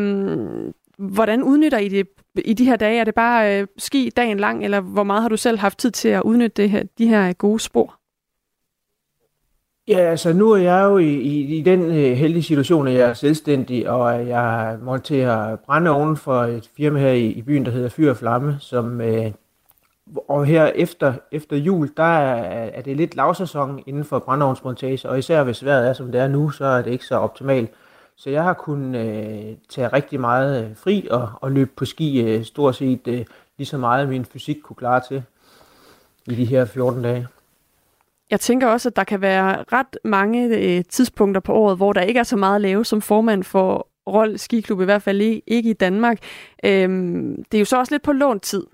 hvordan 0.98 1.42
udnytter 1.42 1.78
I 1.78 1.88
det 1.88 2.06
i 2.44 2.52
de 2.52 2.64
her 2.64 2.76
dage? 2.76 3.00
Er 3.00 3.04
det 3.04 3.14
bare 3.14 3.60
øh, 3.60 3.66
ski 3.78 4.10
dagen 4.16 4.40
lang, 4.40 4.64
eller 4.64 4.80
hvor 4.80 5.02
meget 5.02 5.22
har 5.22 5.28
du 5.28 5.36
selv 5.36 5.58
haft 5.58 5.78
tid 5.78 5.90
til 5.90 6.08
at 6.08 6.22
udnytte 6.22 6.62
det 6.62 6.70
her, 6.70 6.82
de 6.98 7.08
her 7.08 7.32
gode 7.32 7.60
spor? 7.60 8.00
Ja, 9.88 9.98
altså 9.98 10.32
nu 10.32 10.50
er 10.50 10.56
jeg 10.56 10.84
jo 10.84 10.98
i, 10.98 11.14
i, 11.14 11.58
i 11.58 11.62
den 11.62 11.80
øh, 11.80 12.12
heldige 12.16 12.42
situation, 12.42 12.88
at 12.88 12.94
jeg 12.94 13.08
er 13.08 13.14
selvstændig, 13.14 13.90
og 13.90 14.28
jeg 14.28 14.78
monterer 14.82 15.56
brændeovnen 15.56 16.16
for 16.16 16.42
et 16.42 16.70
firma 16.76 17.00
her 17.00 17.10
i, 17.10 17.26
i 17.26 17.42
byen, 17.42 17.64
der 17.64 17.70
hedder 17.70 17.88
Fyr 17.88 18.10
og 18.10 18.16
Flamme, 18.16 18.56
som, 18.60 19.00
øh, 19.00 19.30
og 20.28 20.46
her 20.46 20.66
efter, 20.66 21.14
efter 21.32 21.56
jul, 21.56 21.90
der 21.96 22.02
er, 22.02 22.70
er 22.74 22.82
det 22.82 22.96
lidt 22.96 23.16
lavsæson 23.16 23.82
inden 23.86 24.04
for 24.04 24.18
brændeovnsmontage, 24.18 25.08
og 25.08 25.18
især 25.18 25.42
hvis 25.42 25.64
vejret 25.64 25.88
er, 25.88 25.92
som 25.92 26.12
det 26.12 26.20
er 26.20 26.28
nu, 26.28 26.50
så 26.50 26.64
er 26.64 26.82
det 26.82 26.90
ikke 26.90 27.04
så 27.04 27.14
optimalt. 27.14 27.70
Så 28.16 28.30
jeg 28.30 28.42
har 28.42 28.54
kunnet 28.54 29.00
øh, 29.00 29.56
tage 29.68 29.88
rigtig 29.88 30.20
meget 30.20 30.64
øh, 30.64 30.76
fri 30.76 31.08
og, 31.10 31.28
og 31.34 31.52
løbe 31.52 31.70
på 31.76 31.84
ski 31.84 32.20
øh, 32.20 32.44
stort 32.44 32.76
set 32.76 33.08
øh, 33.08 33.24
lige 33.58 33.66
så 33.66 33.78
meget, 33.78 34.08
min 34.08 34.24
fysik 34.24 34.56
kunne 34.62 34.76
klare 34.76 35.00
til 35.08 35.22
i 36.26 36.34
de 36.34 36.44
her 36.44 36.64
14 36.64 37.02
dage. 37.02 37.26
Jeg 38.30 38.40
tænker 38.40 38.66
også, 38.66 38.88
at 38.88 38.96
der 38.96 39.04
kan 39.04 39.20
være 39.20 39.64
ret 39.72 39.98
mange 40.04 40.56
øh, 40.56 40.84
tidspunkter 40.88 41.40
på 41.40 41.52
året, 41.52 41.76
hvor 41.76 41.92
der 41.92 42.00
ikke 42.00 42.20
er 42.20 42.24
så 42.24 42.36
meget 42.36 42.54
at 42.54 42.60
lave 42.60 42.84
som 42.84 43.00
formand 43.00 43.44
for 43.44 43.88
Rold 44.06 44.38
Skiklub, 44.38 44.80
i 44.80 44.84
hvert 44.84 45.02
fald 45.02 45.20
ikke 45.46 45.70
i 45.70 45.72
Danmark. 45.72 46.18
Øhm, 46.64 47.44
det 47.44 47.58
er 47.58 47.60
jo 47.60 47.64
så 47.64 47.78
også 47.78 47.94
lidt 47.94 48.02
på 48.02 48.12
lånt 48.12 48.42
tid, 48.42 48.66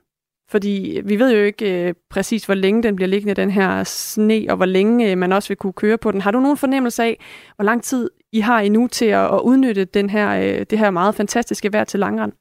fordi 0.49 1.01
vi 1.05 1.19
ved 1.19 1.33
jo 1.33 1.43
ikke 1.45 1.89
øh, 1.89 1.95
præcis, 2.11 2.45
hvor 2.45 2.55
længe 2.55 2.83
den 2.83 2.97
bliver 2.97 3.09
liggende, 3.09 3.35
den 3.35 3.51
her 3.51 3.85
sne, 3.85 4.47
og 4.49 4.57
hvor 4.57 4.67
længe 4.67 5.11
øh, 5.11 5.19
man 5.19 5.33
også 5.33 5.49
vil 5.49 5.57
kunne 5.57 5.73
køre 5.73 5.99
på 5.99 6.13
den. 6.13 6.21
Har 6.21 6.31
du 6.31 6.41
nogen 6.41 6.57
fornemmelse 6.57 7.03
af, 7.03 7.21
hvor 7.57 7.65
lang 7.65 7.83
tid 7.83 8.11
I 8.33 8.41
har 8.41 8.61
endnu 8.61 8.87
til 8.87 9.05
at, 9.05 9.35
at 9.35 9.41
udnytte 9.41 9.85
den 9.85 10.11
her, 10.11 10.31
øh, 10.31 10.67
det 10.71 10.79
her 10.79 10.91
meget 10.91 11.15
fantastiske 11.15 11.73
vejr 11.73 11.85
til 11.85 12.01
langrand? 12.01 12.33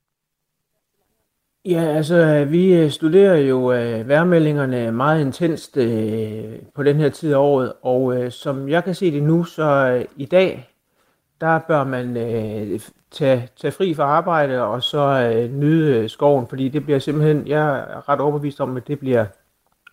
Ja, 1.66 1.82
altså 1.82 2.46
vi 2.46 2.74
øh, 2.74 2.92
studerer 2.92 3.38
jo 3.38 3.74
øh, 3.74 4.08
vejrmeldingerne 4.08 4.92
meget 4.92 5.22
intenst 5.22 5.78
øh, 5.78 6.44
på 6.76 6.84
den 6.84 6.96
her 6.96 7.10
tid 7.10 7.34
af 7.34 7.38
året, 7.38 7.74
og 7.82 8.18
øh, 8.18 8.32
som 8.32 8.70
jeg 8.70 8.84
kan 8.84 8.96
se 8.96 9.12
det 9.12 9.24
nu, 9.24 9.44
så 9.44 9.64
øh, 9.64 10.06
i 10.18 10.26
dag, 10.26 10.70
der 11.42 11.60
bør 11.60 11.84
man 11.84 12.18
øh, 12.18 12.80
tage, 13.16 13.50
tage 13.56 13.72
fri 13.72 13.94
fra 13.94 14.04
arbejde 14.04 14.62
og 14.62 14.84
så 14.84 15.32
øh, 15.34 15.52
nyde 15.52 15.98
øh, 15.98 16.10
skoven, 16.10 16.48
fordi 16.48 16.70
det 16.70 16.84
bliver 16.84 17.00
simpelthen, 17.00 17.48
jeg 17.48 17.80
er 17.80 18.10
ret 18.10 18.20
overbevist 18.20 18.62
om, 18.62 18.78
at 18.78 18.88
det 18.88 19.00
bliver 19.00 19.26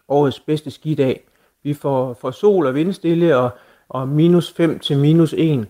årets 0.09 0.41
bedste 0.41 0.71
skidag. 0.71 1.25
Vi 1.63 1.75
får, 1.75 2.15
får 2.21 2.31
sol 2.31 2.67
og 2.67 2.75
vindstille 2.75 3.37
og, 3.37 3.51
og 3.89 4.09
minus 4.09 4.53
5 4.53 4.79
til 4.79 4.99
minus 4.99 5.35
1. 5.39 5.69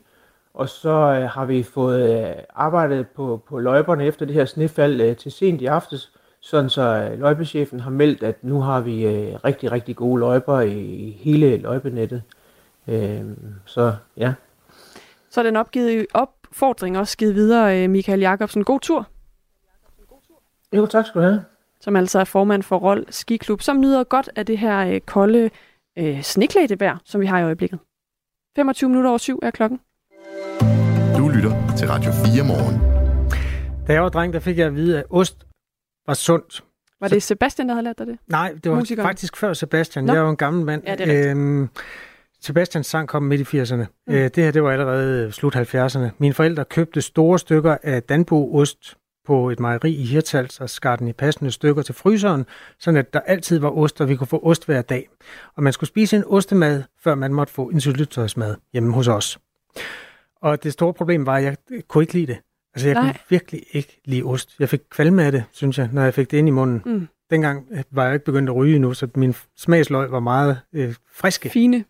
Og 0.54 0.68
så 0.68 0.90
øh, 0.90 1.30
har 1.30 1.44
vi 1.44 1.62
fået 1.62 2.28
øh, 2.28 2.34
arbejdet 2.54 3.06
på, 3.08 3.42
på 3.48 3.58
løjperne 3.58 4.04
efter 4.04 4.26
det 4.26 4.34
her 4.34 4.44
snefald 4.44 5.00
øh, 5.00 5.16
til 5.16 5.32
sent 5.32 5.60
i 5.62 5.66
aftes, 5.66 6.12
sådan 6.40 6.70
så 6.70 6.82
øh, 6.82 7.20
løjpechefen 7.20 7.80
har 7.80 7.90
meldt, 7.90 8.22
at 8.22 8.44
nu 8.44 8.60
har 8.60 8.80
vi 8.80 9.06
øh, 9.06 9.34
rigtig, 9.44 9.72
rigtig 9.72 9.96
gode 9.96 10.20
løjper 10.20 10.60
i, 10.60 10.80
i 10.80 11.10
hele 11.20 11.56
løjpenettet. 11.56 12.22
Øh, 12.88 13.22
så 13.64 13.94
ja. 14.16 14.34
Så 15.30 15.40
er 15.40 15.44
den 15.44 15.56
opgivet, 15.56 16.06
opfordring 16.52 16.98
også 16.98 17.16
givet 17.16 17.34
videre, 17.34 17.82
øh, 17.84 17.90
Michael 17.90 18.20
Jacobsen. 18.20 18.64
God 18.64 18.80
tur. 18.80 19.06
Jo, 20.76 20.86
tak 20.86 21.06
skal 21.06 21.20
du 21.20 21.26
have. 21.26 21.44
Som 21.80 21.96
altså 21.96 22.20
er 22.20 22.24
formand 22.24 22.62
for 22.62 22.78
Rold 22.78 23.06
Skiklub, 23.10 23.62
som 23.62 23.80
nyder 23.80 24.04
godt 24.04 24.30
af 24.36 24.46
det 24.46 24.58
her 24.58 24.86
øh, 24.86 25.00
kolde 25.00 25.50
øh, 25.98 26.22
sneklædte 26.22 26.80
vejr, 26.80 26.98
som 27.04 27.20
vi 27.20 27.26
har 27.26 27.38
i 27.38 27.42
øjeblikket. 27.42 27.78
25 28.56 28.88
minutter 28.90 29.10
over 29.10 29.18
syv 29.18 29.38
er 29.42 29.50
klokken. 29.50 29.80
Du 31.18 31.28
lytter 31.28 31.74
til 31.78 31.88
Radio 31.88 32.12
4 32.12 32.44
morgen. 32.44 32.80
Da 33.86 33.92
jeg 33.92 34.02
var 34.02 34.08
dreng, 34.08 34.32
der 34.32 34.40
fik 34.40 34.58
jeg 34.58 34.66
at 34.66 34.74
vide, 34.74 34.98
at 34.98 35.04
ost 35.10 35.46
var 36.06 36.14
sundt. 36.14 36.64
Var 37.00 37.08
det 37.08 37.22
Sebastian, 37.22 37.68
der 37.68 37.74
havde 37.74 37.84
lært 37.84 37.98
dig 37.98 38.06
det? 38.06 38.18
Nej, 38.26 38.54
det 38.64 38.72
var 38.72 38.78
Musikeren? 38.78 39.06
faktisk 39.06 39.36
før 39.36 39.52
Sebastian. 39.52 40.04
Nå. 40.04 40.12
Jeg 40.12 40.18
er 40.18 40.24
jo 40.24 40.30
en 40.30 40.36
gammel 40.36 40.64
mand. 40.64 40.82
Ja, 40.86 40.94
det 40.94 41.08
er 41.08 41.12
rigtigt. 41.12 41.26
Øhm, 41.30 41.68
Sebastians 42.42 42.86
sang 42.86 43.08
kom 43.08 43.22
midt 43.22 43.54
i 43.54 43.60
80'erne. 43.60 43.84
Mm. 44.06 44.14
Øh, 44.14 44.30
det 44.34 44.36
her, 44.36 44.50
det 44.50 44.62
var 44.62 44.70
allerede 44.70 45.32
slut 45.32 45.56
70'erne. 45.56 46.08
Mine 46.18 46.34
forældre 46.34 46.64
købte 46.64 47.00
store 47.00 47.38
stykker 47.38 47.76
af 47.82 48.02
Danbo-ost 48.02 48.96
på 49.26 49.50
et 49.50 49.60
mejeri 49.60 49.94
i 49.94 50.04
Hirtals 50.04 50.60
og 50.60 50.70
skar 50.70 50.96
den 50.96 51.08
i 51.08 51.12
passende 51.12 51.50
stykker 51.50 51.82
til 51.82 51.94
fryseren, 51.94 52.46
sådan 52.78 52.98
at 52.98 53.12
der 53.12 53.20
altid 53.20 53.58
var 53.58 53.70
ost, 53.70 54.00
og 54.00 54.08
vi 54.08 54.16
kunne 54.16 54.26
få 54.26 54.40
ost 54.42 54.66
hver 54.66 54.82
dag. 54.82 55.08
Og 55.56 55.62
man 55.62 55.72
skulle 55.72 55.88
spise 55.88 56.16
en 56.16 56.24
ostemad, 56.26 56.82
før 57.04 57.14
man 57.14 57.34
måtte 57.34 57.52
få 57.52 57.68
en 57.68 57.80
syltetøjsmad 57.80 58.56
hjemme 58.72 58.92
hos 58.92 59.08
os. 59.08 59.38
Og 60.42 60.62
det 60.64 60.72
store 60.72 60.94
problem 60.94 61.26
var, 61.26 61.36
at 61.36 61.44
jeg 61.44 61.56
kunne 61.88 62.04
ikke 62.04 62.12
lide 62.14 62.26
det. 62.26 62.38
Altså, 62.74 62.88
jeg 62.88 62.94
Nej. 62.94 63.02
kunne 63.02 63.20
virkelig 63.28 63.62
ikke 63.72 64.00
lide 64.04 64.22
ost. 64.22 64.54
Jeg 64.58 64.68
fik 64.68 64.80
kvalme 64.90 65.24
af 65.24 65.32
det, 65.32 65.44
synes 65.52 65.78
jeg, 65.78 65.88
når 65.92 66.02
jeg 66.02 66.14
fik 66.14 66.30
det 66.30 66.38
ind 66.38 66.48
i 66.48 66.50
munden. 66.50 66.82
Mm. 66.86 67.08
Dengang 67.30 67.66
øh, 67.70 67.82
var 67.90 68.04
jeg 68.04 68.14
ikke 68.14 68.24
begyndt 68.24 68.48
at 68.48 68.56
ryge 68.56 68.76
endnu, 68.76 68.94
så 68.94 69.08
min 69.14 69.34
smagsløg 69.56 70.10
var 70.10 70.20
meget 70.20 70.60
øh, 70.72 70.94
friske. 71.12 71.48
Fine. 71.48 71.84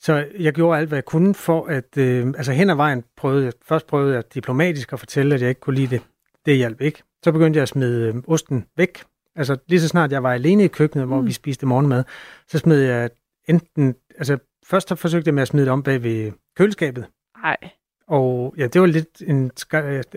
Så 0.00 0.26
jeg 0.38 0.52
gjorde 0.52 0.78
alt, 0.78 0.88
hvad 0.88 0.96
jeg 0.96 1.04
kunne 1.04 1.34
for 1.34 1.66
at... 1.66 1.96
Øh, 1.98 2.26
altså 2.26 2.52
hen 2.52 2.70
ad 2.70 2.74
vejen 2.74 3.04
prøvede 3.16 3.44
jeg... 3.44 3.52
Først 3.68 3.86
prøvede 3.86 4.14
jeg 4.14 4.34
diplomatisk 4.34 4.92
at 4.92 4.98
fortælle, 4.98 5.34
at 5.34 5.40
jeg 5.40 5.48
ikke 5.48 5.60
kunne 5.60 5.76
lide 5.76 5.86
det. 5.94 6.02
Det 6.46 6.56
hjalp 6.56 6.80
ikke. 6.80 7.02
Så 7.24 7.32
begyndte 7.32 7.56
jeg 7.56 7.62
at 7.62 7.68
smide 7.68 8.08
øh, 8.08 8.14
osten 8.26 8.64
væk. 8.76 9.02
Altså 9.36 9.56
lige 9.66 9.80
så 9.80 9.88
snart 9.88 10.12
jeg 10.12 10.22
var 10.22 10.32
alene 10.32 10.64
i 10.64 10.68
køkkenet, 10.68 11.06
hvor 11.06 11.20
Mm. 11.20 11.26
vi 11.26 11.32
spiste 11.32 11.66
morgenmad, 11.66 12.04
så 12.48 12.58
smed 12.58 12.80
jeg 12.80 13.10
enten... 13.48 13.94
Altså 14.18 14.38
først 14.66 14.88
så 14.88 14.94
forsøgte 14.94 15.28
jeg 15.28 15.34
med 15.34 15.42
at 15.42 15.48
smide 15.48 15.64
det 15.64 15.72
om 15.72 15.82
bag 15.82 16.02
ved 16.02 16.32
køleskabet. 16.56 17.06
Nej, 17.42 17.56
Og 18.08 18.54
ja, 18.58 18.66
det 18.66 18.80
var 18.80 18.86
lidt 18.86 19.22
en... 19.26 19.50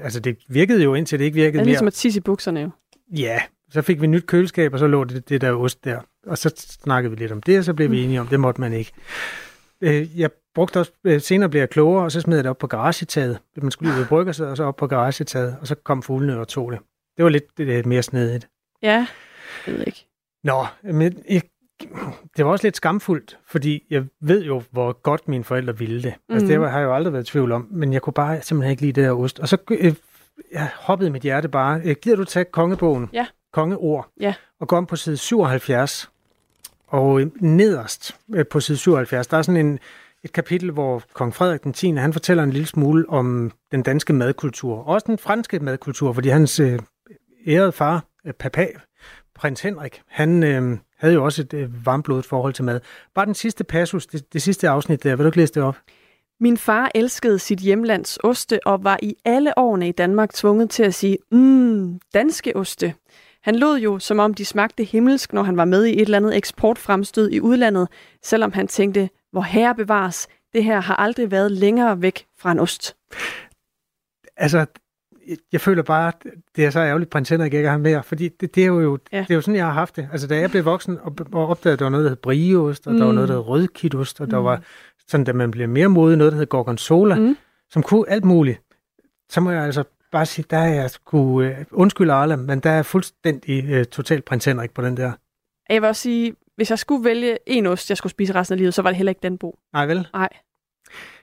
Altså 0.04 0.20
det 0.20 0.38
virkede 0.50 0.84
jo 0.84 0.94
indtil 0.94 1.20
det 1.20 1.26
ikke 1.26 1.36
det 1.36 1.44
virkede 1.44 1.60
er 1.60 1.62
mere. 1.62 1.66
ligesom 1.66 1.88
at 1.88 1.94
tisse 1.94 2.18
i 2.18 2.22
bukserne 2.22 2.60
jo. 2.62 2.70
Ja, 3.18 3.42
så 3.70 3.82
fik 3.82 4.02
vi 4.02 4.08
nyt 4.08 4.26
køleskab, 4.26 4.74
og 4.74 4.80
så 4.80 4.88
lå 4.88 5.04
det, 5.04 5.30
det 5.30 5.42
der 5.42 5.52
ost 5.52 5.84
der. 5.86 6.00
Og 6.28 6.38
så 6.38 6.54
snakkede 6.84 7.12
vi 7.12 7.18
lidt 7.24 7.32
om 7.32 7.42
det, 7.42 7.58
og 7.58 7.64
så 7.64 7.74
blev 7.74 7.92
vi 7.92 8.04
enige 8.04 8.22
om, 8.22 8.28
det 8.28 8.40
måtte 8.40 8.62
man 8.62 8.74
ikke. 8.74 8.92
Øh, 9.82 10.20
Jeg 10.20 10.30
brugte 10.56 10.80
også, 10.80 10.92
øh, 11.04 11.22
senere 11.22 11.50
blev 11.50 11.62
jeg 11.62 11.70
klogere, 11.70 12.04
og 12.04 12.12
så 12.12 12.22
smed 12.22 12.38
jeg 12.38 12.44
det 12.44 12.50
op 12.50 12.58
på 12.58 12.68
garagetaget. 12.68 13.40
Man 13.62 13.72
skulle 13.72 13.92
lige 13.92 14.00
ved 14.00 14.08
bryggersædet, 14.08 14.52
og 14.52 14.58
så 14.58 14.64
op 14.64 14.76
på 14.76 14.88
garagetaget, 14.88 15.58
og 15.62 15.68
så 15.68 15.76
kom 15.76 16.04
fuglene 16.04 16.40
og 16.40 16.48
tog 16.48 16.72
det. 16.72 16.80
Det 17.18 17.24
var 17.24 17.30
lidt 17.30 17.44
øh, 17.60 17.88
mere 17.88 18.04
snedigt. 18.04 18.48
Ja, 18.84 19.08
jeg 19.68 19.76
ved 19.76 19.84
ikke. 19.88 20.06
Nå, 20.44 20.66
men 20.84 21.24
jeg, 21.30 21.42
det 22.38 22.46
var 22.46 22.52
også 22.52 22.66
lidt 22.68 22.76
skamfuldt, 22.78 23.38
fordi 23.48 23.84
jeg 23.90 24.06
ved 24.22 24.44
jo, 24.44 24.64
hvor 24.72 25.02
godt 25.02 25.28
mine 25.28 25.44
forældre 25.44 25.78
ville 25.78 26.04
det. 26.04 26.14
Mm. 26.30 26.34
Altså, 26.36 26.48
det 26.48 26.60
var- 26.60 26.68
har 26.70 26.80
jeg 26.80 26.86
jo 26.86 26.96
aldrig 26.96 27.14
været 27.14 27.24
i 27.30 27.32
tvivl 27.32 27.52
om, 27.52 27.68
men 27.72 27.94
jeg 27.94 28.02
kunne 28.02 28.14
bare 28.14 28.42
simpelthen 28.42 28.72
ikke 28.72 28.82
lide 28.82 29.02
det 29.02 29.04
der 29.04 29.12
ost. 29.16 29.40
Og 29.40 29.48
så 29.48 29.58
øh, 29.72 29.94
jeg 30.52 30.70
hoppede 30.76 31.10
mit 31.10 31.22
hjerte 31.22 31.50
bare. 31.50 31.82
Øh, 31.86 31.96
gider 32.02 32.16
du 32.18 32.24
tage 32.24 32.46
kongebogen? 32.46 33.10
Ja. 33.14 33.28
Kongeord. 33.54 34.10
Ja. 34.20 34.34
Og 34.60 34.68
gå 34.68 34.76
om 34.76 34.86
på 34.86 34.96
side 34.96 35.18
77. 35.18 36.10
Og 36.88 37.22
nederst 37.40 38.16
øh, 38.36 38.46
på 38.46 38.60
side 38.60 38.78
77, 38.78 39.28
der 39.28 39.38
er 39.38 39.42
sådan 39.42 39.66
en, 39.66 39.80
et 40.24 40.34
kapitel, 40.34 40.72
hvor 40.72 41.04
kong 41.14 41.36
Frederik 41.36 41.64
den 41.64 41.74
10. 41.74 41.92
han 41.92 42.14
fortæller 42.14 42.44
en 42.44 42.52
lille 42.52 42.68
smule 42.68 43.10
om 43.10 43.52
den 43.72 43.84
danske 43.84 44.14
madkultur. 44.14 44.78
Også 44.88 45.06
den 45.08 45.18
franske 45.18 45.60
madkultur, 45.60 46.14
fordi 46.14 46.30
hans 46.30 46.60
øh, 46.60 46.80
ærede 47.48 47.72
far, 47.72 48.06
øh, 48.26 48.34
papa, 48.34 48.68
prins 49.36 49.62
Henrik, 49.62 50.02
han 50.08 50.44
øh, 50.44 50.78
havde 50.98 51.14
jo 51.14 51.24
også 51.24 51.42
et 51.42 51.54
øh, 51.54 51.86
varmblodet 51.86 52.26
forhold 52.26 52.54
til 52.54 52.64
mad. 52.64 52.80
Bare 53.16 53.26
den 53.26 53.36
sidste 53.36 53.64
passus, 53.64 54.08
det, 54.08 54.34
det 54.34 54.42
sidste 54.42 54.70
afsnit 54.70 55.04
der, 55.04 55.16
vil 55.16 55.24
du 55.24 55.28
ikke 55.28 55.38
læse 55.38 55.54
det 55.54 55.64
op? 55.64 55.78
Min 56.40 56.58
far 56.58 56.92
elskede 56.96 57.40
sit 57.40 57.60
hjemlands 57.60 58.18
oste 58.24 58.60
og 58.66 58.84
var 58.84 59.00
i 59.02 59.16
alle 59.26 59.58
årene 59.58 59.88
i 59.88 59.92
Danmark 59.92 60.34
tvunget 60.34 60.70
til 60.70 60.84
at 60.84 60.94
sige, 60.94 61.18
mmm, 61.32 62.00
danske 62.14 62.56
oste. 62.56 62.94
Han 63.48 63.56
lod 63.56 63.78
jo, 63.80 64.00
som 64.00 64.20
om 64.20 64.34
de 64.34 64.46
smagte 64.46 64.84
himmelsk, 64.84 65.34
når 65.34 65.44
han 65.44 65.58
var 65.58 65.66
med 65.66 65.86
i 65.86 65.94
et 65.94 66.02
eller 66.02 66.18
andet 66.18 66.36
eksportfremstød 66.38 67.30
i 67.32 67.40
udlandet, 67.42 67.88
selvom 68.24 68.52
han 68.52 68.68
tænkte, 68.68 69.10
hvor 69.32 69.42
herre 69.42 69.76
bevares, 69.76 70.28
det 70.54 70.64
her 70.64 70.82
har 70.82 70.96
aldrig 70.96 71.32
været 71.32 71.52
længere 71.52 72.02
væk 72.02 72.26
fra 72.40 72.52
en 72.52 72.60
ost. 72.60 72.96
Altså, 74.38 74.66
jeg, 75.52 75.62
føler 75.62 75.84
bare, 75.84 76.12
det 76.56 76.66
er 76.66 76.70
så 76.70 76.80
ærgerligt, 76.80 77.08
at 77.08 77.12
prins 77.12 77.30
Henrik 77.30 77.54
ikke 77.54 77.68
er 77.68 77.72
her 77.72 77.78
mere, 77.78 78.04
fordi 78.04 78.30
det, 78.30 78.56
det, 78.56 78.64
er 78.64 78.68
jo, 78.68 79.00
Ja. 79.12 79.18
det 79.20 79.32
er 79.32 79.36
jo 79.36 79.42
sådan, 79.42 79.56
jeg 79.56 79.66
har 79.66 79.74
haft 79.74 79.96
det. 79.96 80.10
Altså, 80.12 80.28
da 80.28 80.40
jeg 80.40 80.50
blev 80.52 80.66
voksen 80.66 80.98
og, 81.02 81.16
og 81.34 81.48
opdagede, 81.48 81.74
at 81.74 81.80
der 81.80 81.86
var 81.86 81.90
noget, 81.90 82.04
der 82.04 82.10
hed 82.10 82.18
brieost, 82.18 82.88
og 82.88 82.94
mm. 82.94 82.98
der 83.00 83.06
var 83.06 83.12
Mm. 83.12 83.16
noget, 83.16 83.30
der 83.30 83.36
hed 83.36 83.48
rødkitost, 83.48 84.22
og 84.22 84.32
der 84.32 84.40
Mm. 84.40 84.46
var, 84.46 84.62
sådan, 85.08 85.24
da 85.24 85.34
man 85.34 85.52
bliver 85.52 85.68
mere 85.68 85.88
modig, 85.88 86.18
noget, 86.18 86.34
der 86.34 86.38
hed 86.40 86.46
gorgonzola, 86.48 87.16
mm. 87.16 87.38
som 87.72 87.84
kunne 87.84 88.10
alt 88.10 88.26
muligt. 88.26 88.62
Så 89.30 89.42
må 89.42 89.52
jeg 89.52 89.64
altså 89.64 89.84
bare 90.12 90.26
sige, 90.26 90.46
der 90.50 90.58
er 90.58 90.74
jeg 90.74 90.90
sgu, 90.90 91.18
uh, 91.18 91.52
undskyld 91.72 92.10
Arla, 92.10 92.36
men 92.36 92.60
der 92.60 92.70
er 92.70 92.84
fuldstændig 92.84 93.80
uh, 93.80 93.84
totalt 93.86 94.26
prins 94.26 94.46
Henrik 94.46 94.74
på 94.74 94.82
den 94.82 94.98
der. 94.98 95.12
Jeg 95.70 95.82
vil 95.82 95.88
også 95.88 96.02
sige, 96.02 96.36
hvis 96.56 96.70
jeg 96.70 96.80
skulle 96.80 97.04
vælge 97.04 97.38
en 97.46 97.66
ost, 97.66 97.90
jeg 97.90 97.98
skulle 97.98 98.12
spise 98.12 98.36
resten 98.36 98.54
af 98.54 98.58
livet, 98.58 98.74
så 98.74 98.82
var 98.82 98.90
det 98.90 98.98
heller 98.98 99.12
ikke 99.12 99.24
den 99.24 99.38
bo. 99.38 99.60
Nej 99.74 99.86
vel? 99.86 100.08
Nej. 100.14 100.30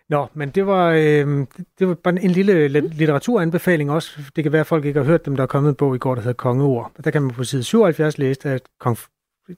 Nå, 0.09 0.27
men 0.35 0.51
det 0.51 0.67
var, 0.67 0.91
øh, 0.91 1.47
det, 1.79 1.89
var 1.89 1.95
bare 1.95 2.23
en 2.23 2.31
lille 2.31 2.67
li- 2.67 2.97
litteraturanbefaling 2.99 3.91
også. 3.91 4.21
Det 4.37 4.45
kan 4.45 4.53
være, 4.53 4.61
at 4.61 4.67
folk 4.67 4.85
ikke 4.85 5.01
har 5.01 5.07
hørt 5.07 5.27
dem, 5.27 5.37
der 5.37 5.43
er 5.43 5.47
kommet 5.47 5.71
en 5.71 5.75
bog 5.75 5.95
i 5.95 5.99
går, 5.99 6.15
der 6.15 6.23
hedder 6.23 6.35
Kongeord. 6.35 6.93
Og 6.99 7.05
der 7.05 7.11
kan 7.11 7.23
man 7.23 7.31
på 7.31 7.45
side 7.45 7.63
77 7.63 8.19
læse, 8.19 8.51
at 8.51 8.63
kong, 8.81 8.99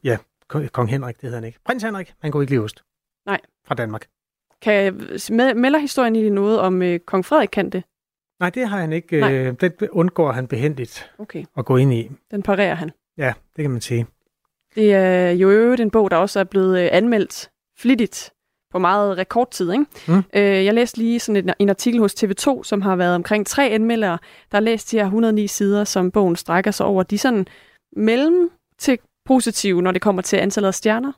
ja, 0.05 0.17
kong, 0.49 0.91
Henrik, 0.91 1.15
det 1.15 1.23
hedder 1.23 1.37
han 1.37 1.45
ikke. 1.45 1.59
Prins 1.65 1.83
Henrik, 1.83 2.15
han 2.23 2.33
kunne 2.33 2.43
ikke 2.43 2.53
lide 2.53 2.65
ost. 2.65 2.85
Nej. 3.27 3.41
Fra 3.67 3.75
Danmark. 3.75 4.07
Kan 4.63 4.95
med, 5.31 5.55
melder 5.55 5.79
historien 5.79 6.17
i 6.17 6.31
noget 6.31 6.61
om 6.61 6.83
øh, 6.83 6.99
kong 7.01 7.25
Frederik 7.25 7.49
kan 7.53 7.71
det? 7.71 7.83
Nej, 8.41 8.51
det 8.51 8.69
har 8.69 8.79
han 8.79 8.93
ikke. 8.93 9.21
Nej. 9.21 9.33
Øh, 9.35 9.55
det 9.61 9.89
undgår 9.91 10.33
han 10.33 10.47
behendigt 10.47 11.11
Okay, 11.19 11.45
at 11.59 11.65
gå 11.65 11.77
ind 11.77 11.93
i. 11.93 12.11
den 12.31 12.43
parerer 12.43 12.75
han. 12.75 12.91
Ja, 13.19 13.33
det 13.57 13.63
kan 13.63 13.71
man 13.71 13.81
sige. 13.81 14.07
Det 14.75 14.95
er 14.95 15.31
jo 15.31 15.51
øvrigt 15.51 15.81
en 15.81 15.91
bog, 15.91 16.11
der 16.11 16.17
også 16.17 16.41
er 16.41 16.45
blevet 16.45 16.81
øh, 16.81 16.89
anmeldt 16.93 17.51
flittigt 17.79 18.33
på 18.73 18.79
meget 18.79 19.19
rekordtid. 19.19 19.73
Ikke? 19.73 19.85
Mm. 20.09 20.23
Øh, 20.35 20.65
jeg 20.65 20.75
læste 20.75 20.99
lige 20.99 21.21
sådan 21.21 21.45
en, 21.49 21.55
en 21.59 21.69
artikel 21.69 22.01
hos 22.01 22.25
TV2, 22.25 22.63
som 22.63 22.83
har 22.83 22.97
været 22.97 23.15
omkring 23.15 23.47
tre 23.47 23.69
anmeldere, 23.69 24.19
der 24.51 24.57
har 24.57 24.61
læst 24.61 24.91
de 24.91 24.97
her 24.97 25.05
109 25.05 25.47
sider, 25.47 25.85
som 25.85 26.11
bogen 26.11 26.37
strækker 26.37 26.71
sig 26.71 26.87
over. 26.87 27.03
De 27.03 27.15
er 27.15 27.19
sådan 27.19 27.47
mellem 27.97 28.51
til 28.79 28.99
positive, 29.25 29.83
når 29.83 29.93
det 29.93 30.03
kommer 30.03 30.23
til 30.23 30.37
antallet 30.37 30.69
af 30.69 30.75
stjerner. 30.75 31.13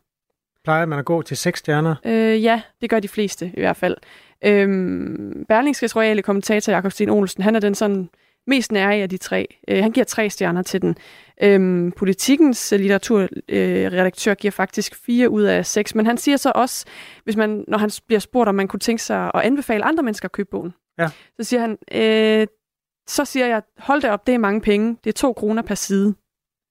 Plejer 0.64 0.86
man 0.86 0.98
at 0.98 1.04
gå 1.04 1.22
til 1.22 1.36
seks 1.36 1.58
stjerner? 1.58 1.94
Øh, 2.04 2.44
ja, 2.44 2.62
det 2.80 2.90
gør 2.90 3.00
de 3.00 3.08
fleste 3.08 3.52
i 3.56 3.60
hvert 3.60 3.76
fald. 3.76 3.96
Øhm, 4.44 5.44
Berlingskes 5.48 5.96
royale 5.96 6.22
kommentator 6.22 6.72
Jakob 6.72 6.92
Sten 6.92 7.10
Olsen, 7.10 7.42
han 7.42 7.56
er 7.56 7.60
den 7.60 7.74
sådan 7.74 8.08
mest 8.46 8.72
nære 8.72 8.94
af 8.94 9.08
de 9.08 9.16
tre. 9.16 9.46
Øh, 9.68 9.82
han 9.82 9.92
giver 9.92 10.04
tre 10.04 10.30
stjerner 10.30 10.62
til 10.62 10.82
den. 10.82 10.96
Øhm, 11.42 11.92
Politikens 11.96 12.72
øh, 12.72 12.80
litteraturredaktør 12.80 14.34
giver 14.34 14.52
faktisk 14.52 14.94
fire 15.06 15.30
ud 15.30 15.42
af 15.42 15.66
seks, 15.66 15.94
men 15.94 16.06
han 16.06 16.16
siger 16.16 16.36
så 16.36 16.52
også, 16.54 16.86
hvis 17.24 17.36
man, 17.36 17.64
når 17.68 17.78
han 17.78 17.90
bliver 18.06 18.20
spurgt, 18.20 18.48
om 18.48 18.54
man 18.54 18.68
kunne 18.68 18.80
tænke 18.80 19.02
sig 19.02 19.30
at 19.34 19.40
anbefale 19.40 19.84
andre 19.84 20.02
mennesker 20.02 20.28
at 20.28 20.32
købe 20.32 20.48
bogen, 20.50 20.74
Ja. 20.98 21.08
så 21.40 21.44
siger 21.44 21.60
han, 21.60 21.78
øh, 21.94 22.46
så 23.08 23.24
siger 23.24 23.46
jeg, 23.46 23.62
hold 23.78 24.00
da 24.02 24.10
op, 24.10 24.26
det 24.26 24.34
er 24.34 24.38
mange 24.38 24.60
penge. 24.60 24.96
Det 25.04 25.10
er 25.10 25.14
to 25.14 25.32
kroner 25.32 25.62
per 25.62 25.74
side. 25.74 26.14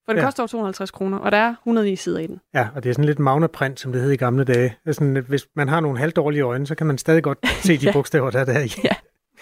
For 0.08 0.14
det 0.14 0.20
ja. 0.22 0.26
Koster 0.26 0.44
jo 0.44 0.48
250 0.48 0.92
kroner, 0.92 1.18
og 1.18 1.32
der 1.32 1.38
er 1.38 1.50
109 1.50 1.96
sider 1.96 2.20
i 2.20 2.28
den. 2.28 2.40
Ja, 2.54 2.68
og 2.76 2.84
det 2.84 2.90
er 2.90 2.94
sådan 2.94 3.06
lidt 3.06 3.20
magnaprint, 3.20 3.80
som 3.80 3.92
det 3.92 4.02
hed 4.02 4.12
i 4.12 4.16
gamle 4.16 4.44
dage. 4.44 4.64
Det 4.84 4.90
er 4.90 4.92
sådan, 4.92 5.18
at 5.18 5.24
hvis 5.24 5.48
man 5.56 5.68
har 5.68 5.80
nogle 5.80 5.98
halvdårlige 6.00 6.42
øjne, 6.42 6.68
så 6.68 6.76
kan 6.76 6.88
man 6.88 6.98
stadig 6.98 7.24
godt 7.24 7.38
se 7.66 7.78
de 7.78 7.86
Ja. 7.86 7.92
bogstaver, 7.94 8.30
der 8.30 8.40
er 8.40 8.46
der 8.46 8.60
i. 8.60 8.72
Ja. 8.84 8.96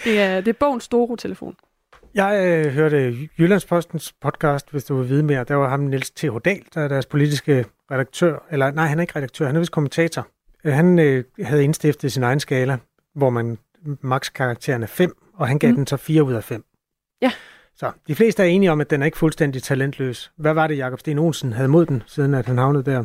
Det 0.04 0.21
er, 0.21 0.36
det 0.41 0.47
er 0.47 0.54
bogens 0.60 0.84
store 0.84 1.17
telefon. 1.17 1.56
Jeg 2.15 2.62
øh, 2.65 2.71
hørte 2.73 3.17
Jyllandspostens 3.39 4.13
podcast, 4.21 4.71
hvis 4.71 4.84
du 4.84 4.95
vil 4.97 5.10
vide 5.10 5.23
mere. 5.23 5.43
Der 5.43 5.56
var 5.56 5.69
ham 5.69 5.80
Niels 5.80 6.12
T. 6.12 6.30
Hodal, 6.30 6.62
der 6.73 6.82
er 6.82 6.88
deres 6.88 7.06
politiske 7.06 7.65
redaktør. 7.91 8.45
Eller 8.51 8.71
nej, 8.71 8.86
han 8.86 8.99
er 8.99 9.01
ikke 9.04 9.15
redaktør, 9.15 9.45
han 9.45 9.56
er 9.56 9.60
vist 9.60 9.71
kommentator. 9.71 10.28
Øh, 10.63 10.73
han 10.73 10.99
øh, 10.99 11.23
havde 11.41 11.63
indstiftet 11.63 12.12
sin 12.12 12.23
egen 12.23 12.39
skala, 12.39 12.78
hvor 13.15 13.30
man 13.30 13.58
max 14.01 14.34
karakteren 14.34 14.84
er 14.84 14.88
5, 14.88 15.17
og 15.34 15.47
han 15.47 15.60
gav 15.60 15.69
mm. 15.69 15.75
den 15.75 15.88
så 15.88 15.97
4 15.97 16.23
ud 16.23 16.34
af 16.34 16.43
5. 16.43 16.63
Ja. 17.21 17.32
Så 17.78 17.92
de 18.08 18.16
fleste 18.16 18.44
er 18.44 18.48
enige 18.48 18.72
om, 18.72 18.82
at 18.82 18.90
den 18.90 19.02
er 19.02 19.06
ikke 19.06 19.18
fuldstændig 19.18 19.64
talentløs. 19.64 20.32
Hvad 20.38 20.54
var 20.54 20.68
det, 20.68 20.78
Jakob 20.78 21.00
Sten 21.00 21.20
Olsen 21.20 21.54
havde 21.54 21.68
mod 21.68 21.86
den, 21.86 22.04
siden 22.08 22.34
at 22.34 22.46
han 22.46 22.58
havnede 22.58 22.84
der? 22.84 23.04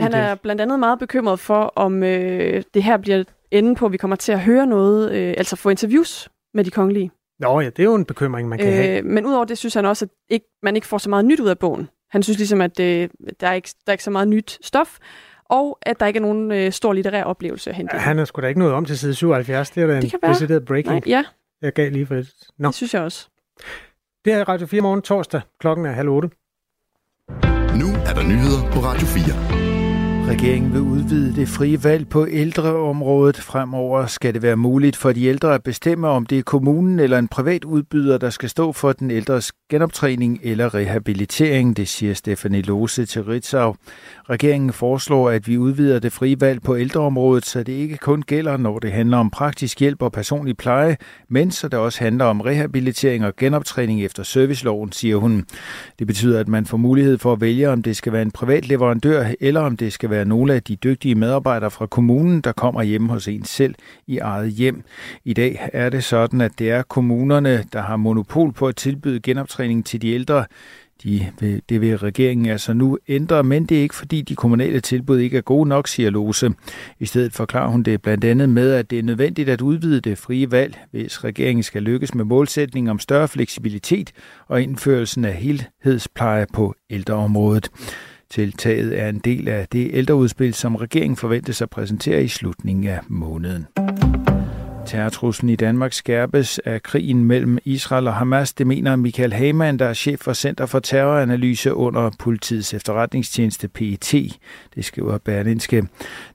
Han 0.00 0.14
er 0.14 0.34
blandt 0.34 0.60
andet 0.60 0.80
meget 0.80 0.98
bekymret 0.98 1.40
for, 1.40 1.72
om 1.76 2.02
øh, 2.02 2.62
det 2.74 2.82
her 2.82 2.96
bliver 2.96 3.24
enden 3.50 3.74
på, 3.74 3.86
at 3.86 3.92
vi 3.92 3.96
kommer 3.96 4.16
til 4.16 4.32
at 4.32 4.40
høre 4.40 4.66
noget, 4.66 5.12
øh, 5.12 5.34
altså 5.36 5.56
få 5.56 5.68
interviews 5.68 6.28
med 6.54 6.64
de 6.64 6.70
kongelige. 6.70 7.10
Nå 7.40 7.60
ja, 7.60 7.66
det 7.66 7.78
er 7.78 7.84
jo 7.84 7.94
en 7.94 8.04
bekymring, 8.04 8.48
man 8.48 8.58
kan 8.58 8.68
øh, 8.68 8.74
have. 8.74 9.02
Men 9.02 9.26
udover 9.26 9.44
det 9.44 9.58
synes 9.58 9.74
han 9.74 9.86
også, 9.86 10.04
at 10.04 10.10
ikke, 10.30 10.46
man 10.62 10.76
ikke 10.76 10.86
får 10.86 10.98
så 10.98 11.10
meget 11.10 11.24
nyt 11.24 11.40
ud 11.40 11.48
af 11.48 11.58
bogen. 11.58 11.88
Han 12.10 12.22
synes 12.22 12.38
ligesom, 12.38 12.60
at 12.60 12.80
øh, 12.80 13.08
der, 13.40 13.48
er 13.48 13.52
ikke, 13.52 13.68
der 13.86 13.90
er 13.90 13.92
ikke 13.92 14.04
så 14.04 14.10
meget 14.10 14.28
nyt 14.28 14.58
stof, 14.62 14.98
og 15.44 15.78
at 15.82 16.00
der 16.00 16.06
ikke 16.06 16.16
er 16.16 16.22
nogen 16.22 16.52
øh, 16.52 16.72
stor 16.72 16.92
litterær 16.92 17.24
oplevelse 17.24 17.70
at 17.70 17.76
hente. 17.76 17.96
Ja, 17.96 18.00
han 18.00 18.18
er 18.18 18.24
sgu 18.24 18.40
da 18.42 18.46
ikke 18.46 18.60
nået 18.60 18.72
om 18.72 18.84
til 18.84 18.98
side 18.98 19.14
77. 19.14 19.70
Det 19.70 19.82
er 19.82 19.86
da 19.86 19.96
en 19.96 20.02
decideret 20.02 20.64
breaking. 20.64 20.94
Nej, 20.94 21.02
ja. 21.06 21.24
Jeg 21.62 21.72
gav 21.72 21.90
lige 21.90 22.06
for 22.06 22.14
det. 22.14 22.34
Nå. 22.58 22.68
Det 22.68 22.74
synes 22.74 22.94
jeg 22.94 23.02
også. 23.02 23.28
Det 24.24 24.32
er 24.32 24.48
Radio 24.48 24.66
4 24.66 24.80
morgen 24.80 25.02
torsdag. 25.02 25.40
Klokken 25.60 25.86
er 25.86 25.92
halv 25.92 26.08
otte. 26.08 26.30
Nu 27.78 27.86
er 28.06 28.14
der 28.14 28.22
nyheder 28.22 28.70
på 28.72 28.78
Radio 28.78 29.06
4. 29.06 29.58
Regeringen 30.30 30.72
vil 30.72 30.80
udvide 30.80 31.36
det 31.36 31.48
frie 31.48 31.84
valg 31.84 32.08
på 32.08 32.26
ældreområdet. 32.28 33.36
Fremover 33.36 34.06
skal 34.06 34.34
det 34.34 34.42
være 34.42 34.56
muligt 34.56 34.96
for 34.96 35.12
de 35.12 35.24
ældre 35.24 35.54
at 35.54 35.62
bestemme, 35.62 36.08
om 36.08 36.26
det 36.26 36.38
er 36.38 36.42
kommunen 36.42 37.00
eller 37.00 37.18
en 37.18 37.28
privat 37.28 37.64
udbyder, 37.64 38.18
der 38.18 38.30
skal 38.30 38.48
stå 38.48 38.72
for 38.72 38.92
den 38.92 39.10
ældres 39.10 39.52
genoptræning 39.70 40.40
eller 40.42 40.74
rehabilitering, 40.74 41.76
det 41.76 41.88
siger 41.88 42.14
Stefanie 42.14 42.62
Lose 42.62 43.06
til 43.06 43.24
Ritzau. 43.24 43.74
Regeringen 44.30 44.72
foreslår, 44.72 45.30
at 45.30 45.48
vi 45.48 45.58
udvider 45.58 45.98
det 45.98 46.12
frie 46.12 46.40
valg 46.40 46.62
på 46.62 46.76
ældreområdet, 46.76 47.46
så 47.46 47.62
det 47.62 47.72
ikke 47.72 47.96
kun 47.96 48.22
gælder, 48.22 48.56
når 48.56 48.78
det 48.78 48.92
handler 48.92 49.16
om 49.16 49.30
praktisk 49.30 49.80
hjælp 49.80 50.02
og 50.02 50.12
personlig 50.12 50.56
pleje, 50.56 50.96
men 51.28 51.50
så 51.50 51.68
det 51.68 51.78
også 51.78 52.04
handler 52.04 52.24
om 52.24 52.40
rehabilitering 52.40 53.24
og 53.24 53.36
genoptræning 53.36 54.04
efter 54.04 54.22
serviceloven, 54.22 54.92
siger 54.92 55.16
hun. 55.16 55.46
Det 55.98 56.06
betyder, 56.06 56.40
at 56.40 56.48
man 56.48 56.66
får 56.66 56.76
mulighed 56.76 57.18
for 57.18 57.32
at 57.32 57.40
vælge, 57.40 57.70
om 57.70 57.82
det 57.82 57.96
skal 57.96 58.12
være 58.12 58.22
en 58.22 58.30
privat 58.30 58.68
leverandør, 58.68 59.26
eller 59.40 59.60
om 59.60 59.76
det 59.76 59.92
skal 59.92 60.10
være 60.10 60.24
nogle 60.24 60.54
af 60.54 60.62
de 60.62 60.76
dygtige 60.76 61.14
medarbejdere 61.14 61.70
fra 61.70 61.86
kommunen, 61.86 62.40
der 62.40 62.52
kommer 62.52 62.82
hjem 62.82 63.08
hos 63.08 63.28
en 63.28 63.44
selv 63.44 63.74
i 64.06 64.18
eget 64.18 64.52
hjem. 64.52 64.82
I 65.24 65.32
dag 65.32 65.68
er 65.72 65.88
det 65.88 66.04
sådan, 66.04 66.40
at 66.40 66.58
det 66.58 66.70
er 66.70 66.82
kommunerne, 66.82 67.64
der 67.72 67.82
har 67.82 67.96
monopol 67.96 68.52
på 68.52 68.66
at 68.66 68.76
tilbyde 68.76 69.20
genoptræning 69.20 69.86
til 69.86 70.02
de 70.02 70.08
ældre. 70.08 70.44
De 71.02 71.26
vil, 71.40 71.62
det 71.68 71.80
vil 71.80 71.98
regeringen 71.98 72.46
altså 72.46 72.72
nu 72.72 72.98
ændre, 73.08 73.44
men 73.44 73.66
det 73.66 73.78
er 73.78 73.82
ikke 73.82 73.94
fordi 73.94 74.22
de 74.22 74.36
kommunale 74.36 74.80
tilbud 74.80 75.18
ikke 75.18 75.36
er 75.38 75.42
gode 75.42 75.68
nok, 75.68 75.88
siger 75.88 76.10
Lose. 76.10 76.50
I 77.00 77.06
stedet 77.06 77.32
forklarer 77.32 77.68
hun 77.68 77.82
det 77.82 78.02
blandt 78.02 78.24
andet 78.24 78.48
med, 78.48 78.72
at 78.72 78.90
det 78.90 78.98
er 78.98 79.02
nødvendigt 79.02 79.48
at 79.48 79.60
udvide 79.60 80.00
det 80.00 80.18
frie 80.18 80.50
valg, 80.50 80.78
hvis 80.90 81.24
regeringen 81.24 81.62
skal 81.62 81.82
lykkes 81.82 82.14
med 82.14 82.24
målsætningen 82.24 82.90
om 82.90 82.98
større 82.98 83.28
fleksibilitet 83.28 84.12
og 84.46 84.62
indførelsen 84.62 85.24
af 85.24 85.34
helhedspleje 85.34 86.46
på 86.52 86.74
ældreområdet. 86.90 87.70
Tiltaget 88.30 89.00
er 89.00 89.08
en 89.08 89.18
del 89.18 89.48
af 89.48 89.68
det 89.72 89.90
ældreudspil, 89.92 90.54
som 90.54 90.76
regeringen 90.76 91.16
forventes 91.16 91.62
at 91.62 91.70
præsentere 91.70 92.24
i 92.24 92.28
slutningen 92.28 92.86
af 92.88 93.00
måneden. 93.08 93.66
Terrortruslen 94.88 95.48
i 95.48 95.56
Danmark 95.56 95.92
skærpes 95.92 96.58
af 96.58 96.82
krigen 96.82 97.24
mellem 97.24 97.58
Israel 97.64 98.06
og 98.06 98.14
Hamas. 98.14 98.52
Det 98.52 98.66
mener 98.66 98.96
Michael 98.96 99.32
Hamann, 99.32 99.78
der 99.78 99.86
er 99.86 99.94
chef 99.94 100.20
for 100.20 100.32
Center 100.32 100.66
for 100.66 100.78
Terroranalyse 100.78 101.74
under 101.74 102.10
politiets 102.18 102.74
efterretningstjeneste 102.74 103.68
PET. 103.68 104.14
Det 104.74 104.84
skriver 104.84 105.18
Berlinske. 105.18 105.88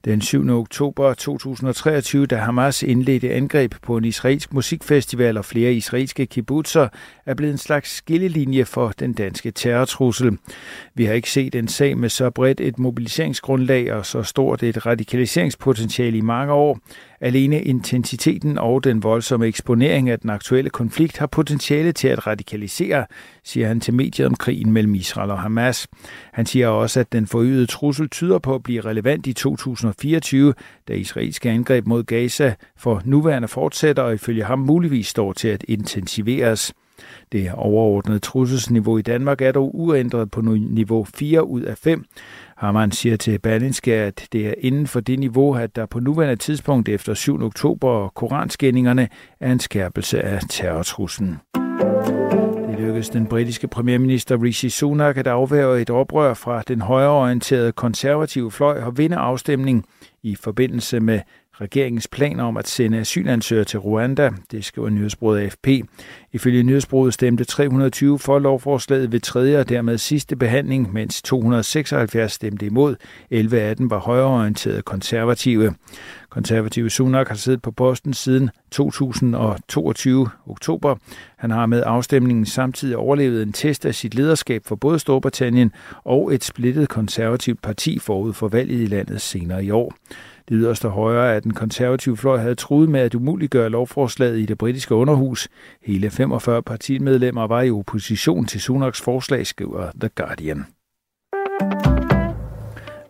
Den 0.05 0.21
7. 0.21 0.49
oktober 0.49 1.13
2023, 1.13 2.25
da 2.25 2.35
Hamas 2.35 2.83
indledte 2.83 3.33
angreb 3.33 3.75
på 3.81 3.97
en 3.97 4.05
israelsk 4.05 4.53
musikfestival 4.53 5.37
og 5.37 5.45
flere 5.45 5.73
israelske 5.73 6.25
kibbutzer, 6.25 6.87
er 7.25 7.33
blevet 7.33 7.51
en 7.51 7.57
slags 7.57 7.95
skillelinje 7.95 8.65
for 8.65 8.93
den 8.99 9.13
danske 9.13 9.51
terrortrussel. 9.51 10.37
Vi 10.95 11.05
har 11.05 11.13
ikke 11.13 11.31
set 11.31 11.55
en 11.55 11.67
sag 11.67 11.97
med 11.97 12.09
så 12.09 12.29
bredt 12.29 12.61
et 12.61 12.79
mobiliseringsgrundlag 12.79 13.93
og 13.93 14.05
så 14.05 14.23
stort 14.23 14.63
et 14.63 14.85
radikaliseringspotentiale 14.85 16.17
i 16.17 16.21
mange 16.21 16.53
år. 16.53 16.79
Alene 17.23 17.61
intensiteten 17.61 18.57
og 18.57 18.83
den 18.83 19.03
voldsomme 19.03 19.47
eksponering 19.47 20.09
af 20.09 20.19
den 20.19 20.29
aktuelle 20.29 20.69
konflikt 20.69 21.17
har 21.17 21.27
potentiale 21.27 21.91
til 21.91 22.07
at 22.07 22.27
radikalisere, 22.27 23.05
siger 23.43 23.67
han 23.67 23.79
til 23.79 23.93
mediet 23.93 24.27
om 24.27 24.35
krigen 24.35 24.71
mellem 24.71 24.95
Israel 24.95 25.31
og 25.31 25.39
Hamas. 25.39 25.87
Han 26.33 26.45
siger 26.45 26.67
også, 26.67 26.99
at 26.99 27.11
den 27.11 27.27
forøgede 27.27 27.65
trussel 27.65 28.09
tyder 28.09 28.39
på 28.39 28.55
at 28.55 28.63
blive 28.63 28.81
relevant 28.81 29.27
i 29.27 29.33
2024, 29.33 30.53
da 30.87 30.93
israelske 30.93 31.49
angreb 31.49 31.87
mod 31.87 32.03
Gaza 32.03 32.53
for 32.77 33.01
nuværende 33.05 33.47
fortsætter 33.47 34.03
og 34.03 34.13
ifølge 34.13 34.43
ham 34.43 34.59
muligvis 34.59 35.07
står 35.07 35.33
til 35.33 35.47
at 35.47 35.65
intensiveres. 35.67 36.73
Det 37.31 37.51
overordnede 37.53 38.19
trusselsniveau 38.19 38.97
i 38.97 39.01
Danmark 39.01 39.41
er 39.41 39.51
dog 39.51 39.79
uændret 39.79 40.31
på 40.31 40.41
niveau 40.41 41.07
4 41.15 41.47
ud 41.47 41.61
af 41.61 41.77
5. 41.77 42.05
Harman 42.63 42.91
siger 42.91 43.17
til 43.17 43.39
Berlinske, 43.39 43.93
at 43.93 44.27
det 44.31 44.47
er 44.47 44.53
inden 44.57 44.87
for 44.87 44.99
det 44.99 45.19
niveau, 45.19 45.55
at 45.55 45.75
der 45.75 45.85
på 45.85 45.99
nuværende 45.99 46.35
tidspunkt 46.35 46.89
efter 46.89 47.13
7. 47.13 47.43
oktober 47.43 47.89
og 47.89 48.13
koranskændingerne 48.13 49.09
er 49.39 49.51
en 49.51 49.59
skærpelse 49.59 50.21
af 50.21 50.39
terrortruslen. 50.49 51.37
Det 52.69 52.79
lykkedes 52.79 53.09
den 53.09 53.25
britiske 53.25 53.67
premierminister 53.67 54.43
Rishi 54.43 54.69
Sunak 54.69 55.17
at 55.17 55.27
afværge 55.27 55.81
et 55.81 55.89
oprør 55.89 56.33
fra 56.33 56.61
den 56.67 56.81
højreorienterede 56.81 57.71
konservative 57.71 58.51
fløj 58.51 58.81
og 58.81 58.97
vinde 58.97 59.15
afstemning 59.15 59.85
i 60.23 60.35
forbindelse 60.35 60.99
med 60.99 61.19
regeringens 61.61 62.07
planer 62.07 62.43
om 62.43 62.57
at 62.57 62.67
sende 62.67 62.99
asylansøgere 62.99 63.65
til 63.65 63.79
Rwanda, 63.79 64.29
det 64.51 64.65
skriver 64.65 64.89
nyhedsbruget 64.89 65.39
AFP. 65.39 65.67
Ifølge 66.31 66.63
nyhedsbruget 66.63 67.13
stemte 67.13 67.43
320 67.43 68.19
for 68.19 68.39
lovforslaget 68.39 69.11
ved 69.11 69.19
tredje 69.19 69.59
og 69.59 69.69
dermed 69.69 69.97
sidste 69.97 70.35
behandling, 70.35 70.93
mens 70.93 71.21
276 71.21 72.31
stemte 72.31 72.65
imod. 72.65 72.95
11 73.29 73.59
af 73.59 73.75
dem 73.75 73.89
var 73.89 73.99
højreorienterede 73.99 74.81
konservative. 74.81 75.73
Konservative 76.29 76.89
Sunak 76.89 77.27
har 77.27 77.35
siddet 77.35 77.61
på 77.61 77.71
posten 77.71 78.13
siden 78.13 78.49
2022 78.71 80.29
oktober. 80.47 80.95
Han 81.37 81.51
har 81.51 81.65
med 81.65 81.83
afstemningen 81.85 82.45
samtidig 82.45 82.97
overlevet 82.97 83.43
en 83.43 83.53
test 83.53 83.85
af 83.85 83.95
sit 83.95 84.15
lederskab 84.15 84.65
for 84.65 84.75
både 84.75 84.99
Storbritannien 84.99 85.71
og 86.03 86.33
et 86.33 86.43
splittet 86.43 86.89
konservativt 86.89 87.61
parti 87.61 87.99
forud 87.99 88.33
for 88.33 88.47
valget 88.47 88.81
i 88.81 88.85
landet 88.85 89.21
senere 89.21 89.65
i 89.65 89.71
år. 89.71 89.93
Det 90.49 90.57
yderste 90.59 90.89
højre 90.89 91.35
af 91.35 91.41
den 91.41 91.53
konservative 91.53 92.17
fløj 92.17 92.37
havde 92.37 92.55
truet 92.55 92.89
med 92.89 92.99
at 92.99 93.15
umuliggøre 93.15 93.69
lovforslaget 93.69 94.39
i 94.39 94.45
det 94.45 94.57
britiske 94.57 94.95
underhus. 94.95 95.47
Hele 95.81 96.09
45 96.09 96.63
partimedlemmer 96.63 97.47
var 97.47 97.61
i 97.61 97.71
opposition 97.71 98.45
til 98.45 98.61
Sunaks 98.61 99.01
forslag, 99.01 99.47
skriver 99.47 99.91
The 100.01 100.09
Guardian. 100.15 100.65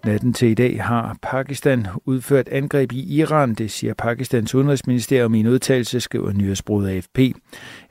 Natten 0.06 0.34
til 0.34 0.50
i 0.50 0.54
dag 0.54 0.84
har 0.84 1.18
Pakistan 1.22 1.88
udført 2.06 2.48
angreb 2.48 2.92
i 2.92 3.18
Iran, 3.20 3.54
det 3.54 3.72
siger 3.72 3.94
Pakistans 3.94 4.56
udenrigsministerium 4.56 5.34
i 5.34 5.40
en 5.40 5.48
udtalelse, 5.48 6.00
skriver 6.00 6.32
nyhedsbruget 6.32 6.90
AFP. 6.90 7.20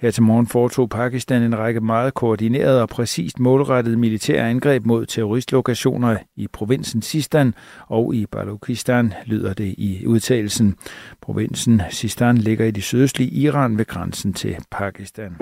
Her 0.00 0.10
til 0.10 0.22
morgen 0.22 0.46
foretog 0.46 0.88
Pakistan 0.88 1.42
en 1.42 1.58
række 1.58 1.80
meget 1.80 2.14
koordinerede 2.14 2.82
og 2.82 2.88
præcist 2.88 3.40
målrettede 3.40 3.96
militære 3.96 4.50
angreb 4.50 4.86
mod 4.86 5.06
terroristlokationer 5.06 6.16
i 6.36 6.48
provinsen 6.52 7.02
Sistan 7.02 7.54
og 7.88 8.14
i 8.14 8.26
Balochistan, 8.26 9.12
lyder 9.26 9.54
det 9.54 9.74
i 9.78 10.06
udtalelsen. 10.06 10.76
Provinsen 11.22 11.82
Sistan 11.90 12.38
ligger 12.38 12.64
i 12.64 12.70
det 12.70 12.82
sydøstlige 12.82 13.30
Iran 13.30 13.78
ved 13.78 13.84
grænsen 13.84 14.32
til 14.32 14.56
Pakistan. 14.70 15.36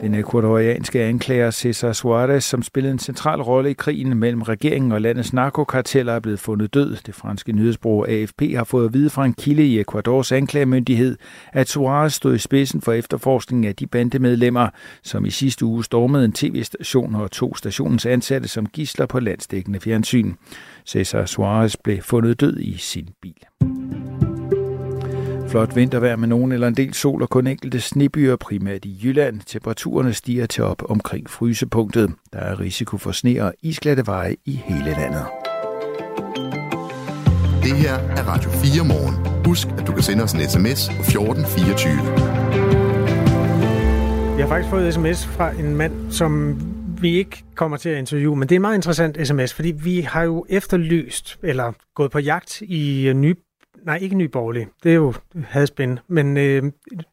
Den 0.00 0.14
ecuadorianske 0.14 1.02
anklager 1.02 1.50
Cesar 1.50 1.92
Suarez, 1.92 2.44
som 2.44 2.62
spillede 2.62 2.92
en 2.92 2.98
central 2.98 3.42
rolle 3.42 3.70
i 3.70 3.72
krigen 3.72 4.16
mellem 4.18 4.42
regeringen 4.42 4.92
og 4.92 5.00
landets 5.00 5.32
narkokarteller, 5.32 6.12
er 6.12 6.20
blevet 6.20 6.40
fundet 6.40 6.74
død. 6.74 6.96
Det 7.06 7.14
franske 7.14 7.52
nyhedsbureau 7.52 8.04
AFP 8.04 8.42
har 8.56 8.64
fået 8.64 8.86
at 8.86 8.94
vide 8.94 9.10
fra 9.10 9.24
en 9.24 9.34
kilde 9.34 9.66
i 9.66 9.80
Ecuadors 9.80 10.32
anklagemyndighed, 10.32 11.16
at 11.52 11.68
Suarez 11.68 12.12
stod 12.12 12.34
i 12.34 12.38
spidsen 12.38 12.80
for 12.80 12.92
efterforskningen 12.92 13.68
af 13.68 13.76
de 13.76 13.86
bandemedlemmer, 13.86 14.68
som 15.02 15.24
i 15.24 15.30
sidste 15.30 15.64
uge 15.64 15.84
stormede 15.84 16.24
en 16.24 16.32
tv-station 16.32 17.14
og 17.14 17.30
to 17.30 17.54
stationens 17.54 18.06
ansatte 18.06 18.48
som 18.48 18.66
gisler 18.66 19.06
på 19.06 19.20
landsdækkende 19.20 19.80
fjernsyn. 19.80 20.34
Cesar 20.86 21.26
Suarez 21.26 21.76
blev 21.84 22.02
fundet 22.02 22.40
død 22.40 22.60
i 22.60 22.76
sin 22.76 23.08
bil. 23.22 23.34
Flot 25.50 25.76
vintervejr 25.76 26.16
med 26.16 26.28
nogen 26.28 26.52
eller 26.52 26.68
en 26.68 26.74
del 26.74 26.94
sol 26.94 27.22
og 27.22 27.30
kun 27.30 27.46
enkelte 27.46 27.80
snebyer, 27.80 28.36
primært 28.36 28.84
i 28.84 29.00
Jylland. 29.04 29.40
Temperaturerne 29.46 30.12
stiger 30.12 30.46
til 30.46 30.64
op 30.64 30.90
omkring 30.90 31.30
frysepunktet. 31.30 32.10
Der 32.32 32.38
er 32.38 32.60
risiko 32.60 32.96
for 32.96 33.12
sne 33.12 33.44
og 33.44 33.54
isglatte 33.62 34.06
veje 34.06 34.36
i 34.44 34.60
hele 34.64 34.84
landet. 34.84 35.24
Det 37.62 37.76
her 37.76 37.94
er 37.94 38.22
Radio 38.22 38.50
4 38.50 38.84
morgen. 38.84 39.44
Husk, 39.46 39.68
at 39.78 39.86
du 39.86 39.92
kan 39.92 40.02
sende 40.02 40.22
os 40.22 40.32
en 40.32 40.40
sms 40.40 40.88
på 40.88 41.02
1424. 41.02 41.92
Jeg 44.38 44.44
har 44.44 44.48
faktisk 44.48 44.70
fået 44.70 44.94
sms 44.94 45.26
fra 45.26 45.50
en 45.50 45.76
mand, 45.76 46.10
som 46.10 46.60
vi 47.00 47.18
ikke 47.18 47.44
kommer 47.54 47.76
til 47.76 47.88
at 47.88 47.98
interviewe, 47.98 48.36
men 48.36 48.48
det 48.48 48.54
er 48.54 48.58
en 48.58 48.62
meget 48.62 48.76
interessant 48.76 49.26
sms, 49.26 49.54
fordi 49.54 49.72
vi 49.82 50.00
har 50.00 50.22
jo 50.22 50.46
efterlyst, 50.48 51.38
eller 51.42 51.72
gået 51.94 52.10
på 52.10 52.18
jagt 52.18 52.60
i 52.60 53.12
nye 53.14 53.34
nej, 53.84 53.98
ikke 54.02 54.16
Ny 54.16 54.24
Borgerlig, 54.24 54.66
det 54.82 54.90
er 54.90 54.94
jo 54.94 55.14
hadspind, 55.44 55.98
men 56.08 56.36
øh, 56.36 56.62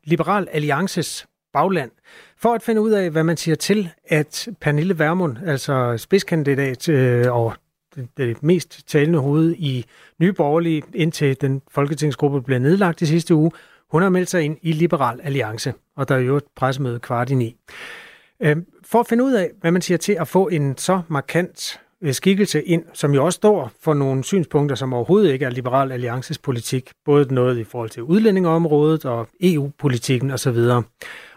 Liberal 0.04 0.48
Alliances 0.52 1.28
bagland, 1.54 1.92
for 2.38 2.54
at 2.54 2.64
finde 2.64 2.82
ud 2.82 2.92
af, 2.92 3.10
hvad 3.10 3.24
man 3.24 3.38
siger 3.38 3.56
til, 3.56 3.90
at 4.08 4.48
Pernille 4.62 5.00
Vermund, 5.00 5.38
altså 5.46 5.98
spidskandidat 5.98 6.90
øh, 6.90 7.32
og 7.32 7.54
det, 7.96 8.08
det 8.18 8.44
mest 8.44 8.88
talende 8.88 9.20
hoved 9.20 9.56
i 9.58 9.86
Nye 10.20 10.34
Borgerlige, 10.34 10.84
indtil 10.94 11.42
den 11.42 11.62
folketingsgruppe 11.72 12.42
blev 12.42 12.60
nedlagt 12.60 13.02
i 13.02 13.06
sidste 13.06 13.36
uge, 13.36 13.52
hun 13.92 14.02
har 14.02 14.10
meldt 14.10 14.30
sig 14.30 14.44
ind 14.44 14.58
i 14.62 14.72
Liberal 14.72 15.20
Alliance, 15.24 15.74
og 15.96 16.10
der 16.10 16.16
er 16.16 16.20
jo 16.20 16.38
et 16.38 16.44
pressemøde 16.56 17.00
kvart 17.00 17.30
i 17.30 17.36
ni. 17.36 17.56
Øh, 18.40 18.58
for 18.84 19.00
at 19.00 19.08
finde 19.08 19.24
ud 19.24 19.34
af, 19.34 19.52
hvad 19.62 19.72
man 19.72 19.82
siger 19.82 19.98
til 19.98 20.18
at 20.20 20.28
få 20.28 20.48
en 20.48 20.78
så 20.78 21.02
markant 21.08 21.82
skikkelse 22.12 22.64
ind, 22.64 22.84
som 22.94 23.14
jo 23.14 23.26
også 23.26 23.38
står 23.38 23.72
for 23.82 23.94
nogle 23.94 24.24
synspunkter, 24.24 24.76
som 24.76 24.94
overhovedet 24.94 25.34
ikke 25.34 25.46
er 25.46 25.50
Liberal 25.50 25.92
Alliances 25.92 26.38
politik, 26.38 26.92
både 27.06 27.34
noget 27.34 27.58
i 27.58 27.64
forhold 27.64 27.90
til 27.90 28.04
udlændingeområdet 28.04 29.06
og 29.06 29.28
EU-politikken 29.42 30.32
osv. 30.32 30.58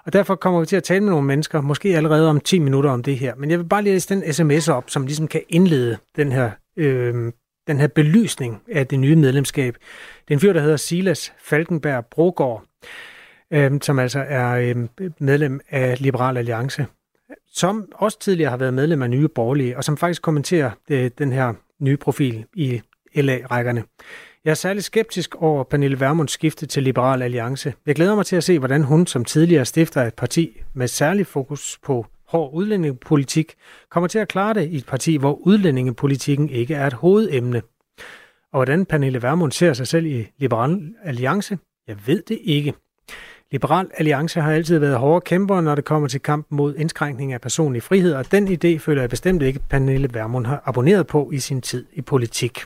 Og 0.07 0.13
derfor 0.13 0.35
kommer 0.35 0.61
vi 0.61 0.67
til 0.67 0.77
at 0.77 0.83
tale 0.83 1.01
med 1.01 1.11
nogle 1.11 1.27
mennesker, 1.27 1.61
måske 1.61 1.97
allerede 1.97 2.31
om 2.31 2.41
10 2.41 2.59
minutter 2.59 2.91
om 2.91 3.03
det 3.03 3.19
her. 3.19 3.35
Men 3.35 3.51
jeg 3.51 3.59
vil 3.59 3.65
bare 3.65 3.83
læse 3.83 4.15
den 4.15 4.33
sms 4.33 4.69
op, 4.69 4.91
som 4.91 5.07
ligesom 5.07 5.29
kan 5.29 5.43
indlede 5.49 5.99
den 6.17 6.33
her, 6.33 6.51
øh, 6.77 7.33
den 7.67 7.79
her 7.79 7.87
belysning 7.87 8.63
af 8.73 8.87
det 8.87 8.99
nye 8.99 9.17
medlemskab. 9.17 9.75
Det 10.29 10.31
er 10.31 10.35
en 10.35 10.41
fyr, 10.41 10.53
der 10.53 10.61
hedder 10.61 10.77
Silas 10.77 11.33
Falkenberg 11.45 12.07
Brogård, 12.11 12.65
øh, 13.53 13.73
som 13.83 13.99
altså 13.99 14.25
er 14.29 14.51
øh, 14.51 14.77
medlem 15.21 15.61
af 15.71 16.03
Liberal 16.03 16.37
Alliance 16.37 16.87
som 17.53 17.93
også 17.95 18.19
tidligere 18.19 18.51
har 18.51 18.57
været 18.57 18.75
medlem 18.75 19.03
af 19.03 19.11
Nye 19.11 19.29
Borgerlige, 19.29 19.77
og 19.77 19.85
som 19.85 19.97
faktisk 19.97 20.23
kommenterer 20.23 20.71
øh, 20.91 21.11
den 21.19 21.33
her 21.33 21.53
nye 21.81 21.97
profil 21.97 22.45
i 22.55 22.81
LA-rækkerne. 23.15 23.85
Jeg 24.45 24.51
er 24.51 24.55
særlig 24.55 24.85
skeptisk 24.85 25.35
over 25.35 25.65
Pernille 25.65 26.01
Vermunds 26.01 26.33
skifte 26.33 26.67
til 26.67 26.83
Liberal 26.83 27.23
Alliance. 27.23 27.75
Jeg 27.87 27.95
glæder 27.95 28.15
mig 28.15 28.27
til 28.27 28.37
at 28.37 28.45
se, 28.45 28.59
hvordan 28.59 28.83
hun 28.83 29.07
som 29.07 29.25
tidligere 29.25 29.65
stifter 29.65 30.03
et 30.03 30.15
parti 30.15 30.61
med 30.75 30.89
særlig 30.89 31.27
fokus 31.27 31.79
på 31.83 32.07
hård 32.29 32.55
udlændingepolitik, 32.55 33.55
kommer 33.91 34.09
til 34.09 34.19
at 34.19 34.29
klare 34.29 34.55
det 34.55 34.69
i 34.69 34.77
et 34.77 34.87
parti, 34.87 35.17
hvor 35.17 35.35
udlændingepolitikken 35.35 36.49
ikke 36.49 36.75
er 36.75 36.87
et 36.87 36.93
hovedemne. 36.93 37.63
Og 38.53 38.59
hvordan 38.59 38.87
Pernille 38.87 39.23
Vermund 39.23 39.53
ser 39.53 39.73
sig 39.73 39.87
selv 39.87 40.07
i 40.07 40.27
Liberal 40.39 40.95
Alliance, 41.05 41.59
jeg 41.89 41.97
ved 42.07 42.23
det 42.23 42.39
ikke. 42.43 42.75
Liberal 43.53 43.91
Alliance 43.95 44.41
har 44.41 44.53
altid 44.53 44.79
været 44.79 44.99
hårde 44.99 45.25
kæmper, 45.25 45.61
når 45.61 45.75
det 45.75 45.85
kommer 45.85 46.09
til 46.09 46.21
kampen 46.21 46.57
mod 46.57 46.77
indskrænkning 46.77 47.33
af 47.33 47.41
personlig 47.41 47.83
frihed, 47.83 48.15
og 48.15 48.33
den 48.33 48.49
idé 48.49 48.79
føler 48.79 49.03
jeg 49.03 49.11
bestemt 49.11 49.43
ikke, 49.43 49.61
Pernille 49.71 50.15
Vermund 50.15 50.47
har 50.47 50.63
abonneret 50.65 51.07
på 51.07 51.31
i 51.33 51.39
sin 51.39 51.63
tid 51.63 51.87
i 51.93 52.01
politik. 52.01 52.59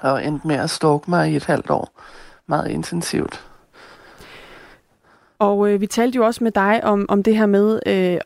Og 0.00 0.26
endte 0.26 0.46
med 0.46 0.56
at 0.56 0.70
stalke 0.70 1.10
mig 1.10 1.32
i 1.32 1.36
et 1.36 1.44
halvt 1.44 1.70
år. 1.70 2.00
Meget 2.46 2.70
intensivt. 2.70 3.44
Og 5.38 5.68
øh, 5.68 5.80
vi 5.80 5.86
talte 5.86 6.16
jo 6.16 6.26
også 6.26 6.44
med 6.44 6.52
dig 6.52 6.84
om, 6.84 7.06
om 7.08 7.22
det 7.22 7.36
her 7.36 7.46
med 7.46 7.80
øh, 7.86 8.18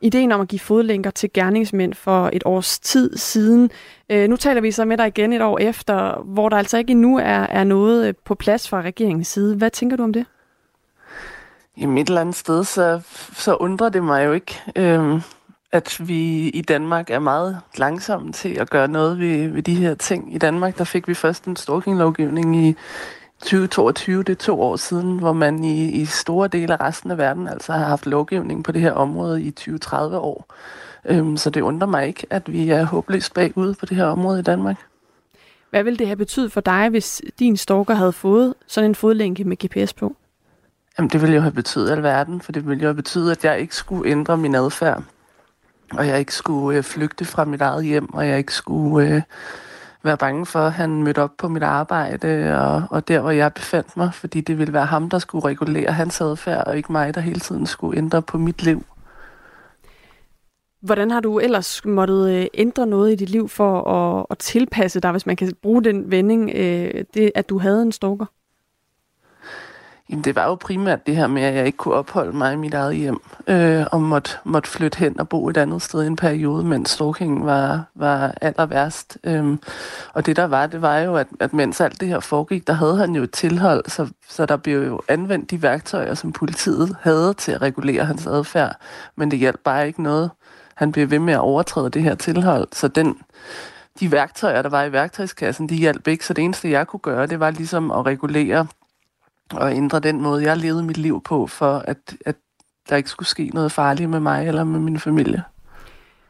ideen 0.00 0.32
om 0.32 0.40
at 0.40 0.48
give 0.48 0.60
fodlænker 0.60 1.10
til 1.10 1.32
gerningsmænd 1.32 1.94
for 1.94 2.30
et 2.32 2.42
års 2.44 2.78
tid 2.78 3.16
siden. 3.16 3.70
Øh, 4.10 4.28
nu 4.28 4.36
taler 4.36 4.60
vi 4.60 4.70
så 4.70 4.84
med 4.84 4.98
dig 4.98 5.06
igen 5.06 5.32
et 5.32 5.42
år 5.42 5.58
efter, 5.58 6.22
hvor 6.24 6.48
der 6.48 6.56
altså 6.56 6.78
ikke 6.78 6.90
endnu 6.90 7.18
er, 7.18 7.42
er 7.42 7.64
noget 7.64 8.08
øh, 8.08 8.14
på 8.24 8.34
plads 8.34 8.68
fra 8.68 8.82
regeringens 8.82 9.28
side. 9.28 9.56
Hvad 9.56 9.70
tænker 9.70 9.96
du 9.96 10.02
om 10.02 10.12
det? 10.12 10.26
Jamen 11.76 11.98
et 11.98 12.08
eller 12.08 12.20
andet 12.20 12.34
sted, 12.34 12.64
så, 12.64 13.00
så 13.32 13.54
undrer 13.54 13.88
det 13.88 14.04
mig 14.04 14.26
jo 14.26 14.32
ikke, 14.32 14.60
øhm, 14.76 15.20
at 15.72 16.08
vi 16.08 16.48
i 16.48 16.62
Danmark 16.62 17.10
er 17.10 17.18
meget 17.18 17.60
langsomme 17.76 18.32
til 18.32 18.48
at 18.48 18.70
gøre 18.70 18.88
noget 18.88 19.18
ved, 19.18 19.48
ved 19.48 19.62
de 19.62 19.74
her 19.74 19.94
ting. 19.94 20.34
I 20.34 20.38
Danmark, 20.38 20.78
der 20.78 20.84
fik 20.84 21.08
vi 21.08 21.14
først 21.14 21.44
en 21.44 21.56
stalking-lovgivning 21.56 22.56
i 22.56 22.76
2022, 23.42 24.22
det 24.22 24.32
er 24.32 24.36
to 24.36 24.60
år 24.60 24.76
siden, 24.76 25.18
hvor 25.18 25.32
man 25.32 25.64
i, 25.64 25.90
i 25.90 26.04
store 26.04 26.48
dele 26.48 26.72
af 26.72 26.86
resten 26.86 27.10
af 27.10 27.18
verden 27.18 27.48
altså 27.48 27.72
har 27.72 27.84
haft 27.84 28.06
lovgivning 28.06 28.64
på 28.64 28.72
det 28.72 28.80
her 28.80 28.92
område 28.92 29.42
i 29.42 29.54
20-30 29.60 29.96
år. 29.96 30.54
Øhm, 31.04 31.36
så 31.36 31.50
det 31.50 31.60
undrer 31.60 31.88
mig 31.88 32.06
ikke, 32.06 32.26
at 32.30 32.52
vi 32.52 32.70
er 32.70 32.84
håbløst 32.84 33.34
bagud 33.34 33.74
på 33.74 33.86
det 33.86 33.96
her 33.96 34.04
område 34.04 34.40
i 34.40 34.42
Danmark. 34.42 34.76
Hvad 35.70 35.82
ville 35.82 35.98
det 35.98 36.06
have 36.06 36.16
betydet 36.16 36.52
for 36.52 36.60
dig, 36.60 36.88
hvis 36.88 37.22
din 37.38 37.56
stalker 37.56 37.94
havde 37.94 38.12
fået 38.12 38.54
sådan 38.66 38.90
en 38.90 38.94
fodlænke 38.94 39.44
med 39.44 39.56
GPS 39.56 39.92
på? 39.92 40.16
Jamen, 40.98 41.10
det 41.10 41.20
ville 41.20 41.34
jo 41.34 41.40
have 41.40 41.52
betydet 41.52 41.90
alverden, 41.90 42.40
for 42.40 42.52
det 42.52 42.66
ville 42.66 42.82
jo 42.82 42.88
have 42.88 42.94
betydet, 42.94 43.30
at 43.30 43.44
jeg 43.44 43.60
ikke 43.60 43.76
skulle 43.76 44.10
ændre 44.10 44.36
min 44.36 44.54
adfærd. 44.54 45.02
Og 45.92 46.06
jeg 46.06 46.18
ikke 46.18 46.34
skulle 46.34 46.78
øh, 46.78 46.84
flygte 46.84 47.24
fra 47.24 47.44
mit 47.44 47.60
eget 47.60 47.84
hjem, 47.84 48.14
og 48.14 48.28
jeg 48.28 48.38
ikke 48.38 48.54
skulle 48.54 49.14
øh, 49.14 49.22
være 50.02 50.16
bange 50.16 50.46
for, 50.46 50.58
at 50.58 50.72
han 50.72 51.02
mødte 51.02 51.22
op 51.22 51.36
på 51.38 51.48
mit 51.48 51.62
arbejde, 51.62 52.58
og, 52.60 52.82
og 52.90 53.08
der, 53.08 53.20
hvor 53.20 53.30
jeg 53.30 53.54
befandt 53.54 53.96
mig, 53.96 54.14
fordi 54.14 54.40
det 54.40 54.58
ville 54.58 54.72
være 54.72 54.86
ham, 54.86 55.10
der 55.10 55.18
skulle 55.18 55.44
regulere 55.44 55.92
hans 55.92 56.20
adfærd, 56.20 56.66
og 56.66 56.76
ikke 56.76 56.92
mig, 56.92 57.14
der 57.14 57.20
hele 57.20 57.40
tiden 57.40 57.66
skulle 57.66 57.98
ændre 57.98 58.22
på 58.22 58.38
mit 58.38 58.62
liv. 58.62 58.84
Hvordan 60.80 61.10
har 61.10 61.20
du 61.20 61.38
ellers 61.38 61.84
måttet 61.84 62.30
øh, 62.30 62.46
ændre 62.54 62.86
noget 62.86 63.12
i 63.12 63.14
dit 63.14 63.30
liv 63.30 63.48
for 63.48 63.88
at, 63.88 64.26
at 64.30 64.38
tilpasse 64.38 65.00
dig, 65.00 65.10
hvis 65.10 65.26
man 65.26 65.36
kan 65.36 65.52
bruge 65.62 65.84
den 65.84 66.10
vending, 66.10 66.50
øh, 66.54 67.04
det, 67.14 67.32
at 67.34 67.48
du 67.48 67.58
havde 67.58 67.82
en 67.82 67.92
stalker? 67.92 68.26
Jamen, 70.12 70.24
det 70.24 70.36
var 70.36 70.46
jo 70.46 70.54
primært 70.54 71.06
det 71.06 71.16
her 71.16 71.26
med, 71.26 71.42
at 71.42 71.54
jeg 71.54 71.66
ikke 71.66 71.76
kunne 71.76 71.94
opholde 71.94 72.36
mig 72.36 72.52
i 72.52 72.56
mit 72.56 72.74
eget 72.74 72.96
hjem, 72.96 73.20
øh, 73.46 73.86
og 73.92 74.02
måtte, 74.02 74.30
måtte 74.44 74.70
flytte 74.70 74.98
hen 74.98 75.20
og 75.20 75.28
bo 75.28 75.48
et 75.48 75.56
andet 75.56 75.82
sted 75.82 76.02
i 76.02 76.06
en 76.06 76.16
periode, 76.16 76.64
mens 76.64 76.90
stalkingen 76.90 77.46
var, 77.46 77.84
var 77.94 78.34
aller 78.40 78.66
værst. 78.66 79.18
Øhm, 79.24 79.60
og 80.14 80.26
det 80.26 80.36
der 80.36 80.44
var, 80.44 80.66
det 80.66 80.82
var 80.82 80.98
jo, 80.98 81.16
at, 81.16 81.26
at 81.40 81.52
mens 81.52 81.80
alt 81.80 82.00
det 82.00 82.08
her 82.08 82.20
foregik, 82.20 82.66
der 82.66 82.72
havde 82.72 82.96
han 82.96 83.14
jo 83.14 83.22
et 83.22 83.30
tilhold, 83.30 83.84
så, 83.88 84.08
så 84.28 84.46
der 84.46 84.56
blev 84.56 84.86
jo 84.86 85.00
anvendt 85.08 85.50
de 85.50 85.62
værktøjer, 85.62 86.14
som 86.14 86.32
politiet 86.32 86.96
havde 87.00 87.34
til 87.34 87.52
at 87.52 87.62
regulere 87.62 88.04
hans 88.04 88.26
adfærd, 88.26 88.76
men 89.16 89.30
det 89.30 89.38
hjalp 89.38 89.60
bare 89.64 89.86
ikke 89.86 90.02
noget. 90.02 90.30
Han 90.74 90.92
blev 90.92 91.10
ved 91.10 91.18
med 91.18 91.34
at 91.34 91.40
overtræde 91.40 91.90
det 91.90 92.02
her 92.02 92.14
tilhold, 92.14 92.68
så 92.72 92.88
den, 92.88 93.18
de 94.00 94.12
værktøjer, 94.12 94.62
der 94.62 94.68
var 94.68 94.84
i 94.84 94.92
værktøjskassen, 94.92 95.68
de 95.68 95.74
hjalp 95.74 96.08
ikke, 96.08 96.26
så 96.26 96.34
det 96.34 96.44
eneste, 96.44 96.70
jeg 96.70 96.86
kunne 96.86 97.00
gøre, 97.00 97.26
det 97.26 97.40
var 97.40 97.50
ligesom 97.50 97.90
at 97.90 98.06
regulere 98.06 98.66
og 99.52 99.76
ændre 99.76 100.00
den 100.00 100.20
måde, 100.20 100.44
jeg 100.44 100.56
levede 100.56 100.82
mit 100.82 100.98
liv 100.98 101.22
på, 101.22 101.46
for 101.46 101.78
at, 101.78 101.98
at 102.26 102.36
der 102.88 102.96
ikke 102.96 103.10
skulle 103.10 103.28
ske 103.28 103.50
noget 103.54 103.72
farligt 103.72 104.10
med 104.10 104.20
mig 104.20 104.48
eller 104.48 104.64
med 104.64 104.80
min 104.80 104.98
familie. 104.98 105.42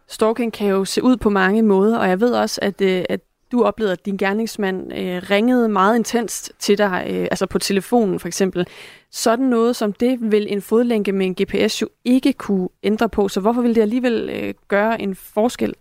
Stalking 0.09 0.53
kan 0.53 0.69
jo 0.69 0.85
se 0.85 1.03
ud 1.03 1.17
på 1.17 1.31
mange 1.31 1.63
måder, 1.63 1.99
og 1.99 2.09
jeg 2.09 2.21
ved 2.21 2.33
også, 2.35 2.59
at, 2.63 2.81
øh, 2.81 3.05
at 3.09 3.21
du 3.53 3.65
oplevede, 3.65 3.93
at 3.93 4.07
din 4.07 4.17
gerningsmand 4.17 4.93
øh, 4.93 5.23
ringede 5.31 5.69
meget 5.69 5.97
intenst 5.97 6.53
til 6.59 6.79
dig, 6.79 7.07
øh, 7.11 7.29
altså 7.31 7.47
på 7.47 7.59
telefonen 7.59 8.21
for 8.21 8.29
eksempel. 8.29 8.67
Sådan 9.11 9.45
noget 9.45 9.77
som 9.77 9.93
det 9.93 10.33
vil 10.33 10.53
en 10.53 10.63
fodlænke 10.63 11.13
med 11.13 11.27
en 11.27 11.35
GPS 11.35 11.83
jo 11.83 11.89
ikke 12.05 12.33
kunne 12.33 12.69
ændre 12.83 13.09
på, 13.09 13.29
så 13.29 13.41
hvorfor 13.41 13.63
vil 13.63 13.75
det 13.75 13.83
alligevel 13.83 14.31
øh, 14.33 14.55
gøre 14.69 15.01
en 15.01 15.15
forskel? 15.15 15.75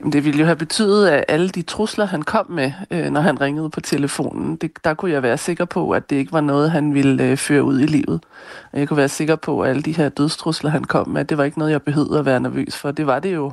Jamen, 0.00 0.12
det 0.12 0.24
ville 0.24 0.40
jo 0.40 0.44
have 0.44 0.56
betydet, 0.56 1.08
at 1.08 1.24
alle 1.28 1.48
de 1.48 1.62
trusler, 1.62 2.04
han 2.04 2.22
kom 2.22 2.50
med, 2.50 2.72
øh, 2.90 3.10
når 3.10 3.20
han 3.20 3.40
ringede 3.40 3.70
på 3.70 3.80
telefonen, 3.80 4.56
det, 4.56 4.84
der 4.84 4.94
kunne 4.94 5.10
jeg 5.10 5.22
være 5.22 5.38
sikker 5.38 5.64
på, 5.64 5.90
at 5.90 6.10
det 6.10 6.16
ikke 6.16 6.32
var 6.32 6.40
noget, 6.40 6.70
han 6.70 6.94
ville 6.94 7.24
øh, 7.24 7.36
føre 7.36 7.64
ud 7.64 7.80
i 7.80 7.86
livet. 7.86 8.20
Og 8.72 8.78
jeg 8.78 8.88
kunne 8.88 8.96
være 8.96 9.08
sikker 9.08 9.36
på, 9.36 9.60
at 9.60 9.70
alle 9.70 9.82
de 9.82 9.96
her 9.96 10.08
dødstrusler, 10.08 10.70
han 10.70 10.84
kom 10.84 11.08
med, 11.08 11.24
det 11.24 11.38
var 11.38 11.44
ikke 11.44 11.58
noget, 11.58 11.72
jeg 11.72 11.82
behøvede 11.82 12.18
at 12.18 12.24
være 12.24 12.40
nervøs 12.40 12.76
for. 12.76 12.90
Det 12.90 13.06
var 13.06 13.18
det 13.18 13.34
jo 13.34 13.52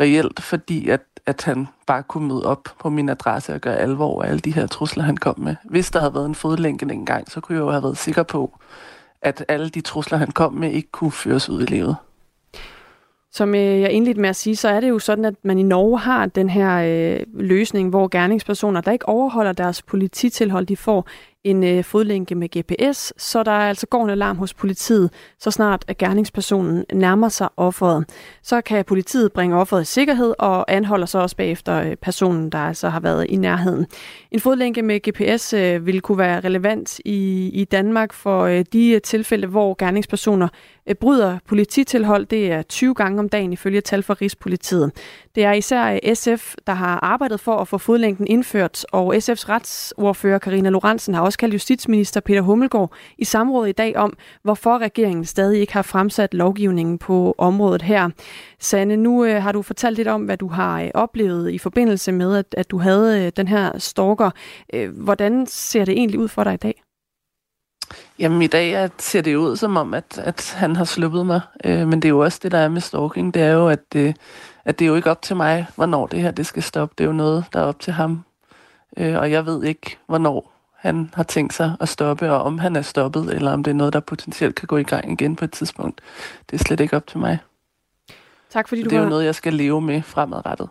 reelt, 0.00 0.42
fordi 0.42 0.88
at, 0.88 1.02
at 1.26 1.42
han 1.44 1.68
bare 1.86 2.02
kunne 2.02 2.28
møde 2.28 2.46
op 2.46 2.68
på 2.80 2.90
min 2.90 3.08
adresse 3.08 3.54
og 3.54 3.60
gøre 3.60 3.76
alvor 3.76 4.22
af 4.22 4.28
alle 4.28 4.40
de 4.40 4.54
her 4.54 4.66
trusler, 4.66 5.04
han 5.04 5.16
kom 5.16 5.40
med. 5.40 5.56
Hvis 5.64 5.90
der 5.90 5.98
havde 6.00 6.14
været 6.14 6.26
en 6.26 6.34
fodlænke 6.34 6.88
dengang, 6.88 7.30
så 7.30 7.40
kunne 7.40 7.56
jeg 7.56 7.62
jo 7.62 7.70
have 7.70 7.82
været 7.82 7.98
sikker 7.98 8.22
på, 8.22 8.58
at 9.22 9.44
alle 9.48 9.68
de 9.68 9.80
trusler, 9.80 10.18
han 10.18 10.30
kom 10.30 10.52
med, 10.52 10.70
ikke 10.70 10.90
kunne 10.90 11.12
føres 11.12 11.48
ud 11.48 11.62
i 11.62 11.66
livet. 11.66 11.96
Som 13.32 13.54
øh, 13.54 13.80
jeg 13.80 13.90
indledte 13.90 14.20
med 14.20 14.28
at 14.28 14.36
sige, 14.36 14.56
så 14.56 14.68
er 14.68 14.80
det 14.80 14.88
jo 14.88 14.98
sådan, 14.98 15.24
at 15.24 15.34
man 15.42 15.58
i 15.58 15.62
Norge 15.62 15.98
har 15.98 16.26
den 16.26 16.50
her 16.50 16.76
øh, 16.76 17.20
løsning, 17.34 17.90
hvor 17.90 18.08
gerningspersoner, 18.08 18.80
der 18.80 18.92
ikke 18.92 19.08
overholder 19.08 19.52
deres 19.52 19.82
polititilhold, 19.82 20.66
de 20.66 20.76
får 20.76 21.08
en 21.46 21.64
øh, 21.64 21.84
fodlænke 21.84 22.34
med 22.34 22.48
GPS, 22.48 23.12
så 23.16 23.42
der 23.42 23.52
altså 23.52 23.86
går 23.86 24.04
en 24.04 24.10
alarm 24.10 24.36
hos 24.36 24.54
politiet, 24.54 25.10
så 25.38 25.50
snart 25.50 25.84
at 25.88 25.98
gerningspersonen 25.98 26.84
nærmer 26.92 27.28
sig 27.28 27.48
offeret. 27.56 28.04
Så 28.42 28.60
kan 28.60 28.84
politiet 28.84 29.32
bringe 29.32 29.56
offeret 29.56 29.82
i 29.82 29.84
sikkerhed 29.84 30.34
og 30.38 30.72
anholder 30.72 31.06
så 31.06 31.18
også 31.18 31.36
bagefter 31.36 31.82
øh, 31.82 31.96
personen, 31.96 32.50
der 32.50 32.58
altså 32.58 32.88
har 32.88 33.00
været 33.00 33.26
i 33.28 33.36
nærheden. 33.36 33.86
En 34.30 34.40
fodlænke 34.40 34.82
med 34.82 35.00
GPS 35.00 35.52
øh, 35.52 35.86
vil 35.86 36.00
kunne 36.00 36.18
være 36.18 36.40
relevant 36.40 36.98
i, 37.04 37.50
i 37.54 37.64
Danmark 37.64 38.12
for 38.12 38.42
øh, 38.42 38.64
de 38.72 38.90
øh, 38.90 39.00
tilfælde, 39.00 39.46
hvor 39.46 39.76
gerningspersoner 39.78 40.48
Øh, 40.88 40.94
bryder 40.94 41.38
polititilhold. 41.48 42.26
Det 42.26 42.52
er 42.52 42.62
20 42.62 42.94
gange 42.94 43.18
om 43.18 43.28
dagen 43.28 43.52
ifølge 43.52 43.80
tal 43.80 44.02
fra 44.02 44.14
Rigspolitiet. 44.14 44.92
Det 45.34 45.44
er 45.44 45.52
især 45.52 45.92
øh, 45.92 46.14
SF, 46.14 46.54
der 46.66 46.72
har 46.72 46.98
arbejdet 47.02 47.40
for 47.40 47.56
at 47.56 47.68
få 47.68 47.78
fodlænken 47.78 48.26
indført, 48.26 48.84
og 48.92 49.14
SF's 49.14 49.48
retsordfører 49.48 50.38
Karina 50.38 50.68
Lorentzen 50.68 51.14
har 51.14 51.22
også 51.22 51.38
kaldt 51.38 51.54
justitsminister 51.54 52.20
Peter 52.20 52.40
Hummelgaard 52.40 52.92
i 53.18 53.24
samråd 53.24 53.66
i 53.66 53.72
dag 53.72 53.96
om, 53.96 54.16
hvorfor 54.42 54.78
regeringen 54.78 55.24
stadig 55.24 55.60
ikke 55.60 55.72
har 55.72 55.82
fremsat 55.82 56.34
lovgivningen 56.34 56.98
på 56.98 57.34
området 57.38 57.82
her. 57.82 58.10
Sanne, 58.58 58.96
nu 58.96 59.24
øh, 59.24 59.42
har 59.42 59.52
du 59.52 59.62
fortalt 59.62 59.96
lidt 59.96 60.08
om, 60.08 60.22
hvad 60.22 60.36
du 60.36 60.48
har 60.48 60.82
øh, 60.82 60.90
oplevet 60.94 61.50
i 61.50 61.58
forbindelse 61.58 62.12
med, 62.12 62.36
at, 62.36 62.54
at 62.56 62.70
du 62.70 62.78
havde 62.78 63.26
øh, 63.26 63.32
den 63.36 63.48
her 63.48 63.78
stalker. 63.78 64.30
Øh, 64.74 65.02
hvordan 65.02 65.46
ser 65.46 65.84
det 65.84 65.92
egentlig 65.92 66.20
ud 66.20 66.28
for 66.28 66.44
dig 66.44 66.54
i 66.54 66.56
dag? 66.56 66.85
Jamen 68.18 68.42
i 68.42 68.46
dag 68.46 68.90
ser 68.98 69.20
det 69.20 69.36
ud 69.36 69.56
som 69.56 69.76
om, 69.76 69.94
at, 69.94 70.18
at 70.18 70.54
han 70.56 70.76
har 70.76 70.84
sluppet 70.84 71.26
mig. 71.26 71.40
Øh, 71.64 71.88
men 71.88 72.02
det 72.02 72.04
er 72.04 72.10
jo 72.10 72.18
også 72.18 72.40
det, 72.42 72.52
der 72.52 72.58
er 72.58 72.68
med 72.68 72.80
stalking. 72.80 73.34
Det 73.34 73.42
er 73.42 73.52
jo, 73.52 73.68
at 73.68 73.92
det, 73.92 74.16
at 74.64 74.78
det 74.78 74.84
er 74.84 74.88
jo 74.88 74.94
ikke 74.94 75.10
op 75.10 75.22
til 75.22 75.36
mig, 75.36 75.66
hvornår 75.76 76.06
det 76.06 76.20
her 76.20 76.30
det 76.30 76.46
skal 76.46 76.62
stoppe. 76.62 76.94
Det 76.98 77.04
er 77.04 77.08
jo 77.08 77.12
noget, 77.12 77.44
der 77.52 77.60
er 77.60 77.64
op 77.64 77.80
til 77.80 77.92
ham. 77.92 78.24
Øh, 78.96 79.18
og 79.18 79.30
jeg 79.30 79.46
ved 79.46 79.64
ikke, 79.64 79.98
hvornår 80.06 80.52
han 80.76 81.10
har 81.14 81.22
tænkt 81.22 81.54
sig 81.54 81.76
at 81.80 81.88
stoppe, 81.88 82.32
og 82.32 82.42
om 82.42 82.58
han 82.58 82.76
er 82.76 82.82
stoppet, 82.82 83.34
eller 83.34 83.52
om 83.52 83.64
det 83.64 83.70
er 83.70 83.74
noget, 83.74 83.92
der 83.92 84.00
potentielt 84.00 84.54
kan 84.54 84.66
gå 84.66 84.76
i 84.76 84.82
gang 84.82 85.12
igen 85.12 85.36
på 85.36 85.44
et 85.44 85.52
tidspunkt. 85.52 86.00
Det 86.50 86.60
er 86.60 86.64
slet 86.64 86.80
ikke 86.80 86.96
op 86.96 87.06
til 87.06 87.18
mig. 87.18 87.38
Tak 88.50 88.68
fordi 88.68 88.82
du 88.82 88.90
det 88.90 88.96
er 88.96 89.00
var... 89.00 89.04
jo 89.04 89.10
noget, 89.10 89.24
jeg 89.24 89.34
skal 89.34 89.54
leve 89.54 89.80
med 89.80 90.02
fremadrettet. 90.02 90.68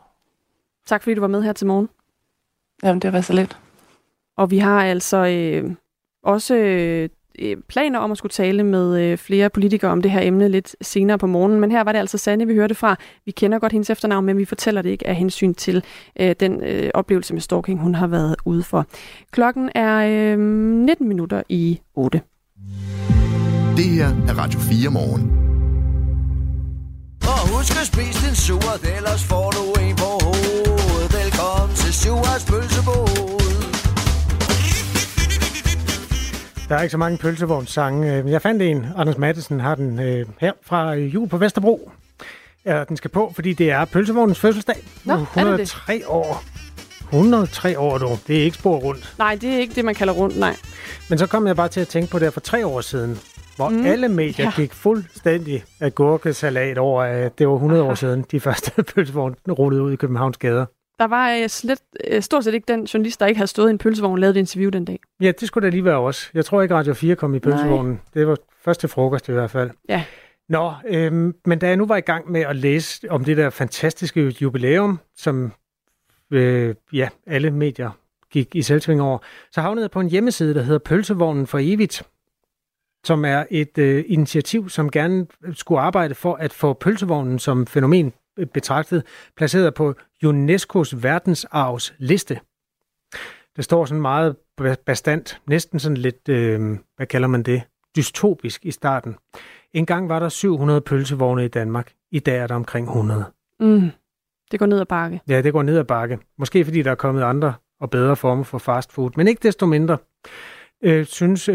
Tak 0.85 1.03
fordi 1.03 1.15
du 1.15 1.21
var 1.21 1.27
med 1.27 1.43
her 1.43 1.53
til 1.53 1.67
morgen. 1.67 1.89
Jamen, 2.83 3.01
det 3.01 3.13
var 3.13 3.21
så 3.21 3.33
lidt. 3.33 3.57
Og 4.37 4.51
vi 4.51 4.57
har 4.57 4.83
altså 4.83 5.17
øh, 5.17 5.75
også 6.23 6.55
øh, 6.55 7.09
planer 7.67 7.99
om 7.99 8.11
at 8.11 8.17
skulle 8.17 8.31
tale 8.31 8.63
med 8.63 9.01
øh, 9.01 9.17
flere 9.17 9.49
politikere 9.49 9.91
om 9.91 10.01
det 10.01 10.11
her 10.11 10.21
emne 10.21 10.49
lidt 10.49 10.75
senere 10.81 11.17
på 11.17 11.27
morgenen. 11.27 11.59
Men 11.59 11.71
her 11.71 11.83
var 11.83 11.91
det 11.91 11.99
altså 11.99 12.17
Sanne, 12.17 12.47
vi 12.47 12.55
hørte 12.55 12.75
fra. 12.75 12.95
Vi 13.25 13.31
kender 13.31 13.59
godt 13.59 13.71
hendes 13.71 13.89
efternavn, 13.89 14.25
men 14.25 14.37
vi 14.37 14.45
fortæller 14.45 14.81
det 14.81 14.89
ikke 14.89 15.07
af 15.07 15.15
hensyn 15.15 15.53
til 15.53 15.83
øh, 16.19 16.35
den 16.39 16.63
øh, 16.63 16.91
oplevelse 16.93 17.33
med 17.33 17.41
stalking, 17.41 17.79
hun 17.79 17.95
har 17.95 18.07
været 18.07 18.35
ude 18.45 18.63
for. 18.63 18.85
Klokken 19.31 19.69
er 19.75 19.95
øh, 20.33 20.39
19 20.39 21.07
minutter 21.07 21.43
i 21.49 21.79
8. 21.95 22.21
Det 23.77 23.85
her 23.85 24.07
er 24.07 24.33
Radio 24.37 24.59
4 24.59 24.89
morgen. 24.89 25.45
Og 27.21 27.57
husk 27.57 27.71
at 27.81 27.87
spise 27.87 28.27
din 28.27 28.35
surt, 28.35 28.81
ellers 28.97 29.23
får 29.23 29.49
du 29.57 29.81
en 29.81 29.95
på 29.95 30.11
hovedet. 30.25 31.09
Velkommen 31.19 31.75
til 31.75 31.93
Sures 31.93 32.45
pølsebod. 32.49 33.04
Der 36.69 36.75
er 36.75 36.81
ikke 36.81 36.91
så 36.91 36.97
mange 36.97 37.17
pølsevognssange. 37.17 38.23
men 38.23 38.31
Jeg 38.31 38.41
fandt 38.41 38.61
en. 38.61 38.85
Anders 38.97 39.17
Madsen 39.17 39.59
har 39.59 39.75
den 39.75 39.99
øh, 39.99 40.25
her 40.39 40.51
fra 40.63 40.95
øh, 40.95 41.13
jul 41.13 41.29
på 41.29 41.37
Vesterbro. 41.37 41.91
Ja, 42.65 42.83
den 42.83 42.97
skal 42.97 43.11
på, 43.11 43.31
fordi 43.35 43.53
det 43.53 43.71
er 43.71 43.85
pølsevognens 43.85 44.39
fødselsdag. 44.39 44.75
Nå, 45.05 45.13
er 45.13 45.17
det 45.17 45.27
det? 45.27 45.35
103 45.37 46.01
år. 46.07 46.43
103 47.13 47.79
år, 47.79 47.97
du. 47.97 48.07
Det 48.27 48.37
er 48.39 48.43
ikke 48.43 48.57
spor 48.57 48.77
rundt. 48.77 49.15
Nej, 49.17 49.35
det 49.41 49.53
er 49.53 49.57
ikke 49.57 49.75
det, 49.75 49.85
man 49.85 49.95
kalder 49.95 50.13
rundt, 50.13 50.39
nej. 50.39 50.55
Men 51.09 51.17
så 51.19 51.27
kom 51.27 51.47
jeg 51.47 51.55
bare 51.55 51.67
til 51.67 51.79
at 51.81 51.87
tænke 51.87 52.11
på 52.11 52.19
det 52.19 52.33
for 52.33 52.39
tre 52.39 52.65
år 52.67 52.81
siden, 52.81 53.19
hvor 53.55 53.69
Mm. 53.69 53.85
alle 53.85 54.07
medier 54.09 54.45
Ja. 54.45 54.51
gik 54.55 54.73
fuldstændig 54.73 55.63
agurkesalat 55.79 56.77
over, 56.77 57.03
at 57.03 57.39
det 57.39 57.47
var 57.47 57.53
100 57.53 57.83
år 57.83 57.95
siden, 57.95 58.25
de 58.31 58.39
første 58.39 58.71
pølsevogne 58.95 59.35
rullede 59.49 59.83
ud 59.83 59.91
i 59.93 59.95
Københavns 59.95 60.37
gader. 60.37 60.65
Der 60.99 61.05
var 61.05 61.31
øh, 61.31 61.49
slet, 61.49 61.79
øh, 62.07 62.21
stort 62.21 62.43
set 62.43 62.53
ikke 62.53 62.65
den 62.67 62.83
journalist, 62.83 63.19
der 63.19 63.25
ikke 63.25 63.37
havde 63.37 63.47
stået 63.47 63.69
i 63.69 63.71
en 63.71 63.77
pølsevogn 63.77 64.13
og 64.13 64.19
lavet 64.19 64.37
et 64.37 64.39
interview 64.39 64.69
den 64.69 64.85
dag. 64.85 64.99
Ja, 65.21 65.31
det 65.39 65.47
skulle 65.47 65.65
da 65.65 65.69
lige 65.69 65.85
være 65.85 65.97
også. 65.97 66.29
Jeg 66.33 66.45
tror 66.45 66.61
ikke, 66.61 66.75
Radio 66.75 66.93
4 66.93 67.15
kom 67.15 67.35
i 67.35 67.39
pølsevognen. 67.39 68.01
Det 68.13 68.27
var 68.27 68.37
først 68.63 68.79
til 68.79 68.89
frokost 68.89 69.29
i 69.29 69.31
hvert 69.31 69.51
fald. 69.51 69.69
Ja. 69.89 70.03
Nå, 70.49 70.73
øhm, 70.87 71.35
men 71.45 71.59
da 71.59 71.67
jeg 71.67 71.77
nu 71.77 71.85
var 71.85 71.97
i 71.97 72.01
gang 72.01 72.31
med 72.31 72.41
at 72.41 72.55
læse 72.55 73.11
om 73.11 73.23
det 73.23 73.37
der 73.37 73.49
fantastiske 73.49 74.35
jubilæum, 74.41 74.99
som 75.15 75.51
øh, 76.31 76.75
ja, 76.93 77.09
alle 77.27 77.51
medier 77.51 77.91
gik 78.31 78.55
i 78.55 78.61
selvsving 78.61 79.01
over, 79.01 79.17
så 79.51 79.61
havnede 79.61 79.83
jeg 79.83 79.91
på 79.91 79.99
en 79.99 80.09
hjemmeside, 80.09 80.53
der 80.53 80.61
hedder 80.61 80.79
Pølsevognen 80.79 81.47
for 81.47 81.59
evigt, 81.61 82.03
som 83.05 83.25
er 83.25 83.45
et 83.51 83.77
øh, 83.77 84.03
initiativ, 84.07 84.69
som 84.69 84.91
gerne 84.91 85.27
skulle 85.53 85.81
arbejde 85.81 86.15
for 86.15 86.35
at 86.35 86.53
få 86.53 86.73
pølsevognen 86.73 87.39
som 87.39 87.67
fænomen 87.67 88.05
øh, 88.05 88.11
betragtet, 88.53 89.03
placeret 89.37 89.73
på 89.73 89.93
UNESCO's 90.25 90.95
verdensarvs 91.01 91.93
liste. 91.97 92.39
Det 93.55 93.63
står 93.63 93.85
sådan 93.85 94.01
meget 94.01 94.35
bastant, 94.85 95.41
næsten 95.47 95.79
sådan 95.79 95.97
lidt, 95.97 96.29
øh, 96.29 96.77
hvad 96.95 97.07
kalder 97.07 97.27
man 97.27 97.43
det, 97.43 97.61
dystopisk 97.95 98.65
i 98.65 98.71
starten. 98.71 99.15
En 99.73 99.85
gang 99.85 100.09
var 100.09 100.19
der 100.19 100.29
700 100.29 100.81
pølsevogne 100.81 101.45
i 101.45 101.47
Danmark. 101.47 101.93
I 102.11 102.19
dag 102.19 102.37
er 102.37 102.47
der 102.47 102.55
omkring 102.55 102.87
100. 102.87 103.25
Mm. 103.59 103.91
Det 104.51 104.59
går 104.59 104.65
ned 104.65 104.79
ad 104.79 104.85
bakke. 104.85 105.21
Ja, 105.27 105.41
det 105.41 105.53
går 105.53 105.63
ned 105.63 105.77
ad 105.77 105.83
bakke. 105.83 106.19
Måske 106.37 106.65
fordi 106.65 106.81
der 106.81 106.91
er 106.91 106.95
kommet 106.95 107.23
andre 107.23 107.53
og 107.79 107.89
bedre 107.89 108.15
former 108.15 108.43
for 108.43 108.57
fast 108.57 108.91
food. 108.91 109.11
Men 109.15 109.27
ikke 109.27 109.43
desto 109.43 109.65
mindre 109.65 109.97
øh, 110.83 111.05
synes 111.05 111.49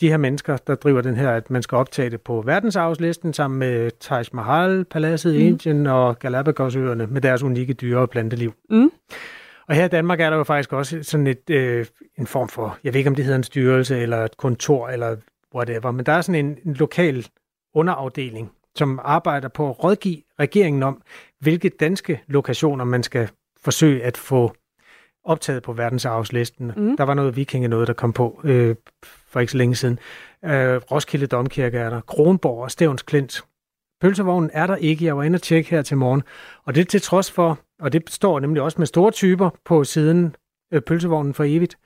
de 0.00 0.08
her 0.08 0.16
mennesker, 0.16 0.56
der 0.56 0.74
driver 0.74 1.00
den 1.00 1.16
her, 1.16 1.30
at 1.30 1.50
man 1.50 1.62
skal 1.62 1.76
optage 1.76 2.10
det 2.10 2.20
på 2.20 2.42
verdensarvslisten 2.46 3.32
sammen 3.32 3.58
med 3.58 3.90
Taj 4.00 4.24
Mahal, 4.32 4.84
paladset 4.84 5.34
i 5.34 5.38
Mm. 5.38 5.44
Indien 5.44 5.86
og 5.86 6.18
Galapagosøerne 6.18 7.06
med 7.06 7.20
deres 7.20 7.42
unikke 7.42 7.72
dyre- 7.74 7.98
og 7.98 8.10
planteliv. 8.10 8.52
Mm. 8.70 8.90
Og 9.68 9.74
her 9.74 9.84
i 9.84 9.88
Danmark 9.88 10.20
er 10.20 10.30
der 10.30 10.36
jo 10.36 10.44
faktisk 10.44 10.72
også 10.72 11.02
sådan 11.02 11.26
et, 11.26 11.50
øh, 11.50 11.86
en 12.18 12.26
form 12.26 12.48
for, 12.48 12.78
jeg 12.84 12.92
ved 12.94 12.98
ikke 12.98 13.10
om 13.10 13.14
det 13.14 13.24
hedder 13.24 13.36
en 13.38 13.42
styrelse 13.42 13.98
eller 13.98 14.24
et 14.24 14.36
kontor 14.36 14.88
eller 14.88 15.16
whatever, 15.54 15.90
men 15.90 16.06
der 16.06 16.12
er 16.12 16.20
sådan 16.20 16.44
en, 16.46 16.58
en 16.66 16.74
lokal 16.74 17.26
underafdeling, 17.74 18.52
som 18.74 19.00
arbejder 19.04 19.48
på 19.48 19.70
at 19.70 19.84
rådgive 19.84 20.22
regeringen 20.40 20.82
om, 20.82 21.02
hvilke 21.40 21.68
danske 21.68 22.22
lokationer 22.26 22.84
man 22.84 23.02
skal 23.02 23.28
forsøge 23.64 24.02
at 24.02 24.16
få 24.16 24.52
optaget 25.26 25.62
på 25.62 25.72
verdensarvslisten. 25.72 26.72
Mm. 26.76 26.96
Der 26.96 27.04
var 27.04 27.14
noget 27.14 27.36
vikinge 27.36 27.68
noget, 27.68 27.88
der 27.88 27.94
kom 27.94 28.12
på 28.12 28.40
øh, 28.44 28.76
for 29.28 29.40
ikke 29.40 29.52
så 29.52 29.58
længe 29.58 29.74
siden. 29.74 29.98
Øh, 30.44 30.76
Roskilde 30.76 31.26
Domkirke 31.26 31.78
er 31.78 31.90
der, 31.90 32.00
Kronborg 32.00 32.62
og 32.62 32.70
Stævns 32.70 33.02
Klint. 33.02 33.44
Pølsevognen 34.00 34.50
er 34.52 34.66
der 34.66 34.76
ikke. 34.76 35.04
Jeg 35.04 35.16
var 35.16 35.22
inde 35.22 35.36
og 35.36 35.42
tjekke 35.42 35.70
her 35.70 35.82
til 35.82 35.96
morgen. 35.96 36.22
Og 36.64 36.74
det 36.74 36.80
er 36.80 36.84
til 36.84 37.00
trods 37.00 37.30
for, 37.30 37.58
og 37.80 37.92
det 37.92 38.10
står 38.10 38.40
nemlig 38.40 38.62
også 38.62 38.78
med 38.78 38.86
store 38.86 39.10
typer 39.10 39.50
på 39.64 39.84
siden 39.84 40.36
øh, 40.72 40.82
Pølsevognen 40.82 41.34
for 41.34 41.44
evigt. 41.44 41.78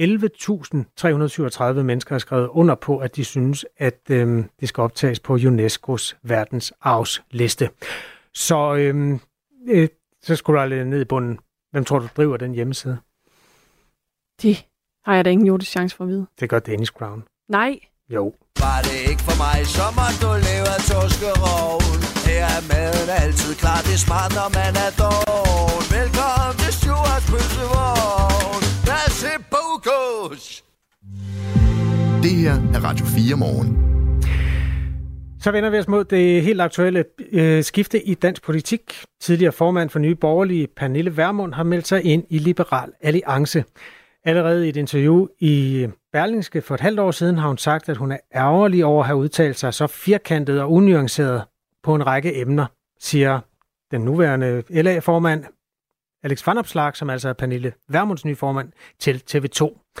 11.337 0.00 1.82
mennesker 1.82 2.14
har 2.14 2.18
skrevet 2.18 2.48
under 2.48 2.74
på, 2.74 2.98
at 2.98 3.16
de 3.16 3.24
synes, 3.24 3.66
at 3.78 4.00
øh, 4.10 4.44
det 4.60 4.68
skal 4.68 4.82
optages 4.82 5.20
på 5.20 5.36
UNESCO's 5.36 6.14
verdensarvsliste. 6.22 7.70
Så, 8.34 8.74
øh, 8.74 9.18
øh, 9.68 9.88
så 10.22 10.36
skulle 10.36 10.62
du 10.62 10.68
lidt 10.68 10.88
ned 10.88 11.00
i 11.00 11.04
bunden. 11.04 11.38
Hvem 11.74 11.84
tror 11.84 11.98
du 11.98 12.08
driver 12.16 12.36
den 12.36 12.52
hjemmeside? 12.52 12.98
Det 14.42 14.56
har 15.06 15.14
jeg 15.14 15.24
da 15.24 15.30
ingen 15.30 15.46
jordisk 15.46 15.70
chance 15.70 15.96
for 15.96 16.04
at 16.04 16.10
vide. 16.10 16.26
Det 16.40 16.48
gør 16.50 16.58
Danish 16.58 16.92
Crown. 16.92 17.24
Nej. 17.48 17.72
Jo. 18.14 18.24
Var 18.64 18.80
det 18.86 18.98
ikke 19.10 19.22
for 19.28 19.36
mig, 19.44 19.58
så 19.76 19.86
må 19.98 20.06
du 20.22 20.30
leve 20.48 20.68
af 20.76 20.80
torskeroven. 20.90 21.98
Her 22.28 22.44
er 22.56 22.62
maden 22.72 23.08
altid 23.22 23.52
klar, 23.62 23.78
det 23.86 23.94
er 23.98 24.02
smart, 24.08 24.30
når 24.38 24.48
man 24.58 24.72
er 24.86 24.92
doven. 25.02 25.82
Velkommen 25.96 26.56
til 26.62 26.72
Stuarts 26.80 27.26
pølsevogn. 27.30 28.62
Lad 28.88 29.04
os 29.08 29.16
se. 29.22 29.32
Det 32.24 32.34
her 32.42 32.54
er 32.74 32.80
Radio 32.88 33.06
4 33.06 33.36
morgen. 33.36 33.70
Så 35.44 35.50
vender 35.50 35.70
vi 35.70 35.78
os 35.78 35.88
mod 35.88 36.04
det 36.04 36.42
helt 36.42 36.60
aktuelle 36.60 37.04
øh, 37.32 37.62
skifte 37.62 38.02
i 38.02 38.14
dansk 38.14 38.42
politik. 38.42 39.04
Tidligere 39.20 39.52
formand 39.52 39.90
for 39.90 39.98
Nye 39.98 40.14
Borgerlige, 40.14 40.66
Pernille 40.66 41.16
Vermund, 41.16 41.54
har 41.54 41.62
meldt 41.62 41.86
sig 41.86 42.04
ind 42.04 42.24
i 42.30 42.38
Liberal 42.38 42.92
Alliance. 43.00 43.64
Allerede 44.24 44.66
i 44.66 44.68
et 44.68 44.76
interview 44.76 45.26
i 45.38 45.86
Berlingske 46.12 46.62
for 46.62 46.74
et 46.74 46.80
halvt 46.80 47.00
år 47.00 47.10
siden 47.10 47.38
har 47.38 47.48
hun 47.48 47.58
sagt, 47.58 47.88
at 47.88 47.96
hun 47.96 48.12
er 48.12 48.18
ærgerlig 48.34 48.84
over 48.84 49.00
at 49.00 49.06
have 49.06 49.16
udtalt 49.16 49.58
sig 49.58 49.74
så 49.74 49.86
firkantet 49.86 50.60
og 50.60 50.72
unuanceret 50.72 51.42
på 51.82 51.94
en 51.94 52.06
række 52.06 52.40
emner, 52.40 52.66
siger 53.00 53.40
den 53.90 54.00
nuværende 54.00 54.62
LA-formand, 54.70 55.44
Alex 56.22 56.46
Van 56.46 56.58
Opslark, 56.58 56.96
som 56.96 57.10
altså 57.10 57.28
er 57.28 57.32
Pernille 57.32 57.72
Vermunds 57.88 58.24
nye 58.24 58.36
formand, 58.36 58.72
til 58.98 59.22
TV2. 59.30 59.92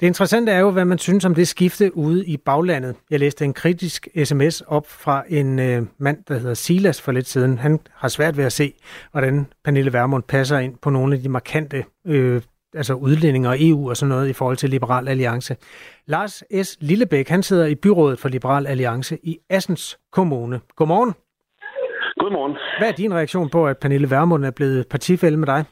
Det 0.00 0.06
interessante 0.06 0.52
er 0.52 0.58
jo, 0.58 0.70
hvad 0.70 0.84
man 0.84 0.98
synes 0.98 1.24
om 1.24 1.34
det 1.34 1.48
skifte 1.48 1.96
ude 1.96 2.26
i 2.26 2.36
baglandet. 2.36 2.96
Jeg 3.10 3.20
læste 3.20 3.44
en 3.44 3.52
kritisk 3.52 4.08
sms 4.24 4.60
op 4.60 4.86
fra 4.86 5.24
en 5.28 5.58
øh, 5.58 5.82
mand, 5.98 6.24
der 6.28 6.38
hedder 6.38 6.54
Silas 6.54 7.02
for 7.02 7.12
lidt 7.12 7.28
siden. 7.28 7.58
Han 7.58 7.80
har 7.94 8.08
svært 8.08 8.36
ved 8.36 8.44
at 8.44 8.52
se, 8.52 8.72
hvordan 9.10 9.46
Pernille 9.64 9.92
Vermund 9.92 10.22
passer 10.22 10.58
ind 10.58 10.76
på 10.82 10.90
nogle 10.90 11.16
af 11.16 11.22
de 11.22 11.28
markante 11.28 11.84
øh, 12.06 12.42
altså 12.74 12.94
udlændinger 12.94 13.50
og 13.50 13.56
EU 13.60 13.88
og 13.90 13.96
sådan 13.96 14.08
noget 14.08 14.28
i 14.28 14.32
forhold 14.32 14.56
til 14.56 14.70
Liberal 14.70 15.08
Alliance. 15.08 15.56
Lars 16.06 16.42
S. 16.62 16.76
Lillebæk, 16.80 17.28
han 17.28 17.42
sidder 17.42 17.66
i 17.66 17.74
byrådet 17.74 18.18
for 18.18 18.28
Liberal 18.28 18.66
Alliance 18.66 19.18
i 19.22 19.38
Assens 19.50 19.98
Kommune. 20.12 20.60
Godmorgen. 20.76 21.14
Godmorgen. 22.20 22.56
Hvad 22.78 22.88
er 22.88 22.92
din 22.92 23.14
reaktion 23.14 23.50
på, 23.50 23.66
at 23.66 23.78
Pernille 23.78 24.10
Vermund 24.10 24.44
er 24.44 24.50
blevet 24.50 24.88
partifælde 24.88 25.36
med 25.36 25.46
dig? 25.46 25.64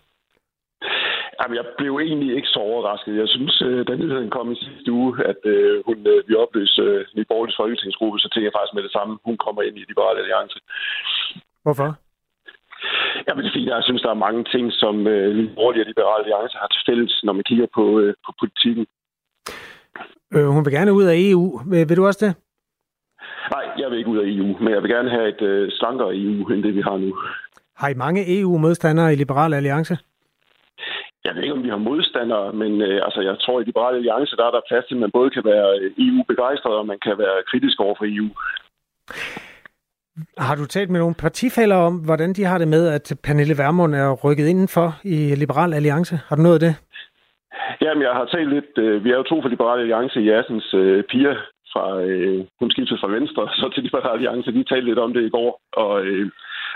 Jamen, 1.39 1.57
jeg 1.61 1.67
blev 1.79 1.93
egentlig 2.07 2.31
ikke 2.39 2.53
så 2.55 2.61
overrasket. 2.71 3.21
Jeg 3.23 3.29
synes, 3.35 3.55
øh, 3.69 3.87
da 3.89 3.93
nyheden 3.95 4.31
kom 4.37 4.53
i 4.53 4.57
sidste 4.65 4.93
uge, 4.93 5.11
at 5.31 5.41
øh, 5.55 5.85
hun, 5.87 5.99
øh, 6.13 6.29
vi 6.29 6.35
opløste 6.45 6.83
øh, 6.83 7.07
Nye 7.17 7.29
Borgerliges 7.31 7.61
folketingsgruppe, 7.61 8.19
så 8.19 8.29
tænkte 8.29 8.49
jeg 8.49 8.57
faktisk 8.57 8.75
med 8.75 8.85
det 8.87 8.93
samme, 8.97 9.13
hun 9.29 9.37
kommer 9.45 9.63
ind 9.63 9.77
i 9.79 9.89
Liberale 9.91 10.21
Alliance. 10.23 10.59
Hvorfor? 11.65 11.89
Jamen, 13.27 13.41
det 13.43 13.49
er 13.49 13.55
fordi, 13.55 13.69
jeg 13.75 13.83
synes, 13.89 14.03
der 14.03 14.11
er 14.13 14.25
mange 14.27 14.43
ting, 14.55 14.65
som 14.83 14.95
øh, 15.07 15.37
Nye 15.39 15.51
Borgerlige 15.57 15.85
og 15.85 15.91
Liberale 15.93 16.25
Alliance 16.25 16.57
har 16.61 16.69
til 16.71 16.83
fælles, 16.89 17.15
når 17.27 17.33
man 17.33 17.45
kigger 17.51 17.69
på, 17.79 17.85
øh, 18.01 18.15
på 18.27 18.31
politikken. 18.41 18.85
Øh, 20.35 20.47
hun 20.55 20.65
vil 20.65 20.73
gerne 20.79 20.93
ud 20.99 21.05
af 21.13 21.15
EU. 21.29 21.45
Vil, 21.71 21.89
vil 21.89 21.97
du 21.97 22.07
også 22.07 22.23
det? 22.27 22.33
Nej, 23.55 23.65
jeg 23.81 23.91
vil 23.91 23.99
ikke 23.99 24.11
ud 24.11 24.19
af 24.19 24.27
EU, 24.35 24.49
men 24.63 24.71
jeg 24.75 24.83
vil 24.83 24.91
gerne 24.91 25.11
have 25.11 25.29
et 25.35 25.43
øh, 25.51 25.71
slankere 25.79 26.17
EU, 26.23 26.49
end 26.53 26.63
det 26.63 26.75
vi 26.75 26.81
har 26.81 26.97
nu. 26.97 27.11
Har 27.77 27.89
I 27.89 27.95
mange 27.95 28.41
EU-modstandere 28.41 29.13
i 29.13 29.17
Liberale 29.17 29.57
Alliance? 29.57 29.99
Jeg 31.29 31.37
ved 31.37 31.43
ikke, 31.43 31.59
om 31.59 31.67
vi 31.67 31.75
har 31.77 31.87
modstandere, 31.91 32.53
men 32.53 32.73
øh, 32.89 32.99
altså, 33.07 33.21
jeg 33.29 33.37
tror, 33.41 33.57
at 33.59 33.63
i 33.63 33.69
Liberale 33.69 33.97
Alliance, 33.97 34.37
der 34.37 34.45
er 34.47 34.51
der 34.51 34.69
plads 34.69 34.85
til, 34.87 34.95
at 34.95 35.01
man 35.01 35.17
både 35.19 35.31
kan 35.31 35.45
være 35.45 35.69
øh, 35.81 36.07
EU-begejstret, 36.07 36.75
og 36.81 36.87
man 36.87 36.99
kan 37.07 37.19
være 37.19 37.37
kritisk 37.51 37.81
over 37.81 37.95
for 37.99 38.07
EU. 38.15 38.29
Har 40.39 40.55
du 40.57 40.65
talt 40.67 40.91
med 40.91 41.01
nogle 41.01 41.21
partifælder 41.25 41.77
om, 41.77 41.95
hvordan 42.09 42.33
de 42.33 42.45
har 42.45 42.59
det 42.59 42.69
med, 42.69 42.83
at 42.97 43.07
Pernille 43.25 43.59
Vermund 43.59 43.95
er 43.95 44.11
rykket 44.25 44.47
indenfor 44.49 44.89
i 45.05 45.35
Liberal 45.43 45.75
Alliance? 45.75 46.15
Har 46.29 46.37
du 46.37 46.43
noget 46.43 46.59
af 46.59 46.65
det? 46.67 46.75
Jamen, 47.83 48.03
jeg 48.03 48.13
har 48.19 48.25
talt 48.25 48.51
lidt... 48.55 48.73
Øh, 48.79 49.05
vi 49.05 49.11
er 49.11 49.17
jo 49.17 49.23
to 49.23 49.43
for 49.43 49.49
Liberale 49.49 49.81
Alliance 49.81 50.21
i 50.21 50.31
Assens. 50.31 50.75
Øh, 50.75 51.05
Pia 51.11 51.33
fra... 51.73 51.85
Øh, 52.01 52.45
hun 52.61 52.71
skiftede 52.71 53.01
fra 53.01 53.15
Venstre, 53.17 53.49
så 53.61 53.71
til 53.75 53.83
Liberale 53.83 54.13
Alliance. 54.13 54.53
Vi 54.53 54.65
talte 54.65 54.87
lidt 54.87 54.99
om 54.99 55.13
det 55.15 55.25
i 55.25 55.35
går, 55.37 55.61
og 55.73 55.93
øh, 56.07 56.31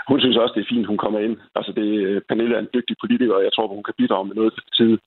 hun 0.09 0.19
synes 0.19 0.37
også, 0.37 0.53
det 0.55 0.61
er 0.61 0.73
fint, 0.73 0.87
hun 0.87 0.97
kommer 0.97 1.19
ind. 1.19 1.35
Altså, 1.55 1.71
det, 1.71 1.87
øh, 2.07 2.21
Pernille 2.27 2.55
er 2.55 2.59
en 2.59 2.73
dygtig 2.73 2.95
politiker, 3.03 3.33
og 3.33 3.43
jeg 3.43 3.53
tror, 3.53 3.67
hun 3.67 3.83
kan 3.83 3.93
bidrage 3.97 4.25
med 4.27 4.35
noget 4.35 4.53
til 4.53 4.63
tid. 4.77 4.97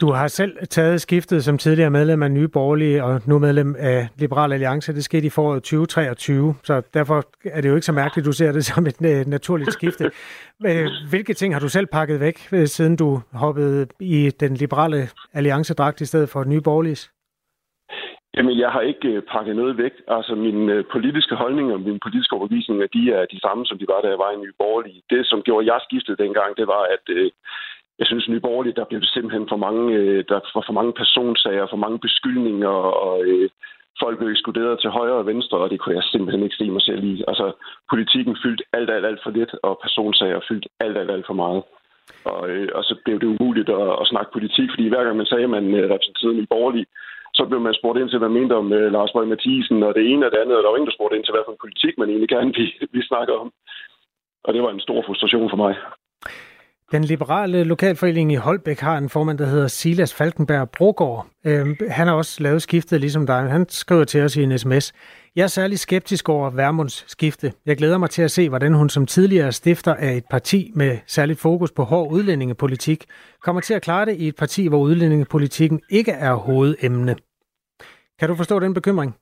Du 0.00 0.12
har 0.12 0.28
selv 0.28 0.66
taget 0.70 1.00
skiftet 1.00 1.44
som 1.44 1.58
tidligere 1.58 1.90
medlem 1.90 2.22
af 2.22 2.30
Nye 2.30 2.48
Borgerlige 2.48 3.04
og 3.04 3.20
nu 3.26 3.38
medlem 3.38 3.76
af 3.78 4.08
Liberal 4.18 4.52
Alliance. 4.52 4.94
Det 4.94 5.04
skete 5.04 5.26
i 5.26 5.30
foråret 5.30 5.62
2023, 5.62 6.54
så 6.62 6.82
derfor 6.94 7.24
er 7.44 7.60
det 7.60 7.68
jo 7.68 7.74
ikke 7.74 7.86
så 7.86 7.92
mærkeligt, 7.92 8.24
at 8.24 8.26
du 8.26 8.32
ser 8.32 8.52
det 8.52 8.64
som 8.74 8.86
et 8.86 8.96
øh, 9.04 9.26
naturligt 9.26 9.72
skifte. 9.72 10.10
Øh, 10.66 10.86
hvilke 11.10 11.34
ting 11.34 11.54
har 11.54 11.60
du 11.60 11.68
selv 11.68 11.86
pakket 11.86 12.20
væk, 12.20 12.38
siden 12.66 12.96
du 12.96 13.20
hoppede 13.32 13.86
i 14.00 14.30
den 14.40 14.54
Liberale 14.54 15.08
Alliance-dragt 15.32 16.00
i 16.00 16.04
stedet 16.04 16.28
for 16.28 16.44
Nye 16.44 16.60
Borgerliges? 16.60 17.10
Jamen, 18.36 18.58
jeg 18.58 18.70
har 18.70 18.80
ikke 18.80 19.08
øh, 19.08 19.22
pakket 19.22 19.56
noget 19.56 19.78
væk. 19.78 19.94
Altså, 20.08 20.34
mine 20.34 20.72
øh, 20.72 20.84
politiske 20.92 21.34
holdninger, 21.34 21.76
mine 21.76 22.00
politiske 22.04 22.36
overbevisninger, 22.36 22.86
de 22.86 23.12
er 23.12 23.24
de 23.32 23.40
samme, 23.40 23.66
som 23.66 23.78
de 23.78 23.86
var, 23.88 24.00
da 24.00 24.08
jeg 24.08 24.18
var 24.18 24.30
i 24.32 24.42
Nye 24.42 24.58
Borgerlige. 24.58 25.02
Det, 25.10 25.26
som 25.26 25.42
gjorde, 25.42 25.72
jeg 25.72 25.80
skiftede 25.86 26.22
dengang, 26.24 26.56
det 26.56 26.66
var, 26.66 26.82
at 26.94 27.04
øh, 27.08 27.30
jeg 27.98 28.06
synes, 28.06 28.28
Nye 28.28 28.44
Borgerlige, 28.46 28.78
der 28.78 28.84
blev 28.84 29.02
simpelthen 29.02 29.46
for 29.48 29.56
mange, 29.56 29.94
øh, 29.98 30.24
der 30.28 30.38
var 30.54 30.64
for 30.66 30.76
mange 30.80 30.92
personsager, 30.92 31.66
for 31.70 31.76
mange 31.84 31.98
beskyldninger, 31.98 32.76
og 33.06 33.24
øh, 33.24 33.48
folk 34.02 34.18
blev 34.18 34.30
ekskluderet 34.30 34.80
til 34.80 34.90
højre 34.90 35.20
og 35.22 35.26
venstre, 35.26 35.58
og 35.58 35.70
det 35.70 35.80
kunne 35.80 35.94
jeg 35.94 36.02
simpelthen 36.02 36.42
ikke 36.44 36.56
se 36.56 36.70
mig 36.70 36.82
selv 36.82 37.04
i. 37.04 37.24
Altså, 37.28 37.52
politikken 37.90 38.36
fyldte 38.42 38.64
alt, 38.72 38.90
alt, 38.90 39.06
alt 39.06 39.20
for 39.22 39.30
lidt, 39.30 39.52
og 39.62 39.78
personsager 39.82 40.40
fyldte 40.48 40.68
alt, 40.80 40.98
alt, 40.98 41.10
alt 41.10 41.26
for 41.26 41.34
meget. 41.44 41.62
Og, 42.24 42.50
øh, 42.50 42.68
og 42.74 42.84
så 42.84 42.94
blev 43.04 43.20
det 43.20 43.26
umuligt 43.26 43.68
at, 43.68 43.88
at 44.00 44.06
snakke 44.12 44.32
politik, 44.32 44.68
fordi 44.70 44.88
hver 44.88 45.04
gang 45.04 45.16
man 45.16 45.26
sagde, 45.26 45.44
at 45.44 45.50
man 45.50 45.66
repræsenterede 45.94 46.36
Nye 46.36 46.52
Borgerlige, 46.54 46.86
så 47.34 47.42
blev 47.48 47.60
man 47.60 47.74
spurgt 47.74 47.98
ind 47.98 48.08
til, 48.10 48.18
hvad 48.18 48.28
man 48.28 48.40
mente 48.40 48.54
om 48.62 48.66
uh, 48.78 48.92
Lars 48.96 49.12
Borg 49.12 49.28
Mathisen, 49.28 49.82
og 49.82 49.94
det 49.94 50.04
ene 50.12 50.26
og 50.26 50.32
det 50.32 50.38
andet, 50.42 50.56
og 50.56 50.62
der 50.62 50.70
var 50.70 50.76
ingen, 50.76 50.90
der 50.90 50.98
spurgte 50.98 51.16
ind 51.16 51.24
til, 51.24 51.34
hvad 51.34 51.44
for 51.44 51.52
en 51.52 51.64
politik 51.64 51.94
man 51.98 52.08
egentlig 52.08 52.28
gerne 52.34 52.52
vi, 52.58 52.64
vi 52.96 53.02
snakker 53.10 53.34
om. 53.42 53.48
Og 54.44 54.54
det 54.54 54.62
var 54.62 54.70
en 54.70 54.86
stor 54.86 55.02
frustration 55.06 55.50
for 55.50 55.56
mig. 55.64 55.74
Den 56.94 57.04
liberale 57.04 57.64
lokalforening 57.64 58.32
i 58.32 58.34
Holbæk 58.34 58.80
har 58.80 58.98
en 58.98 59.08
formand, 59.08 59.38
der 59.38 59.46
hedder 59.46 59.66
Silas 59.66 60.14
Falkenberg 60.14 60.70
Brogård. 60.70 61.26
Øh, 61.46 61.66
han 61.90 62.06
har 62.06 62.14
også 62.14 62.42
lavet 62.42 62.62
skiftet 62.62 63.00
ligesom 63.00 63.26
dig. 63.26 63.50
Han 63.50 63.68
skriver 63.68 64.04
til 64.04 64.22
os 64.22 64.36
i 64.36 64.42
en 64.42 64.58
sms. 64.58 64.92
Jeg 65.36 65.42
er 65.42 65.46
særlig 65.46 65.78
skeptisk 65.78 66.28
over 66.28 66.50
Værmunds 66.50 67.04
skifte. 67.10 67.52
Jeg 67.66 67.76
glæder 67.76 67.98
mig 67.98 68.10
til 68.10 68.22
at 68.22 68.30
se, 68.30 68.48
hvordan 68.48 68.74
hun 68.74 68.88
som 68.88 69.06
tidligere 69.06 69.52
stifter 69.52 69.94
af 69.94 70.12
et 70.12 70.24
parti 70.30 70.70
med 70.74 70.98
særligt 71.06 71.40
fokus 71.40 71.72
på 71.72 71.82
hård 71.82 72.12
udlændingepolitik, 72.12 73.04
kommer 73.42 73.60
til 73.60 73.74
at 73.74 73.82
klare 73.82 74.06
det 74.06 74.16
i 74.16 74.28
et 74.28 74.36
parti, 74.36 74.68
hvor 74.68 74.78
udlændingepolitikken 74.78 75.80
ikke 75.90 76.12
er 76.12 76.34
hovedemne. 76.34 77.16
Kan 78.18 78.28
du 78.28 78.34
forstå 78.34 78.60
den 78.60 78.74
bekymring? 78.74 79.14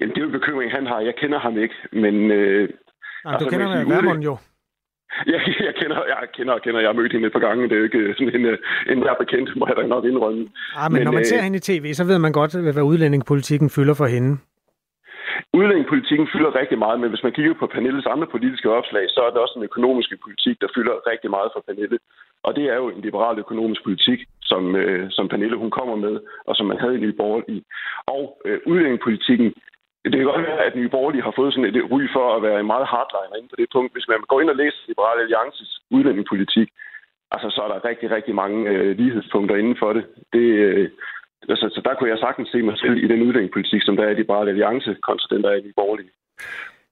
Jamen, 0.00 0.14
det 0.14 0.20
er 0.20 0.26
jo 0.26 0.26
en 0.26 0.40
bekymring, 0.40 0.72
han 0.72 0.86
har. 0.86 1.00
Jeg 1.00 1.14
kender 1.20 1.38
ham 1.38 1.58
ikke, 1.58 1.74
men... 1.92 2.30
Øh, 2.30 2.68
Nej, 3.24 3.34
altså, 3.34 3.44
du 3.44 3.50
kender 3.50 3.88
Værmund 3.88 4.22
jo. 4.22 4.36
Ja, 5.32 5.38
jeg 5.68 5.74
kender, 5.80 5.98
jeg 6.12 6.28
kender, 6.36 6.52
jeg 6.52 6.62
kender, 6.62 6.80
jeg 6.80 6.88
har 6.88 6.98
mødt 7.00 7.12
hende 7.12 7.26
et 7.26 7.32
par 7.32 7.44
gange. 7.46 7.68
Det 7.68 7.72
er 7.72 7.80
jo 7.82 7.88
ikke 7.90 8.14
sådan 8.18 8.34
en, 8.40 8.46
en 8.92 9.02
der 9.02 9.14
bekendt, 9.24 9.56
må 9.56 9.64
jeg 9.68 9.76
da 9.76 9.86
nok 9.86 10.04
indrømme. 10.04 10.42
Ah, 10.76 10.92
men, 10.92 10.98
men 10.98 11.04
når 11.06 11.12
man 11.12 11.26
øh, 11.26 11.30
ser 11.32 11.42
hende 11.46 11.60
i 11.60 11.66
tv, 11.68 11.84
så 11.92 12.04
ved 12.04 12.18
man 12.18 12.32
godt, 12.32 12.52
hvad 12.74 12.82
udlændingepolitikken 12.92 13.70
fylder 13.70 13.94
for 13.94 14.06
hende. 14.06 14.30
Udlændingepolitikken 15.58 16.28
fylder 16.32 16.58
rigtig 16.60 16.78
meget, 16.78 17.00
men 17.00 17.10
hvis 17.12 17.22
man 17.26 17.32
kigger 17.32 17.54
på 17.58 17.66
Pernilles 17.66 18.06
andre 18.06 18.28
politiske 18.34 18.70
opslag, 18.78 19.04
så 19.14 19.20
er 19.26 19.30
det 19.30 19.40
også 19.44 19.54
en 19.58 19.68
økonomisk 19.70 20.08
politik, 20.24 20.56
der 20.60 20.68
fylder 20.76 20.94
rigtig 21.10 21.30
meget 21.30 21.50
for 21.54 21.62
Pernille. 21.66 21.98
Og 22.46 22.56
det 22.56 22.64
er 22.72 22.76
jo 22.82 22.86
en 22.90 23.00
liberal 23.00 23.38
økonomisk 23.38 23.80
politik, 23.84 24.20
som, 24.42 24.76
øh, 24.76 25.06
som 25.10 25.28
Pernille 25.28 25.56
hun 25.56 25.70
kommer 25.70 25.96
med, 25.96 26.14
og 26.48 26.56
som 26.56 26.66
man 26.66 26.78
havde 26.82 26.94
i 26.96 27.02
Nye 27.04 27.18
Borgerlige. 27.20 27.62
Og 28.06 28.22
øh, 28.44 28.58
udlændingepolitikken, 28.66 29.54
det 30.10 30.18
kan 30.18 30.30
godt 30.32 30.46
være, 30.48 30.64
at 30.66 30.76
Nye 30.78 30.92
Borgerlige 30.94 31.26
har 31.26 31.34
fået 31.36 31.52
sådan 31.52 31.70
et 31.70 31.90
ry 31.92 32.02
for 32.16 32.26
at 32.36 32.42
være 32.46 32.60
en 32.60 32.70
meget 32.72 32.86
hardliner 32.92 33.36
inde 33.38 33.50
på 33.52 33.56
det 33.60 33.68
punkt. 33.74 33.92
Hvis 33.94 34.08
man 34.08 34.20
går 34.30 34.40
ind 34.40 34.50
og 34.54 34.56
læser 34.62 34.80
Liberale 34.90 35.22
Alliances 35.24 35.70
udlændingepolitik, 35.94 36.68
altså 37.34 37.48
så 37.54 37.60
er 37.64 37.70
der 37.72 37.88
rigtig, 37.90 38.08
rigtig 38.16 38.34
mange 38.42 38.58
øh, 38.72 38.90
lighedspunkter 39.00 39.56
inden 39.56 39.76
for 39.82 39.90
det. 39.96 40.04
det 40.32 40.46
øh, 40.66 40.90
altså, 41.52 41.66
så 41.74 41.80
der 41.86 41.94
kunne 41.94 42.10
jeg 42.10 42.18
sagtens 42.18 42.48
se 42.48 42.62
mig 42.62 42.78
selv 42.78 42.96
i 43.04 43.08
den 43.12 43.20
udlændingepolitik, 43.26 43.82
som 43.82 43.96
der 43.96 44.04
er 44.04 44.10
i 44.12 44.20
Liberale 44.22 44.50
Alliance, 44.50 44.90
kontra 45.08 45.26
den, 45.34 45.42
der 45.42 45.50
er 45.50 45.58
i 45.58 45.64
Nye 45.66 45.78
Borgerlige. 45.80 46.10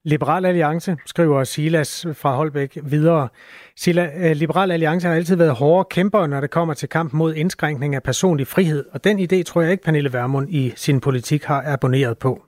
Liberal 0.05 0.45
Alliance, 0.45 0.97
skriver 1.05 1.43
Silas 1.43 2.07
fra 2.21 2.35
Holbæk 2.35 2.77
videre. 2.83 3.29
Sila, 3.75 4.05
øh, 4.23 4.35
Liberal 4.35 4.71
Alliance 4.71 5.07
har 5.07 5.15
altid 5.15 5.37
været 5.37 5.55
hårde 5.55 5.87
kæmper, 5.91 6.27
når 6.27 6.41
det 6.41 6.51
kommer 6.51 6.73
til 6.73 6.89
kamp 6.89 7.13
mod 7.13 7.33
indskrænkning 7.33 7.95
af 7.95 8.03
personlig 8.03 8.47
frihed, 8.47 8.85
og 8.93 9.03
den 9.03 9.19
idé 9.19 9.43
tror 9.43 9.61
jeg 9.61 9.71
ikke, 9.71 9.83
Pernille 9.83 10.13
Vermund 10.13 10.49
i 10.49 10.69
sin 10.75 11.01
politik 11.01 11.43
har 11.43 11.63
abonneret 11.73 12.17
på. 12.17 12.43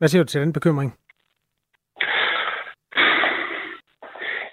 Hvad 0.00 0.08
siger 0.08 0.22
du 0.22 0.28
til 0.28 0.40
den 0.40 0.52
bekymring? 0.52 0.90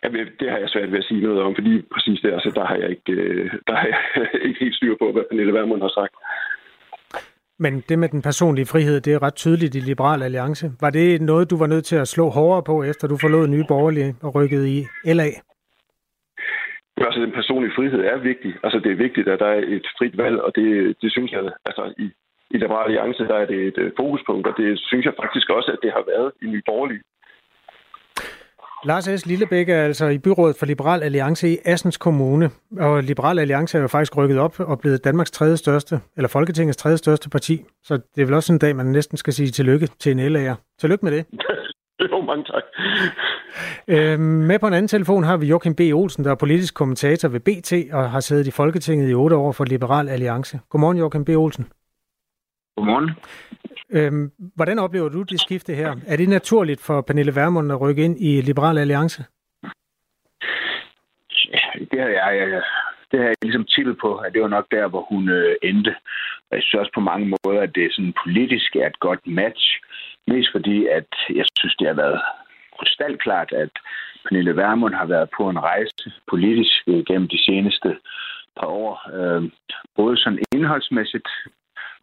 Ja, 0.04 0.08
det 0.40 0.52
har 0.52 0.58
jeg 0.58 0.70
svært 0.70 0.92
ved 0.92 1.00
at 1.00 1.06
sige 1.10 1.22
noget 1.22 1.42
om, 1.42 1.56
fordi 1.56 1.82
præcis 1.94 2.20
der, 2.22 2.34
altså, 2.34 2.52
der 2.56 2.66
har 2.66 2.76
jeg 2.76 2.90
ikke, 2.90 3.12
øh, 3.12 3.52
der 3.68 3.76
har 3.76 3.88
jeg 3.88 4.00
ikke 4.48 4.60
helt 4.60 4.76
styr 4.76 4.96
på, 5.02 5.12
hvad 5.12 5.24
Pernille 5.30 5.54
Vermund 5.54 5.82
har 5.82 5.94
sagt. 6.00 6.14
Men 7.60 7.74
det 7.90 8.00
med 8.00 8.10
den 8.10 8.22
personlige 8.22 8.66
frihed, 8.66 9.02
det 9.02 9.14
er 9.14 9.24
ret 9.24 9.36
tydeligt 9.36 9.76
i 9.76 9.80
Liberal 9.80 10.24
Alliance. 10.24 10.72
Var 10.82 10.90
det 10.90 11.22
noget, 11.22 11.50
du 11.50 11.58
var 11.58 11.68
nødt 11.68 11.86
til 11.86 11.96
at 11.96 12.08
slå 12.08 12.30
hårdere 12.30 12.64
på, 12.64 12.84
efter 12.84 13.08
du 13.08 13.18
forlod 13.18 13.48
Nye 13.48 13.66
Borgerlige 13.68 14.16
og 14.22 14.36
rykkede 14.36 14.70
i 14.78 14.80
LA? 15.06 15.30
Altså, 16.98 17.20
den 17.26 17.32
personlige 17.32 17.76
frihed 17.76 18.00
er 18.00 18.18
vigtig. 18.18 18.54
Altså, 18.64 18.80
det 18.80 18.92
er 18.92 19.04
vigtigt, 19.06 19.28
at 19.28 19.40
der 19.40 19.48
er 19.48 19.62
et 19.68 19.88
frit 19.98 20.18
valg, 20.18 20.42
og 20.42 20.52
det, 20.56 20.96
det 21.02 21.12
synes 21.12 21.32
jeg, 21.32 21.42
altså, 21.66 21.94
i, 21.98 22.12
i 22.54 22.58
Liberale 22.58 22.90
Alliance, 22.90 23.24
der 23.32 23.38
er 23.44 23.46
det 23.46 23.60
et 23.68 23.78
øh, 23.78 23.92
fokuspunkt, 24.00 24.48
og 24.48 24.54
det 24.58 24.80
synes 24.90 25.06
jeg 25.06 25.14
faktisk 25.22 25.50
også, 25.50 25.70
at 25.76 25.80
det 25.84 25.92
har 25.98 26.04
været 26.14 26.32
i 26.42 26.46
Nye 26.46 26.66
Borgerlige. 26.66 27.04
Lars 28.86 29.04
S. 29.04 29.26
Lillebæk 29.26 29.70
er 29.70 29.84
altså 29.84 30.08
i 30.08 30.18
byrådet 30.18 30.56
for 30.60 30.66
Liberal 30.66 31.04
Alliance 31.04 31.50
i 31.50 31.58
Assens 31.66 31.98
Kommune, 31.98 32.50
og 32.80 33.04
Liberal 33.04 33.40
Alliance 33.40 33.78
er 33.78 33.82
jo 33.82 33.88
faktisk 33.88 34.18
rykket 34.18 34.40
op 34.40 34.60
og 34.60 34.80
blevet 34.80 35.04
Danmarks 35.04 35.32
tredje 35.32 35.58
største, 35.58 36.00
eller 36.18 36.30
Folketingets 36.30 36.78
tredje 36.78 36.98
største 36.98 37.30
parti. 37.30 37.66
Så 37.84 37.94
det 38.16 38.22
er 38.22 38.26
vel 38.26 38.34
også 38.34 38.54
en 38.54 38.60
dag, 38.60 38.76
man 38.76 38.86
næsten 38.86 39.18
skal 39.18 39.34
sige 39.34 39.50
tillykke 39.50 39.88
til 39.88 40.12
en 40.12 40.20
LA'er. 40.20 40.56
Tillykke 40.80 41.06
med 41.06 41.12
det. 41.12 41.26
jo, 42.12 42.22
mange 42.22 42.44
tak. 42.44 42.64
Øh, 43.88 44.20
med 44.20 44.60
på 44.60 44.68
en 44.68 44.74
anden 44.74 44.88
telefon 44.88 45.24
har 45.24 45.38
vi 45.38 45.46
Joachim 45.46 45.76
B. 45.76 45.80
Olsen, 45.94 46.24
der 46.24 46.32
er 46.32 46.36
politisk 46.36 46.76
kommentator 46.76 47.30
ved 47.30 47.40
BT 47.40 47.94
og 47.94 48.12
har 48.12 48.20
siddet 48.20 48.48
i 48.48 48.52
Folketinget 48.52 49.10
i 49.10 49.14
otte 49.14 49.36
år 49.36 49.52
for 49.52 49.66
Liberal 49.66 50.10
Alliance. 50.10 50.60
Godmorgen, 50.70 50.98
Joachim 50.98 51.26
B. 51.26 51.30
Olsen. 51.30 51.66
Godmorgen. 52.78 53.10
Øhm, 53.90 54.32
hvordan 54.56 54.80
oplever 54.80 55.10
du 55.10 55.22
det 55.22 55.40
skifte 55.42 55.74
her? 55.74 55.96
Er 56.08 56.18
det 56.18 56.30
naturligt 56.30 56.82
for 56.82 57.02
Pernille 57.02 57.36
Vermund 57.36 57.72
at 57.72 57.82
rykke 57.82 58.04
ind 58.06 58.18
i 58.20 58.42
Liberal 58.42 58.78
Alliance? 58.78 59.26
Ja, 61.54 61.66
det 61.92 62.00
har 62.02 62.08
jeg, 62.08 62.50
jeg, 62.54 62.64
det 63.12 63.20
har 63.20 63.28
jeg 63.28 63.36
ligesom 63.42 63.66
tippet 63.66 63.98
på, 64.02 64.16
at 64.16 64.34
det 64.34 64.42
var 64.42 64.48
nok 64.48 64.66
der, 64.72 64.88
hvor 64.88 65.02
hun 65.10 65.30
øh, 65.30 65.56
endte. 65.64 65.96
Jeg 66.52 66.60
synes 66.62 66.80
også 66.82 66.92
på 66.96 67.02
mange 67.02 67.26
måder, 67.28 67.62
at 67.62 67.76
det 67.76 67.94
sådan 67.94 68.14
politisk 68.26 68.76
er 68.76 68.88
et 68.88 69.00
godt 69.00 69.28
match. 69.28 69.64
Mest 70.28 70.50
fordi, 70.52 70.86
at 70.86 71.10
jeg 71.30 71.46
synes, 71.60 71.76
det 71.76 71.88
har 71.88 71.94
været 71.94 72.22
krystalklart, 72.80 73.52
at 73.52 73.70
Pernille 74.24 74.56
Vermund 74.56 74.94
har 74.94 75.06
været 75.06 75.30
på 75.38 75.50
en 75.50 75.60
rejse 75.60 76.12
politisk 76.30 76.78
øh, 76.88 77.04
gennem 77.08 77.28
de 77.28 77.44
seneste 77.44 77.98
par 78.60 78.68
år. 78.68 78.94
Øh, 79.18 79.44
både 79.96 80.18
sådan 80.18 80.40
indholdsmæssigt, 80.56 81.28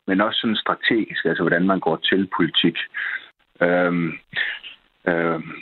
men 0.06 0.20
også 0.20 0.40
sådan 0.40 0.56
strategisk, 0.56 1.24
altså 1.24 1.42
hvordan 1.42 1.66
man 1.66 1.80
går 1.80 1.96
til 1.96 2.28
politik. 2.36 2.76
Øhm, 3.62 4.12
øhm, 5.08 5.52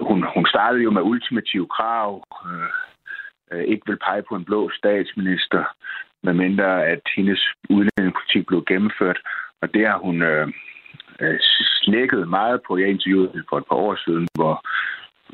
hun, 0.00 0.24
hun 0.34 0.46
startede 0.46 0.82
jo 0.82 0.90
med 0.90 1.02
ultimative 1.02 1.66
krav, 1.66 2.24
øh, 2.46 2.68
øh 3.52 3.64
ikke 3.64 3.86
vil 3.86 3.98
pege 4.06 4.22
på 4.28 4.34
en 4.34 4.44
blå 4.44 4.70
statsminister, 4.70 5.64
medmindre 6.22 6.86
at 6.86 7.00
hendes 7.16 7.40
udlændingepolitik 7.70 8.46
blev 8.46 8.64
gennemført. 8.64 9.18
Og 9.62 9.74
det 9.74 9.86
har 9.86 9.98
hun 9.98 10.22
øh, 10.22 10.48
øh, 11.20 11.38
slækket 11.40 12.28
meget 12.28 12.60
på. 12.66 12.78
Jeg 12.78 12.88
interviewede 12.88 13.44
for 13.48 13.58
et 13.58 13.66
par 13.68 13.76
år 13.76 13.96
siden, 14.04 14.28
hvor 14.34 14.54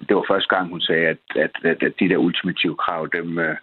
det 0.09 0.17
var 0.17 0.25
første 0.29 0.57
gang, 0.57 0.69
hun 0.69 0.81
sagde, 0.81 1.07
at, 1.07 1.19
at, 1.37 1.51
at, 1.65 1.83
at 1.83 1.93
de 2.01 2.09
der 2.09 2.17
ultimative 2.17 2.77
krav, 2.77 3.09
dem, 3.13 3.39
øh, 3.39 3.57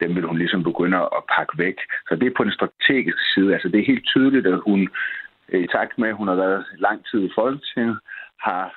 dem 0.00 0.14
vil 0.14 0.26
hun 0.26 0.38
ligesom 0.38 0.62
begynde 0.62 0.98
at 0.98 1.22
pakke 1.36 1.58
væk. 1.58 1.74
Så 2.08 2.16
det 2.16 2.26
er 2.26 2.36
på 2.36 2.44
den 2.44 2.52
strategiske 2.52 3.24
side. 3.34 3.52
Altså 3.52 3.68
det 3.68 3.80
er 3.80 3.92
helt 3.92 4.06
tydeligt, 4.06 4.46
at 4.46 4.60
hun 4.66 4.88
i 5.48 5.66
takt 5.66 5.98
med, 5.98 6.08
at 6.08 6.16
hun 6.16 6.28
har 6.28 6.34
været 6.34 6.64
lang 6.78 7.06
tid 7.10 7.24
i 7.24 7.30
Folketinget, 7.34 7.98
har 8.40 8.74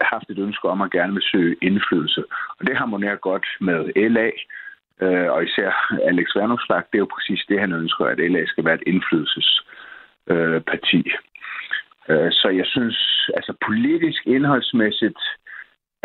haft 0.00 0.30
et 0.30 0.38
ønske 0.38 0.68
om 0.68 0.82
at 0.82 0.90
gerne 0.90 1.12
vil 1.12 1.22
søge 1.22 1.56
indflydelse. 1.62 2.24
Og 2.58 2.66
det 2.66 2.76
harmonerer 2.76 3.16
godt 3.16 3.46
med 3.60 4.10
LA, 4.10 4.30
øh, 5.04 5.32
og 5.32 5.44
især 5.44 5.98
Alex 6.08 6.26
Vanopslagh, 6.36 6.84
det 6.90 6.98
er 6.98 7.04
jo 7.06 7.14
præcis 7.14 7.44
det, 7.48 7.60
han 7.60 7.72
ønsker, 7.72 8.04
at 8.04 8.18
LA 8.18 8.46
skal 8.46 8.64
være 8.64 8.74
et 8.74 8.82
indflydelsesparti. 8.86 11.10
Øh, 12.08 12.32
så 12.32 12.48
jeg 12.48 12.66
synes, 12.66 13.30
altså 13.34 13.52
politisk 13.66 14.26
indholdsmæssigt, 14.26 15.18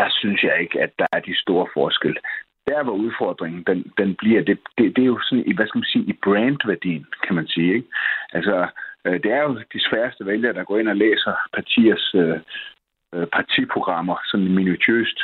der 0.01 0.09
synes 0.09 0.43
jeg 0.43 0.55
ikke, 0.61 0.81
at 0.81 0.91
der 0.99 1.07
er 1.11 1.19
de 1.19 1.35
store 1.43 1.67
forskelle. 1.73 2.19
Der, 2.67 2.83
hvor 2.83 2.97
udfordringen 3.05 3.63
den, 3.69 3.79
den 3.97 4.15
bliver, 4.15 4.41
det, 4.41 4.57
det, 4.77 4.95
det 4.95 5.01
er 5.01 5.11
jo 5.15 5.19
sådan, 5.21 5.47
i, 5.47 5.53
hvad 5.55 5.67
skal 5.67 5.79
man 5.79 5.91
sige, 5.93 6.05
i 6.11 6.15
brandværdien, 6.23 7.05
kan 7.25 7.35
man 7.35 7.47
sige. 7.47 7.73
Ikke? 7.73 7.87
Altså, 8.33 8.67
øh, 9.05 9.23
det 9.23 9.31
er 9.31 9.41
jo 9.43 9.53
de 9.73 9.79
sværeste 9.87 10.25
vælgere, 10.25 10.53
der 10.53 10.63
går 10.63 10.77
ind 10.77 10.89
og 10.89 10.95
læser 10.95 11.33
partiers 11.53 12.15
øh, 12.15 12.39
øh, 13.13 13.27
partiprogrammer, 13.27 14.17
sådan 14.25 14.55
minutiøst. 14.55 15.19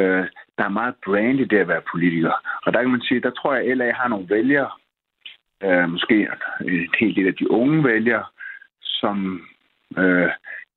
Øh, 0.00 0.24
der 0.58 0.64
er 0.64 0.78
meget 0.80 0.94
brand 1.04 1.40
i 1.40 1.44
det 1.44 1.58
at 1.58 1.68
være 1.68 1.90
politiker. 1.92 2.34
Og 2.64 2.72
der 2.72 2.80
kan 2.80 2.90
man 2.90 3.06
sige, 3.08 3.20
der 3.20 3.30
tror 3.30 3.54
jeg, 3.54 3.70
at 3.70 3.76
LA 3.76 3.92
har 3.92 4.08
nogle 4.08 4.28
vælgere, 4.28 4.70
øh, 5.62 5.88
måske 5.88 6.28
en 6.60 6.88
hel 7.00 7.16
del 7.16 7.26
af 7.26 7.34
de 7.34 7.50
unge 7.50 7.84
vælgere, 7.84 8.24
som 8.82 9.46
øh, 9.98 10.30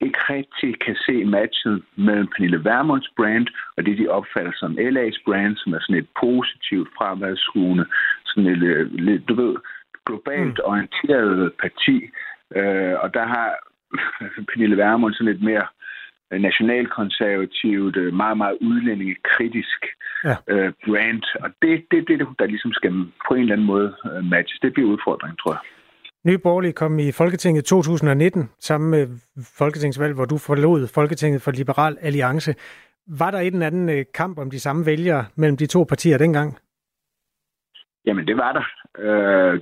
ikke 0.06 0.20
rigtig 0.30 0.80
kan 0.80 0.96
se 1.06 1.26
matchet 1.26 1.84
mellem 1.96 2.28
Pernille 2.28 2.64
Vermunds 2.64 3.10
brand 3.18 3.48
og 3.78 3.86
det, 3.86 3.98
de 3.98 4.08
opfatter 4.08 4.52
som 4.56 4.78
LA's 4.80 5.20
brand, 5.26 5.56
som 5.58 5.74
er 5.74 5.80
sådan 5.82 6.02
et 6.02 6.10
positivt 6.20 6.90
fremadskuende, 6.98 7.86
sådan 8.26 8.50
et, 8.52 8.64
øh, 8.64 8.94
lidt, 8.94 9.30
du 9.30 9.34
ved, 9.34 9.56
globalt 10.06 10.58
mm. 10.58 10.70
orienteret 10.72 11.54
parti. 11.62 12.10
Øh, 12.56 12.96
og 13.04 13.14
der 13.14 13.26
har 13.26 13.50
Pernille 14.50 14.78
Vermund 14.78 15.14
sådan 15.14 15.32
lidt 15.32 15.44
mere 15.44 15.68
nationalkonservativt, 16.40 17.96
øh, 17.98 18.14
meget, 18.14 18.38
meget 18.38 18.58
udlændingekritisk 18.62 19.86
ja. 20.24 20.36
øh, 20.48 20.74
brand. 20.86 21.24
Og 21.44 21.50
det, 21.62 21.86
det, 21.92 22.08
det, 22.08 22.28
der 22.40 22.46
ligesom 22.46 22.74
skal 22.74 22.92
på 23.28 23.34
en 23.34 23.42
eller 23.42 23.54
anden 23.54 23.68
måde 23.68 23.96
øh, 24.06 24.24
matches. 24.26 24.60
Det 24.60 24.74
bliver 24.74 24.90
udfordringen, 24.90 25.38
tror 25.38 25.52
jeg. 25.52 25.62
Nye 26.28 26.38
Borgerlige 26.38 26.74
kom 26.74 27.00
i 27.00 27.12
Folketinget 27.12 27.62
i 27.62 27.66
2019, 27.66 28.50
sammen 28.60 28.92
med 28.92 29.08
Folketingsvalg, 29.58 30.14
hvor 30.16 30.26
du 30.26 30.38
forlod 30.38 30.88
Folketinget 30.96 31.42
for 31.42 31.52
Liberal 31.52 31.98
Alliance. 32.02 32.56
Var 33.08 33.32
der 33.32 33.40
en 33.40 33.54
eller 33.54 33.68
anden 33.68 33.90
øh, 33.90 34.06
kamp 34.14 34.40
om 34.40 34.50
de 34.52 34.60
samme 34.60 34.86
vælgere 34.86 35.26
mellem 35.36 35.58
de 35.58 35.66
to 35.66 35.84
partier 35.84 36.18
dengang? 36.18 36.58
Jamen, 38.06 38.28
det 38.28 38.38
var 38.38 38.52
der. 38.54 38.66
Øh, 39.06 39.62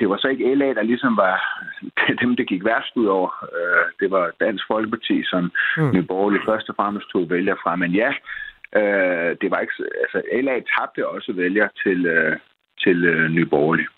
det 0.00 0.08
var 0.08 0.16
så 0.16 0.28
ikke 0.28 0.54
LA, 0.54 0.74
der 0.74 0.82
ligesom 0.82 1.16
var 1.16 1.36
dem, 2.22 2.36
det 2.36 2.48
gik 2.48 2.64
værst 2.64 2.96
ud 2.96 3.06
over. 3.06 3.30
Øh, 3.58 3.84
det 4.00 4.10
var 4.10 4.30
Dansk 4.40 4.64
Folkeparti, 4.66 5.22
som 5.24 5.52
mm. 5.76 5.92
Nye 5.94 6.02
Borgerlige 6.02 6.42
først 6.46 6.68
og 6.68 6.74
fremmest 6.76 7.10
tog 7.12 7.30
vælger 7.30 7.56
fra. 7.62 7.76
Men 7.76 7.90
ja, 7.90 8.10
øh, 8.80 9.36
det 9.40 9.50
var 9.50 9.58
ikke... 9.60 9.74
Altså, 10.02 10.22
LA 10.42 10.54
tabte 10.72 11.08
også 11.08 11.32
vælger 11.32 11.68
til, 11.84 12.06
øh, 12.06 12.36
til 12.84 13.04
øh, 13.04 13.30
Nye 13.30 13.46
Borgerlige. 13.46 13.88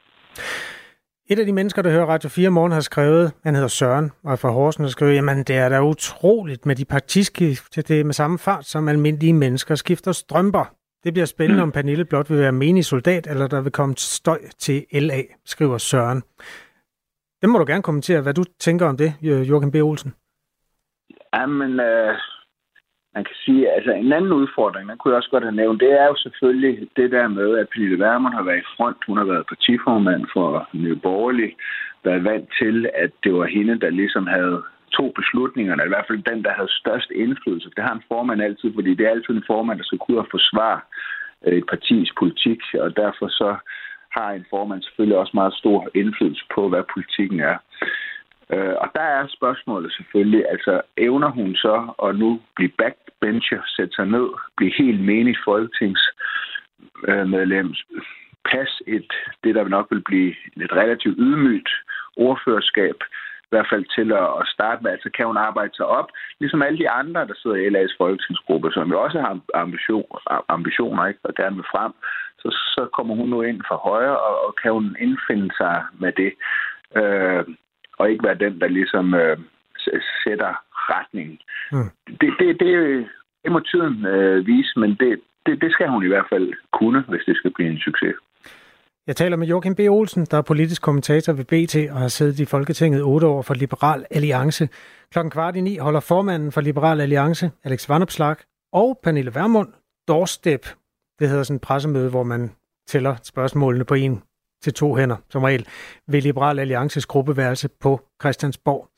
Et 1.29 1.39
af 1.39 1.47
de 1.47 1.53
mennesker, 1.53 1.83
der 1.83 1.91
hører 1.91 2.07
Radio 2.07 2.29
4 2.29 2.51
morgen, 2.51 2.73
har 2.73 2.81
skrevet, 2.81 3.33
han 3.45 3.55
hedder 3.55 3.69
Søren, 3.69 4.13
og 4.25 4.33
er 4.33 4.37
fra 4.37 4.51
Horsen, 4.51 4.85
og 4.85 4.91
skrevet, 4.91 5.15
jamen 5.15 5.39
det 5.39 5.57
er 5.57 5.69
da 5.69 5.83
utroligt 5.83 6.67
med 6.67 6.77
de 6.77 6.85
partiskift, 6.85 7.77
det 7.77 7.91
er 7.91 8.05
med 8.05 8.15
samme 8.15 8.39
fart, 8.39 8.65
som 8.65 8.89
almindelige 8.89 9.33
mennesker 9.33 9.75
skifter 9.75 10.13
strømper. 10.13 10.75
Det 11.05 11.15
bliver 11.15 11.27
spændende, 11.27 11.63
om 11.63 11.73
Pernille 11.73 12.05
blot 12.05 12.31
vil 12.31 12.39
være 12.39 12.53
menig 12.53 12.85
soldat, 12.85 13.27
eller 13.27 13.47
der 13.47 13.61
vil 13.61 13.73
komme 13.73 13.95
støj 13.97 14.39
til 14.59 14.87
LA, 14.93 15.23
skriver 15.45 15.79
Søren. 15.79 16.23
Det 17.41 17.49
må 17.49 17.59
du 17.59 17.65
gerne 17.67 17.83
kommentere, 17.83 18.21
hvad 18.21 18.35
du 18.35 18.45
tænker 18.61 18.87
om 18.87 18.97
det, 18.97 19.15
Jørgen 19.23 19.71
B. 19.71 19.75
Olsen. 19.75 20.15
Jamen, 21.35 21.81
øh, 21.81 22.15
man 23.17 23.25
kan 23.25 23.39
sige, 23.45 23.63
altså 23.77 23.93
en 23.93 24.13
anden 24.13 24.33
udfordring, 24.33 24.89
den 24.89 24.99
kunne 24.99 25.13
jeg 25.13 25.21
også 25.21 25.31
godt 25.31 25.49
have 25.49 25.61
nævnt, 25.63 25.81
det 25.81 25.93
er 26.01 26.07
jo 26.07 26.17
selvfølgelig 26.17 26.89
det 26.97 27.11
der 27.11 27.29
med, 27.29 27.59
at 27.59 27.69
Pernille 27.69 27.99
Wermund 28.05 28.35
har 28.35 28.43
været 28.43 28.63
i 28.65 28.71
front. 28.77 28.99
Hun 29.07 29.19
har 29.19 29.25
været 29.33 29.47
partiformand 29.53 30.23
for 30.35 30.69
Nye 30.73 30.97
Borgerlige, 30.97 31.57
været 32.05 32.25
vant 32.25 32.49
til, 32.61 32.77
at 32.95 33.11
det 33.25 33.33
var 33.35 33.47
hende, 33.57 33.81
der 33.81 33.91
ligesom 33.91 34.27
havde 34.27 34.63
to 34.99 35.13
beslutningerne, 35.19 35.83
i 35.85 35.93
hvert 35.93 36.07
fald 36.09 36.31
den, 36.31 36.45
der 36.45 36.53
havde 36.59 36.79
størst 36.83 37.11
indflydelse. 37.11 37.71
Det 37.77 37.85
har 37.85 37.95
en 37.95 38.09
formand 38.09 38.43
altid, 38.43 38.69
fordi 38.75 38.95
det 38.95 39.07
er 39.07 39.11
altid 39.17 39.35
en 39.35 39.51
formand, 39.53 39.79
der 39.79 39.85
skal 39.85 39.99
kunne 39.99 40.25
forsvare 40.31 40.81
øh, 41.47 41.59
et 41.59 41.67
partis 41.73 42.09
politik, 42.19 42.61
og 42.85 42.97
derfor 42.97 43.29
så 43.29 43.51
har 44.17 44.31
en 44.31 44.47
formand 44.51 44.83
selvfølgelig 44.83 45.19
også 45.19 45.35
meget 45.35 45.55
stor 45.55 45.89
indflydelse 45.95 46.45
på, 46.55 46.69
hvad 46.69 46.83
politikken 46.95 47.41
er. 47.41 47.57
Øh, 48.53 48.75
og 48.83 48.89
der 48.95 49.01
er 49.01 49.27
spørgsmålet 49.27 49.93
selvfølgelig, 49.93 50.45
altså 50.51 50.81
evner 50.97 51.31
hun 51.31 51.55
så 51.55 51.95
at 52.03 52.19
nu 52.19 52.41
blive 52.57 52.73
backbencher, 52.79 53.63
sætte 53.77 53.95
sig 53.95 54.07
ned, 54.07 54.29
blive 54.57 54.73
helt 54.79 55.01
menig 55.01 55.37
folketingsmedlem, 55.45 57.75
pas 58.51 58.83
et, 58.87 59.13
det 59.45 59.55
der 59.55 59.69
nok 59.69 59.87
vil 59.91 60.03
blive 60.11 60.35
et 60.65 60.73
relativt 60.73 61.17
ydmygt 61.19 61.71
ordførerskab, 62.17 62.97
i 63.43 63.49
hvert 63.51 63.67
fald 63.73 63.85
til 63.97 64.13
at 64.13 64.49
starte 64.55 64.83
med, 64.83 64.91
altså 64.91 65.11
kan 65.17 65.27
hun 65.27 65.37
arbejde 65.37 65.77
sig 65.77 65.87
op, 65.87 66.09
ligesom 66.41 66.63
alle 66.63 66.79
de 66.79 66.91
andre, 66.91 67.27
der 67.27 67.35
sidder 67.37 67.57
i 67.57 67.69
LA's 67.75 67.97
folketingsgruppe, 67.99 68.73
som 68.73 68.91
jo 68.91 69.03
også 69.03 69.21
har 69.21 69.41
ambition, 69.55 70.07
ambitioner 70.49 71.07
ikke, 71.07 71.21
og 71.25 71.35
gerne 71.35 71.57
vil 71.57 71.65
frem, 71.75 71.93
så, 72.39 72.49
så 72.51 72.89
kommer 72.97 73.15
hun 73.15 73.29
nu 73.29 73.43
ind 73.43 73.63
for 73.69 73.77
højre, 73.77 74.19
og, 74.19 74.47
og 74.47 74.55
kan 74.63 74.73
hun 74.73 74.97
indfinde 75.01 75.51
sig 75.57 75.85
med 75.99 76.13
det, 76.13 76.33
øh, 76.97 77.45
og 77.99 78.11
ikke 78.11 78.25
være 78.25 78.39
den, 78.45 78.61
der 78.61 78.69
ligesom 78.69 79.15
øh, 79.15 79.39
sætter 80.25 80.53
retningen. 80.93 81.39
Mm. 81.73 81.91
Det, 82.21 82.31
det, 82.39 82.61
det, 82.61 82.73
det 83.43 83.53
må 83.53 83.61
tiden 83.61 84.07
øh, 84.07 84.47
vise, 84.47 84.79
men 84.81 84.91
det, 85.01 85.21
det, 85.47 85.61
det 85.63 85.73
skal 85.73 85.89
hun 85.89 86.05
i 86.05 86.09
hvert 86.09 86.29
fald 86.33 86.53
kunne, 86.73 87.05
hvis 87.09 87.25
det 87.27 87.37
skal 87.37 87.53
blive 87.57 87.71
en 87.71 87.79
succes. 87.79 88.15
Jeg 89.07 89.17
taler 89.17 89.37
med 89.37 89.47
Joachim 89.47 89.75
B. 89.75 89.81
Olsen, 89.81 90.27
der 90.31 90.39
er 90.39 90.43
politisk 90.43 90.83
kommentator 90.83 91.33
ved 91.33 91.45
BT 91.45 91.91
og 91.93 91.99
har 91.99 92.09
siddet 92.09 92.41
i 92.41 92.45
Folketinget 92.45 93.03
otte 93.03 93.27
år 93.27 93.43
for 93.43 93.55
Liberal 93.55 94.05
Alliance. 94.11 94.69
Klokken 95.13 95.31
kvart 95.31 95.57
i 95.57 95.61
ni 95.61 95.77
holder 95.79 96.01
formanden 96.01 96.53
for 96.53 96.61
Liberal 96.61 97.01
Alliance, 97.01 97.51
Alex 97.65 97.89
Vanopslag, 97.89 98.37
og 98.73 98.99
Pernille 99.03 99.35
Vermund 99.35 99.69
doorstep. 100.09 100.67
Det 101.19 101.29
hedder 101.29 101.43
sådan 101.43 101.57
et 101.57 101.63
pressemøde, 101.63 102.11
hvor 102.11 102.23
man 102.23 102.51
tæller 102.87 103.17
spørgsmålene 103.23 103.85
på 103.85 103.95
en 103.95 104.23
til 104.63 104.75
to 104.75 104.95
hænder, 104.95 105.17
som 105.31 105.43
regel, 105.43 105.67
ved 106.09 106.23
Liberal 106.23 106.59
Alliances 106.59 107.07
gruppeværelse 107.07 107.69
på 107.81 108.01
Christiansborg. 108.23 108.89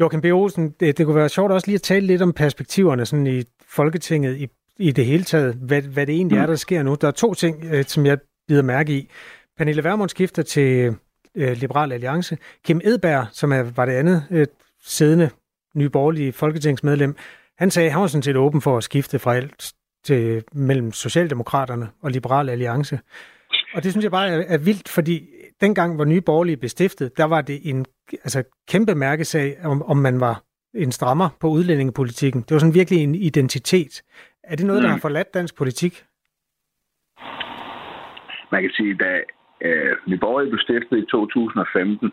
Joachim 0.00 0.20
B. 0.20 0.24
Olsen, 0.24 0.70
det, 0.80 0.98
det 0.98 1.06
kunne 1.06 1.16
være 1.16 1.28
sjovt 1.28 1.52
også 1.52 1.66
lige 1.66 1.74
at 1.74 1.82
tale 1.82 2.06
lidt 2.06 2.22
om 2.22 2.32
perspektiverne 2.32 3.06
sådan 3.06 3.26
i 3.26 3.42
Folketinget 3.68 4.36
i, 4.36 4.48
i 4.78 4.92
det 4.92 5.06
hele 5.06 5.24
taget, 5.24 5.54
hvad, 5.54 5.82
hvad 5.82 6.06
det 6.06 6.14
egentlig 6.14 6.38
er, 6.38 6.46
der 6.46 6.56
sker 6.56 6.82
nu. 6.82 6.94
Der 7.00 7.08
er 7.08 7.12
to 7.12 7.34
ting, 7.34 7.64
øh, 7.64 7.84
som 7.84 8.06
jeg 8.06 8.18
bider 8.48 8.62
mærke 8.62 8.92
i. 8.92 9.08
Pernille 9.56 9.84
Vermund 9.84 10.08
skifter 10.08 10.42
til 10.42 10.96
øh, 11.34 11.52
Liberal 11.56 11.92
Alliance. 11.92 12.38
Kim 12.64 12.80
Edberg, 12.84 13.26
som 13.32 13.52
er, 13.52 13.62
var 13.62 13.86
det 13.86 13.92
andet 13.92 14.24
øh, 14.30 14.46
siddende 14.82 15.30
nyborgerlige 15.74 16.32
folketingsmedlem, 16.32 17.16
han 17.58 17.70
sagde, 17.70 17.86
at 17.86 17.92
han 17.92 18.00
var 18.00 18.06
sådan 18.06 18.22
set 18.22 18.36
åben 18.36 18.60
for 18.60 18.76
at 18.76 18.84
skifte 18.84 19.18
fra 19.18 19.36
alt 19.36 19.72
til, 20.04 20.44
mellem 20.52 20.92
Socialdemokraterne 20.92 21.88
og 22.02 22.10
Liberal 22.10 22.48
Alliance. 22.48 22.98
Og 23.74 23.82
det 23.82 23.90
synes 23.90 24.04
jeg 24.04 24.10
bare 24.10 24.28
er, 24.28 24.42
er 24.48 24.58
vildt, 24.58 24.88
fordi 24.88 25.28
dengang, 25.60 25.96
hvor 25.96 26.04
Nye 26.04 26.20
Borgerlige 26.20 26.56
blev 26.56 26.68
stiftet, 26.68 27.16
der 27.16 27.24
var 27.24 27.40
det 27.40 27.58
en 27.64 27.86
altså, 28.12 28.42
kæmpe 28.68 28.94
mærkesag, 28.94 29.56
om, 29.64 29.82
om 29.82 29.96
man 29.96 30.20
var 30.20 30.42
en 30.74 30.92
strammer 30.92 31.28
på 31.40 31.46
udlændingepolitikken. 31.48 32.40
Det 32.42 32.52
var 32.54 32.58
sådan 32.58 32.74
virkelig 32.74 33.02
en 33.02 33.14
identitet. 33.14 34.02
Er 34.44 34.56
det 34.56 34.66
noget, 34.66 34.82
mm. 34.82 34.84
der 34.84 34.90
har 34.92 34.98
forladt 34.98 35.34
dansk 35.34 35.56
politik? 35.56 36.04
Man 38.52 38.62
kan 38.62 38.70
sige, 38.70 38.94
da 38.94 39.20
øh, 39.66 39.96
Nyborg 40.06 40.48
blev 40.48 40.58
stiftet 40.58 40.98
i 40.98 41.06
2015, 41.10 42.12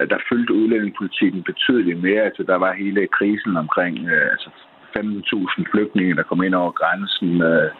øh, 0.00 0.08
der 0.10 0.18
fyldte 0.28 0.52
udlændingepolitikken 0.52 1.42
betydeligt 1.42 2.02
mere. 2.02 2.22
Altså, 2.22 2.42
der 2.42 2.56
var 2.56 2.72
hele 2.72 3.08
krisen 3.18 3.56
omkring 3.56 4.08
øh, 4.08 4.30
altså 4.34 4.50
15.000 4.96 5.64
flygtninge, 5.72 6.16
der 6.16 6.22
kom 6.22 6.42
ind 6.42 6.54
over 6.54 6.72
grænsen. 6.80 7.42
Øh, 7.42 7.70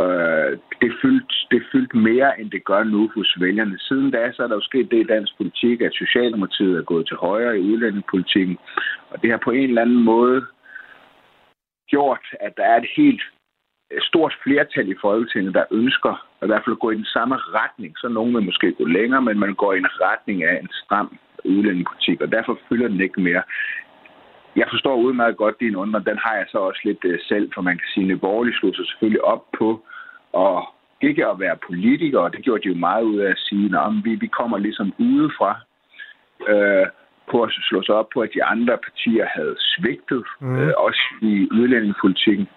Øh, 0.00 0.58
det, 0.82 0.92
fyldte, 1.02 1.34
det 1.50 1.62
fyldte 1.72 1.96
mere, 1.96 2.40
end 2.40 2.50
det 2.50 2.64
gør 2.64 2.84
nu 2.84 3.10
hos 3.14 3.36
vælgerne. 3.40 3.78
Siden 3.78 4.10
da, 4.10 4.32
så 4.32 4.42
er 4.42 4.46
der 4.46 4.54
jo 4.54 4.70
sket 4.70 4.90
det 4.90 5.00
i 5.00 5.12
dansk 5.14 5.36
politik, 5.36 5.80
at 5.80 5.94
Socialdemokratiet 5.94 6.78
er 6.78 6.82
gået 6.82 7.06
til 7.06 7.16
højre 7.16 7.58
i 7.58 7.72
udlændingepolitikken. 7.72 8.58
Og 9.10 9.22
det 9.22 9.30
har 9.30 9.40
på 9.44 9.50
en 9.50 9.68
eller 9.68 9.82
anden 9.82 10.02
måde 10.04 10.46
gjort, 11.88 12.26
at 12.40 12.52
der 12.56 12.64
er 12.64 12.76
et 12.76 12.88
helt 12.96 13.22
stort 14.00 14.34
flertal 14.44 14.88
i 14.88 15.00
Folketinget, 15.00 15.54
der 15.54 15.64
ønsker 15.70 16.14
i 16.44 16.46
hvert 16.46 16.62
fald 16.64 16.76
at 16.76 16.84
gå 16.84 16.90
i 16.90 17.00
den 17.02 17.10
samme 17.16 17.36
retning. 17.36 17.98
Så 17.98 18.08
nogen 18.08 18.34
vil 18.34 18.44
måske 18.44 18.72
gå 18.72 18.84
længere, 18.84 19.22
men 19.22 19.38
man 19.38 19.54
går 19.54 19.72
i 19.72 19.78
en 19.78 19.94
retning 20.06 20.44
af 20.44 20.60
en 20.62 20.68
stram 20.72 21.18
udlændingepolitik, 21.44 22.20
og 22.20 22.32
derfor 22.32 22.58
fylder 22.68 22.88
den 22.88 23.00
ikke 23.00 23.20
mere. 23.20 23.42
Jeg 24.56 24.66
forstår 24.70 24.96
udmærket 24.96 25.36
godt 25.36 25.60
din 25.60 25.76
undren. 25.76 26.04
Den 26.04 26.18
har 26.18 26.34
jeg 26.34 26.46
så 26.48 26.58
også 26.58 26.80
lidt 26.84 27.04
uh, 27.04 27.14
selv, 27.28 27.50
for 27.54 27.62
man 27.62 27.78
kan 27.78 27.88
sige, 27.94 28.12
at 28.12 28.20
Borgerlige 28.20 28.56
slog 28.56 28.74
sig 28.74 28.86
selvfølgelig 28.86 29.24
op 29.24 29.44
på 29.58 29.84
og 30.32 30.68
ikke 31.00 31.26
at 31.26 31.40
være 31.40 31.56
politiker, 31.66 32.18
og 32.18 32.32
det 32.32 32.42
gjorde 32.44 32.62
de 32.62 32.68
jo 32.68 32.74
meget 32.74 33.02
ud 33.02 33.18
af 33.18 33.30
at 33.30 33.38
sige, 33.38 33.66
at 33.78 33.92
vi, 34.04 34.14
vi 34.14 34.26
kommer 34.26 34.58
ligesom 34.58 34.94
udefra 34.98 35.60
uh, 36.52 36.86
på 37.30 37.42
at 37.42 37.50
slå 37.68 37.82
sig 37.82 37.94
op 37.94 38.08
på, 38.14 38.20
at 38.20 38.30
de 38.34 38.44
andre 38.44 38.78
partier 38.86 39.26
havde 39.26 39.56
svigtet, 39.58 40.24
mm. 40.40 40.58
uh, 40.62 40.72
også 40.76 41.02
i 41.22 41.48
udlændingepolitikken. 41.52 42.48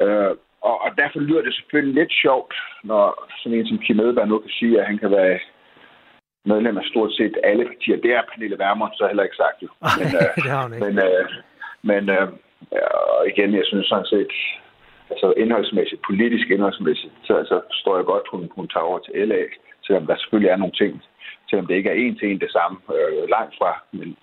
Uh, 0.00 0.32
og, 0.68 0.76
og 0.84 0.90
derfor 0.98 1.20
lyder 1.20 1.42
det 1.42 1.54
selvfølgelig 1.54 1.94
lidt 1.94 2.12
sjovt, 2.22 2.54
når 2.84 3.28
sådan 3.38 3.58
en 3.58 3.66
som 3.66 3.78
Kim 3.78 4.00
Edberg 4.00 4.28
nu 4.28 4.38
kan 4.38 4.50
sige, 4.50 4.80
at 4.80 4.86
han 4.86 4.98
kan 4.98 5.10
være 5.10 5.38
medlem 6.52 6.78
af 6.78 6.84
stort 6.84 7.12
set 7.18 7.34
alle 7.42 7.64
partier. 7.64 7.96
Det 8.04 8.12
er 8.12 8.22
Pernille 8.30 8.58
Vermund 8.58 8.92
så 8.94 9.06
heller 9.06 9.26
ikke 9.26 9.42
sagt 9.42 9.58
jo. 9.62 9.68
Men, 10.00 10.08
øh, 10.20 10.30
det 10.44 10.50
har 10.54 10.62
hun 10.62 10.72
ikke. 10.74 10.84
Men, 10.86 10.94
øh, 11.06 11.24
men 11.90 12.02
øh, 12.16 12.28
og 13.16 13.28
igen, 13.32 13.54
jeg 13.54 13.64
synes 13.66 13.86
sådan 13.86 14.10
set, 14.14 14.32
altså 15.10 15.34
indholdsmæssigt, 15.36 16.02
politisk 16.08 16.46
indholdsmæssigt, 16.50 17.12
så 17.24 17.32
altså, 17.36 17.60
står 17.72 17.96
jeg 17.96 18.04
godt, 18.04 18.26
hun, 18.32 18.50
hun 18.56 18.68
tager 18.68 18.84
over 18.90 18.98
til 18.98 19.28
LA, 19.28 19.42
selvom 19.86 20.06
der 20.06 20.16
selvfølgelig 20.16 20.50
er 20.50 20.56
nogle 20.62 20.78
ting, 20.80 21.02
selvom 21.50 21.66
det 21.66 21.74
ikke 21.74 21.90
er 21.90 22.00
en 22.04 22.16
til 22.18 22.30
en 22.30 22.40
det 22.40 22.52
samme, 22.52 22.76
øh, 22.94 23.28
langt 23.34 23.54
fra. 23.58 23.70
Men, 23.92 24.16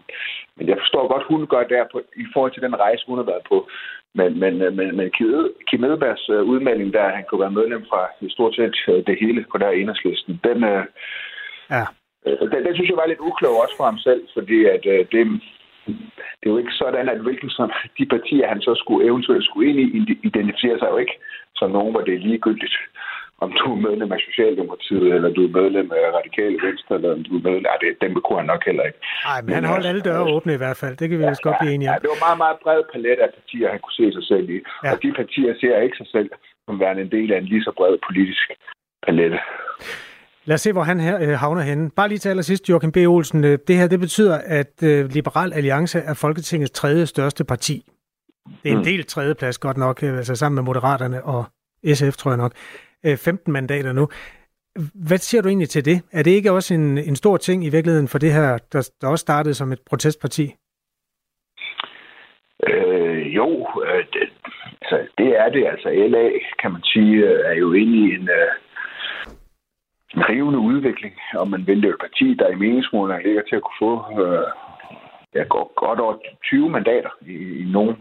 men 0.55 0.67
jeg 0.69 0.77
forstår 0.79 1.07
godt, 1.07 1.23
hun 1.31 1.47
gør 1.47 1.63
der 1.63 1.83
på, 1.91 2.01
i 2.23 2.25
forhold 2.33 2.51
til 2.53 2.61
den 2.61 2.75
rejse, 2.75 3.03
hun 3.07 3.17
har 3.17 3.25
været 3.31 3.45
på. 3.49 3.67
Men, 4.15 4.39
men, 4.39 4.61
øh, 4.61 4.73
men, 4.73 4.97
men 4.97 5.11
Kim 5.67 5.83
Edbergs 5.83 6.29
øh, 6.29 6.43
udmelding, 6.43 6.93
der 6.93 7.15
han 7.17 7.25
kunne 7.25 7.41
være 7.41 7.57
medlem 7.59 7.85
fra 7.89 8.01
stort 8.29 8.55
set 8.55 8.75
øh, 8.87 9.05
det 9.07 9.17
hele 9.19 9.45
på 9.51 9.57
der 9.57 9.69
enhedslisten, 9.69 10.39
den, 10.43 10.63
øh, 10.63 10.85
ja. 11.71 11.85
Øh, 12.27 12.37
den, 12.51 12.59
den 12.65 12.73
synes 12.75 12.89
jeg 12.89 13.01
var 13.01 13.11
lidt 13.11 13.27
uklog 13.29 13.55
også 13.63 13.75
for 13.77 13.85
ham 13.89 13.99
selv, 14.07 14.21
fordi 14.33 14.65
at 14.75 14.83
øh, 14.93 14.99
det, 15.11 15.21
det 16.39 16.45
er 16.47 16.53
jo 16.53 16.57
ikke 16.57 16.79
sådan, 16.81 17.09
at 17.09 17.19
hvilken 17.19 17.49
som 17.49 17.71
de 17.97 18.05
partier, 18.05 18.47
han 18.47 18.61
så 18.61 18.73
skulle 18.75 19.07
eventuelt 19.07 19.45
skulle 19.45 19.69
ind 19.69 19.79
i, 19.79 19.87
identificerer 20.29 20.77
sig 20.79 20.89
jo 20.91 20.97
ikke 20.97 21.17
som 21.55 21.71
nogen, 21.71 21.91
hvor 21.91 22.01
det 22.01 22.13
er 22.13 22.25
ligegyldigt, 22.27 22.75
om 23.43 23.49
du 23.59 23.65
er 23.75 23.79
medlem 23.87 24.11
af 24.11 24.19
Socialdemokratiet, 24.27 25.07
eller 25.15 25.29
du 25.37 25.41
er 25.47 25.53
medlem 25.61 25.87
af 25.91 26.05
Radikale 26.19 26.57
Venstre, 26.67 26.95
eller 26.95 27.11
om 27.17 27.23
du 27.23 27.33
er 27.37 27.43
medlem... 27.47 27.63
Nej, 27.69 27.77
det, 27.81 27.89
dem 28.01 28.11
kunne 28.25 28.39
han 28.41 28.51
nok 28.53 28.63
heller 28.69 28.83
ikke. 28.89 28.99
Nej, 29.29 29.39
men, 29.41 29.45
men 29.45 29.55
han 29.55 29.65
holdt 29.73 29.85
alle 29.91 30.01
døre 30.09 30.23
åbne 30.35 30.53
i 30.53 30.61
hvert 30.63 30.79
fald. 30.81 30.93
Det 30.97 31.09
kan 31.09 31.19
vi 31.19 31.23
ja, 31.23 31.33
godt 31.47 31.57
blive 31.61 31.73
enige 31.73 31.89
om. 31.89 31.93
Ja, 31.93 31.99
det 32.03 32.09
var 32.13 32.21
meget, 32.25 32.39
meget 32.43 32.57
bred 32.63 32.81
palet 32.93 33.19
af 33.25 33.29
partier, 33.37 33.67
han 33.73 33.79
kunne 33.83 33.99
se 34.01 34.05
sig 34.17 34.25
selv 34.31 34.47
i. 34.55 34.57
Ja. 34.83 34.91
Og 34.91 34.95
de 35.03 35.09
partier 35.19 35.53
ser 35.61 35.85
ikke 35.85 35.97
sig 36.01 36.09
selv 36.15 36.29
som 36.65 36.79
værende 36.79 37.01
en 37.01 37.11
del 37.17 37.29
af 37.33 37.37
en 37.37 37.49
lige 37.51 37.63
så 37.67 37.71
bred 37.79 37.95
politisk 38.07 38.43
palette. 39.05 39.39
Lad 40.45 40.53
os 40.53 40.61
se, 40.61 40.71
hvor 40.71 40.83
han 40.83 40.99
her 40.99 41.21
øh, 41.21 41.29
havner 41.29 41.61
henne. 41.61 41.91
Bare 41.95 42.07
lige 42.07 42.17
til 42.19 42.29
allersidst, 42.29 42.69
Joachim 42.69 42.91
B. 42.91 42.97
Olsen. 42.97 43.43
Øh, 43.43 43.57
det 43.67 43.75
her, 43.75 43.87
det 43.87 43.99
betyder, 43.99 44.37
at 44.45 44.83
øh, 44.83 45.05
Liberal 45.09 45.53
Alliance 45.53 45.99
er 45.99 46.13
Folketingets 46.13 46.71
tredje 46.71 47.05
største 47.05 47.43
parti. 47.43 47.85
Det 48.63 48.69
er 48.69 48.73
en 48.73 48.77
mm. 48.77 48.83
del 48.83 49.05
tredjeplads 49.05 49.57
godt 49.57 49.77
nok, 49.77 50.03
altså 50.03 50.35
sammen 50.35 50.55
med 50.55 50.63
Moderaterne 50.63 51.23
og 51.23 51.45
SF, 51.93 52.17
tror 52.17 52.31
jeg 52.31 52.37
nok. 52.37 52.53
Øh, 53.05 53.17
15 53.17 53.53
mandater 53.53 53.93
nu. 53.93 54.07
Hvad 55.07 55.17
siger 55.17 55.41
du 55.41 55.47
egentlig 55.47 55.69
til 55.69 55.85
det? 55.85 56.01
Er 56.11 56.23
det 56.23 56.31
ikke 56.31 56.51
også 56.51 56.73
en, 56.73 56.97
en 56.97 57.15
stor 57.15 57.37
ting 57.37 57.65
i 57.65 57.69
virkeligheden 57.69 58.07
for 58.07 58.17
det 58.17 58.33
her, 58.33 58.57
der, 58.71 58.89
der 59.01 59.07
også 59.07 59.23
startede 59.23 59.53
som 59.53 59.71
et 59.71 59.79
protestparti? 59.89 60.55
Øh, 62.67 63.35
jo, 63.35 63.67
øh, 63.87 64.05
det, 64.13 64.29
altså, 64.81 65.07
det 65.17 65.27
er 65.39 65.49
det. 65.49 65.67
Altså 65.67 65.89
LA, 65.89 66.29
kan 66.61 66.71
man 66.71 66.83
sige, 66.83 67.25
er 67.25 67.53
jo 67.53 67.73
inde 67.73 67.97
i 67.97 68.15
en... 68.15 68.29
Øh, 68.29 68.51
en 70.15 70.29
rivende 70.29 70.59
udvikling, 70.59 71.15
og 71.33 71.47
man 71.47 71.67
vælger 71.67 71.89
et 71.89 71.99
parti, 71.99 72.33
der 72.33 72.47
i 72.47 72.55
meningsmålene 72.55 73.23
ligger 73.23 73.41
til 73.41 73.55
at 73.55 73.61
kunne 73.61 73.81
få 73.87 74.21
øh, 74.21 74.47
ja, 75.35 75.43
godt, 75.43 75.75
godt 75.75 75.99
over 75.99 76.15
20 76.45 76.69
mandater 76.69 77.09
i, 77.21 77.35
i 77.61 77.65
nogen, 77.71 77.95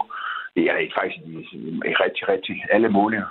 ja, 0.56 0.74
faktisk 0.98 1.20
i, 1.26 1.58
i 1.90 1.94
rigtig, 2.04 2.28
rigtig 2.28 2.64
alle 2.70 2.88
målinger. 2.88 3.30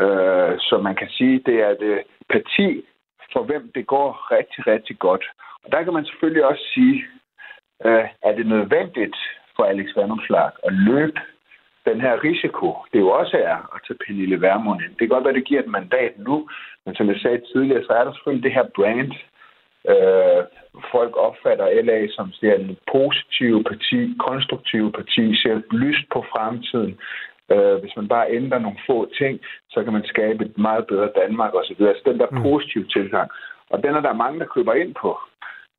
Øh, 0.00 0.58
så 0.58 0.80
man 0.82 0.94
kan 0.94 1.08
sige, 1.08 1.42
det 1.46 1.54
er 1.54 1.68
et 1.68 1.82
øh, 1.82 2.00
parti, 2.30 2.84
for 3.32 3.42
hvem 3.42 3.70
det 3.74 3.86
går 3.86 4.32
rigtig, 4.36 4.66
rigtig 4.66 4.98
godt. 4.98 5.24
Og 5.64 5.72
der 5.72 5.82
kan 5.82 5.92
man 5.92 6.04
selvfølgelig 6.04 6.44
også 6.46 6.64
sige, 6.74 7.04
øh, 7.84 8.04
er 8.22 8.32
det 8.36 8.46
nødvendigt 8.46 9.16
for 9.56 9.64
Alex 9.64 9.86
Vandomslag 9.96 10.50
at 10.64 10.72
løbe 10.72 11.20
den 11.86 12.00
her 12.00 12.24
risiko, 12.24 12.76
det 12.92 13.00
jo 13.00 13.08
også 13.08 13.36
er 13.36 13.56
at 13.74 13.80
tage 13.86 13.98
Pernille 14.06 14.40
Vermund 14.40 14.80
ind. 14.82 14.90
Det 14.90 14.98
kan 14.98 15.08
godt 15.08 15.24
være, 15.24 15.34
det 15.34 15.44
giver 15.44 15.62
et 15.62 15.76
mandat 15.78 16.18
nu, 16.18 16.48
men 16.86 16.94
som 16.94 17.08
jeg 17.08 17.18
sagde 17.20 17.40
tidligere, 17.52 17.84
så 17.84 17.92
er 17.92 18.04
der 18.04 18.12
selvfølgelig 18.12 18.44
det 18.44 18.56
her 18.58 18.66
brand. 18.76 19.12
Øh, 19.92 20.42
folk 20.94 21.12
opfatter 21.16 21.82
LA 21.82 21.98
som 22.16 22.32
ser 22.32 22.54
en 22.54 22.76
positiv 22.92 23.64
parti, 23.70 24.00
konstruktiv 24.18 24.92
parti, 24.92 25.24
ser 25.42 25.60
lyst 25.84 26.04
på 26.12 26.24
fremtiden. 26.32 26.98
Øh, 27.52 27.76
hvis 27.82 27.96
man 27.96 28.08
bare 28.08 28.30
ændrer 28.30 28.58
nogle 28.58 28.78
få 28.86 29.08
ting, 29.18 29.40
så 29.70 29.84
kan 29.84 29.92
man 29.92 30.04
skabe 30.04 30.44
et 30.44 30.58
meget 30.58 30.86
bedre 30.86 31.10
Danmark 31.20 31.54
osv. 31.54 31.82
Altså 31.82 32.02
den 32.06 32.18
der 32.18 32.28
mm. 32.30 32.42
positive 32.42 32.86
tilgang. 32.96 33.30
Og 33.70 33.82
den 33.82 33.94
er 33.94 34.00
der 34.00 34.22
mange, 34.22 34.40
der 34.40 34.54
køber 34.54 34.74
ind 34.74 34.94
på. 35.02 35.18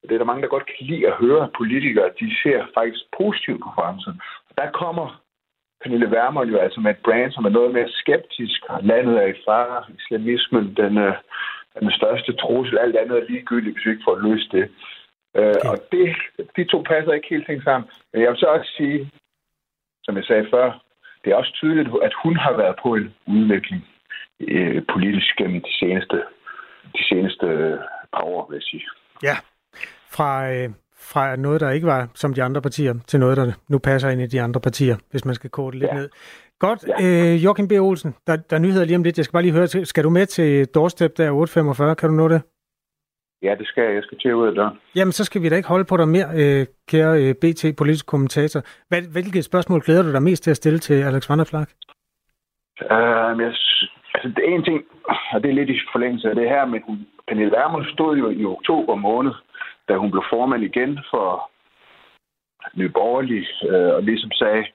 Det 0.01 0.11
er 0.11 0.17
der 0.17 0.31
mange, 0.31 0.41
der 0.41 0.47
godt 0.47 0.65
kan 0.65 0.85
lide 0.85 1.07
at 1.07 1.13
høre 1.13 1.49
politikere. 1.57 2.09
De 2.19 2.27
ser 2.43 2.65
faktisk 2.77 3.03
positivt 3.17 3.61
på 3.63 3.69
fremtiden. 3.75 4.21
Der 4.57 4.71
kommer 4.71 5.21
Pernille 5.85 6.11
Vermund 6.11 6.49
jo 6.49 6.57
altså 6.57 6.79
med 6.79 6.91
et 6.91 7.03
brand, 7.07 7.31
som 7.31 7.45
er 7.45 7.49
noget 7.57 7.73
mere 7.73 7.89
skeptisk, 8.01 8.59
og 8.69 8.83
landet 8.83 9.15
er 9.23 9.27
i 9.27 9.41
fare. 9.45 9.83
Islamismen, 9.99 10.75
den 10.81 10.97
er, 10.97 11.13
den 11.79 11.91
største 11.91 12.31
trussel. 12.33 12.77
Alt 12.77 12.95
andet 12.95 13.17
er 13.17 13.29
ligegyldigt, 13.29 13.75
hvis 13.75 13.85
vi 13.85 13.91
ikke 13.91 14.07
får 14.09 14.19
løst 14.27 14.51
det. 14.51 14.65
Øh, 15.39 15.55
okay. 15.55 15.69
Og 15.69 15.77
det, 15.91 16.05
de 16.57 16.63
to 16.63 16.79
passer 16.91 17.13
ikke 17.13 17.27
helt 17.29 17.45
ting 17.47 17.63
sammen. 17.63 17.89
Men 18.13 18.21
jeg 18.21 18.29
vil 18.29 18.39
så 18.39 18.45
også 18.45 18.71
sige, 18.77 19.11
som 20.03 20.17
jeg 20.17 20.25
sagde 20.25 20.47
før, 20.53 20.67
det 21.23 21.31
er 21.31 21.35
også 21.35 21.53
tydeligt, 21.53 21.89
at 22.07 22.13
hun 22.23 22.35
har 22.37 22.53
været 22.61 22.75
på 22.83 22.95
en 22.95 23.15
udvikling 23.27 23.81
øh, 24.39 24.81
politisk 24.93 25.35
gennem 25.37 25.61
de 25.61 25.73
seneste, 25.79 26.17
de 26.97 27.03
seneste 27.09 27.47
par 28.13 28.23
år, 28.33 28.47
vil 28.49 28.55
jeg 28.55 28.67
sige. 28.71 28.85
Ja, 29.23 29.35
fra, 30.15 30.29
øh, 30.53 30.69
fra 31.11 31.35
noget, 31.35 31.61
der 31.61 31.69
ikke 31.71 31.87
var 31.87 32.07
som 32.13 32.33
de 32.33 32.43
andre 32.43 32.61
partier, 32.61 32.93
til 33.07 33.19
noget, 33.19 33.37
der 33.37 33.51
nu 33.69 33.77
passer 33.77 34.09
ind 34.09 34.21
i 34.21 34.27
de 34.27 34.41
andre 34.41 34.61
partier, 34.61 34.95
hvis 35.11 35.25
man 35.25 35.35
skal 35.35 35.49
korte 35.49 35.79
lidt 35.79 35.91
ja. 35.91 35.95
ned. 35.95 36.09
Godt. 36.59 36.79
Ja. 36.87 37.33
Øh, 37.33 37.43
Joachim 37.43 37.67
B. 37.67 37.71
Olsen, 37.71 38.15
der, 38.27 38.35
der 38.35 38.55
er 38.55 38.59
nyheder 38.59 38.85
lige 38.85 38.95
om 38.95 39.03
lidt. 39.03 39.17
Jeg 39.17 39.25
skal 39.25 39.33
bare 39.33 39.43
lige 39.43 39.53
høre, 39.53 39.67
skal 39.67 40.03
du 40.03 40.09
med 40.09 40.25
til 40.25 40.67
doorstep 40.67 41.17
der 41.17 41.31
845? 41.31 41.95
Kan 41.95 42.09
du 42.09 42.15
nå 42.15 42.27
det? 42.27 42.41
Ja, 43.41 43.55
det 43.59 43.67
skal 43.67 43.83
jeg. 43.83 43.95
Jeg 43.95 44.03
skal 44.03 44.17
til 44.17 44.35
ud 44.35 44.55
døren. 44.55 44.77
Jamen, 44.95 45.11
så 45.11 45.23
skal 45.23 45.41
vi 45.41 45.49
da 45.49 45.55
ikke 45.55 45.69
holde 45.69 45.85
på 45.85 45.97
dig 45.97 46.07
mere, 46.07 46.29
øh, 46.41 46.65
kære 46.91 47.23
øh, 47.23 47.33
BT, 47.41 47.77
politisk 47.77 48.05
kommentator. 48.05 48.61
Hvad, 48.89 49.01
hvilke 49.11 49.41
spørgsmål 49.41 49.81
glæder 49.81 50.03
du 50.03 50.11
dig 50.11 50.23
mest 50.23 50.43
til 50.43 50.51
at 50.51 50.57
stille 50.57 50.79
til 50.79 50.93
Alex 51.03 51.29
Vanderflag? 51.29 51.65
Uh, 52.81 53.41
jeg, 53.43 53.51
altså, 54.13 54.27
det 54.35 54.43
er 54.45 54.55
en 54.55 54.63
ting, 54.63 54.79
og 55.33 55.43
det 55.43 55.49
er 55.49 55.53
lidt 55.53 55.69
i 55.69 55.79
forlængelse 55.93 56.29
af 56.29 56.35
det 56.35 56.49
her, 56.49 56.65
men 56.65 56.81
Pernille 57.27 57.51
Vermund 57.51 57.85
stod 57.85 58.17
jo 58.17 58.29
i 58.29 58.45
oktober 58.45 58.95
måned 58.95 59.33
da 59.87 59.97
hun 59.97 60.11
blev 60.11 60.23
formand 60.33 60.63
igen 60.63 60.99
for 61.11 61.51
Nye 62.75 62.89
Borgerlige, 62.89 63.47
øh, 63.69 63.95
og 63.95 64.03
ligesom 64.03 64.31
sagde, 64.31 64.65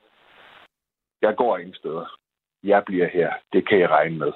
jeg 1.23 1.35
går 1.37 1.59
ingen 1.59 1.75
steder. 1.75 2.07
Jeg 2.63 2.83
bliver 2.87 3.09
her. 3.09 3.33
Det 3.53 3.69
kan 3.69 3.79
jeg 3.79 3.91
regne 3.91 4.19
med. 4.19 4.33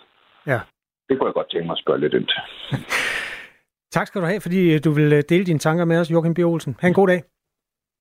Ja. 0.46 0.60
Det 1.08 1.18
kunne 1.18 1.26
jeg 1.26 1.34
godt 1.34 1.50
tænke 1.50 1.66
mig 1.66 1.72
at 1.72 1.82
spørge 1.84 2.00
lidt 2.00 2.14
ind 2.14 2.26
til. 2.26 2.40
tak 3.96 4.06
skal 4.06 4.20
du 4.20 4.26
have, 4.26 4.40
fordi 4.40 4.78
du 4.78 4.90
vil 4.90 5.12
øh, 5.12 5.22
dele 5.28 5.44
dine 5.44 5.58
tanker 5.58 5.84
med 5.84 6.00
os, 6.00 6.10
Joachim 6.10 6.34
B. 6.34 6.38
Olsen. 6.38 6.76
Ha' 6.80 6.88
en 6.88 6.94
god 6.94 7.08
dag. 7.08 7.22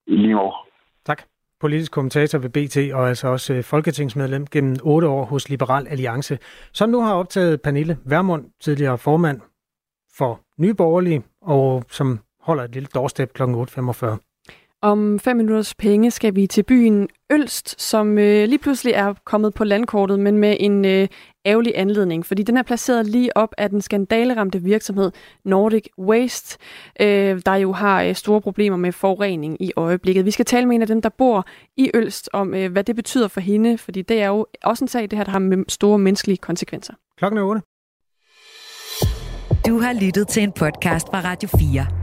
I 0.08 0.16
lige 0.16 0.40
år. 0.40 0.68
Tak. 1.06 1.24
Politisk 1.60 1.92
kommentator 1.92 2.40
ved 2.40 2.50
BT, 2.50 2.94
og 2.94 3.10
altså 3.10 3.28
også 3.28 3.54
øh, 3.54 3.64
folketingsmedlem 3.64 4.48
gennem 4.48 4.76
otte 4.84 5.08
år 5.08 5.26
hos 5.26 5.50
Liberal 5.50 5.88
Alliance, 5.88 6.38
som 6.74 6.90
nu 6.90 7.02
har 7.02 7.16
optaget 7.16 7.62
Pernille 7.62 7.98
Vermund, 8.06 8.52
tidligere 8.62 8.98
formand 8.98 9.42
for 10.18 10.40
Nye 10.58 10.74
Borgerlige, 10.74 11.24
og 11.42 11.84
som 11.90 12.20
holder 12.44 12.64
et 12.64 12.74
lille 12.74 12.88
doorstep 12.94 13.34
kl. 13.34 13.44
8.45. 13.44 14.18
Om 14.82 15.20
fem 15.20 15.38
minutters 15.38 15.76
penge 15.76 16.12
skal 16.12 16.36
vi 16.36 16.48
til 16.48 16.64
byen 16.64 17.10
Ølst, 17.32 17.82
som 17.82 18.18
øh, 18.18 18.48
lige 18.48 18.60
pludselig 18.60 18.94
er 18.94 19.14
kommet 19.26 19.54
på 19.54 19.64
landkortet, 19.64 20.20
men 20.20 20.38
med 20.38 20.58
en 20.60 20.86
øh, 20.86 21.08
ærgerlig 21.46 21.74
anledning, 21.76 22.26
fordi 22.26 22.44
den 22.44 22.58
er 22.58 22.64
placeret 22.64 23.08
lige 23.08 23.38
op 23.38 23.54
af 23.58 23.70
den 23.70 23.82
skandaleramte 23.82 24.62
virksomhed 24.62 25.12
Nordic 25.46 25.86
Waste, 26.00 26.58
øh, 27.02 27.42
der 27.46 27.56
jo 27.56 27.72
har 27.72 28.04
øh, 28.04 28.16
store 28.16 28.42
problemer 28.42 28.78
med 28.78 28.92
forurening 28.92 29.62
i 29.62 29.72
øjeblikket. 29.76 30.26
Vi 30.26 30.32
skal 30.32 30.46
tale 30.46 30.66
med 30.66 30.76
en 30.76 30.82
af 30.82 30.88
dem, 30.88 31.02
der 31.02 31.10
bor 31.10 31.46
i 31.78 31.92
Ølst, 31.94 32.30
om 32.34 32.54
øh, 32.54 32.72
hvad 32.72 32.84
det 32.84 32.96
betyder 32.96 33.28
for 33.28 33.42
hende, 33.42 33.78
fordi 33.78 34.02
det 34.02 34.22
er 34.22 34.28
jo 34.28 34.46
også 34.64 34.84
en 34.84 34.88
sag, 34.88 35.02
det 35.02 35.14
her, 35.14 35.24
der 35.24 35.32
har 35.32 35.40
med 35.40 35.64
store 35.70 36.00
menneskelige 36.00 36.38
konsekvenser. 36.38 36.94
Klokken 37.18 37.38
er 37.38 37.44
8. 37.44 37.62
Du 39.68 39.80
har 39.80 39.94
lyttet 40.06 40.28
til 40.28 40.44
en 40.44 40.52
podcast 40.52 41.08
fra 41.08 41.22
Radio 41.22 41.50
4. 41.50 42.03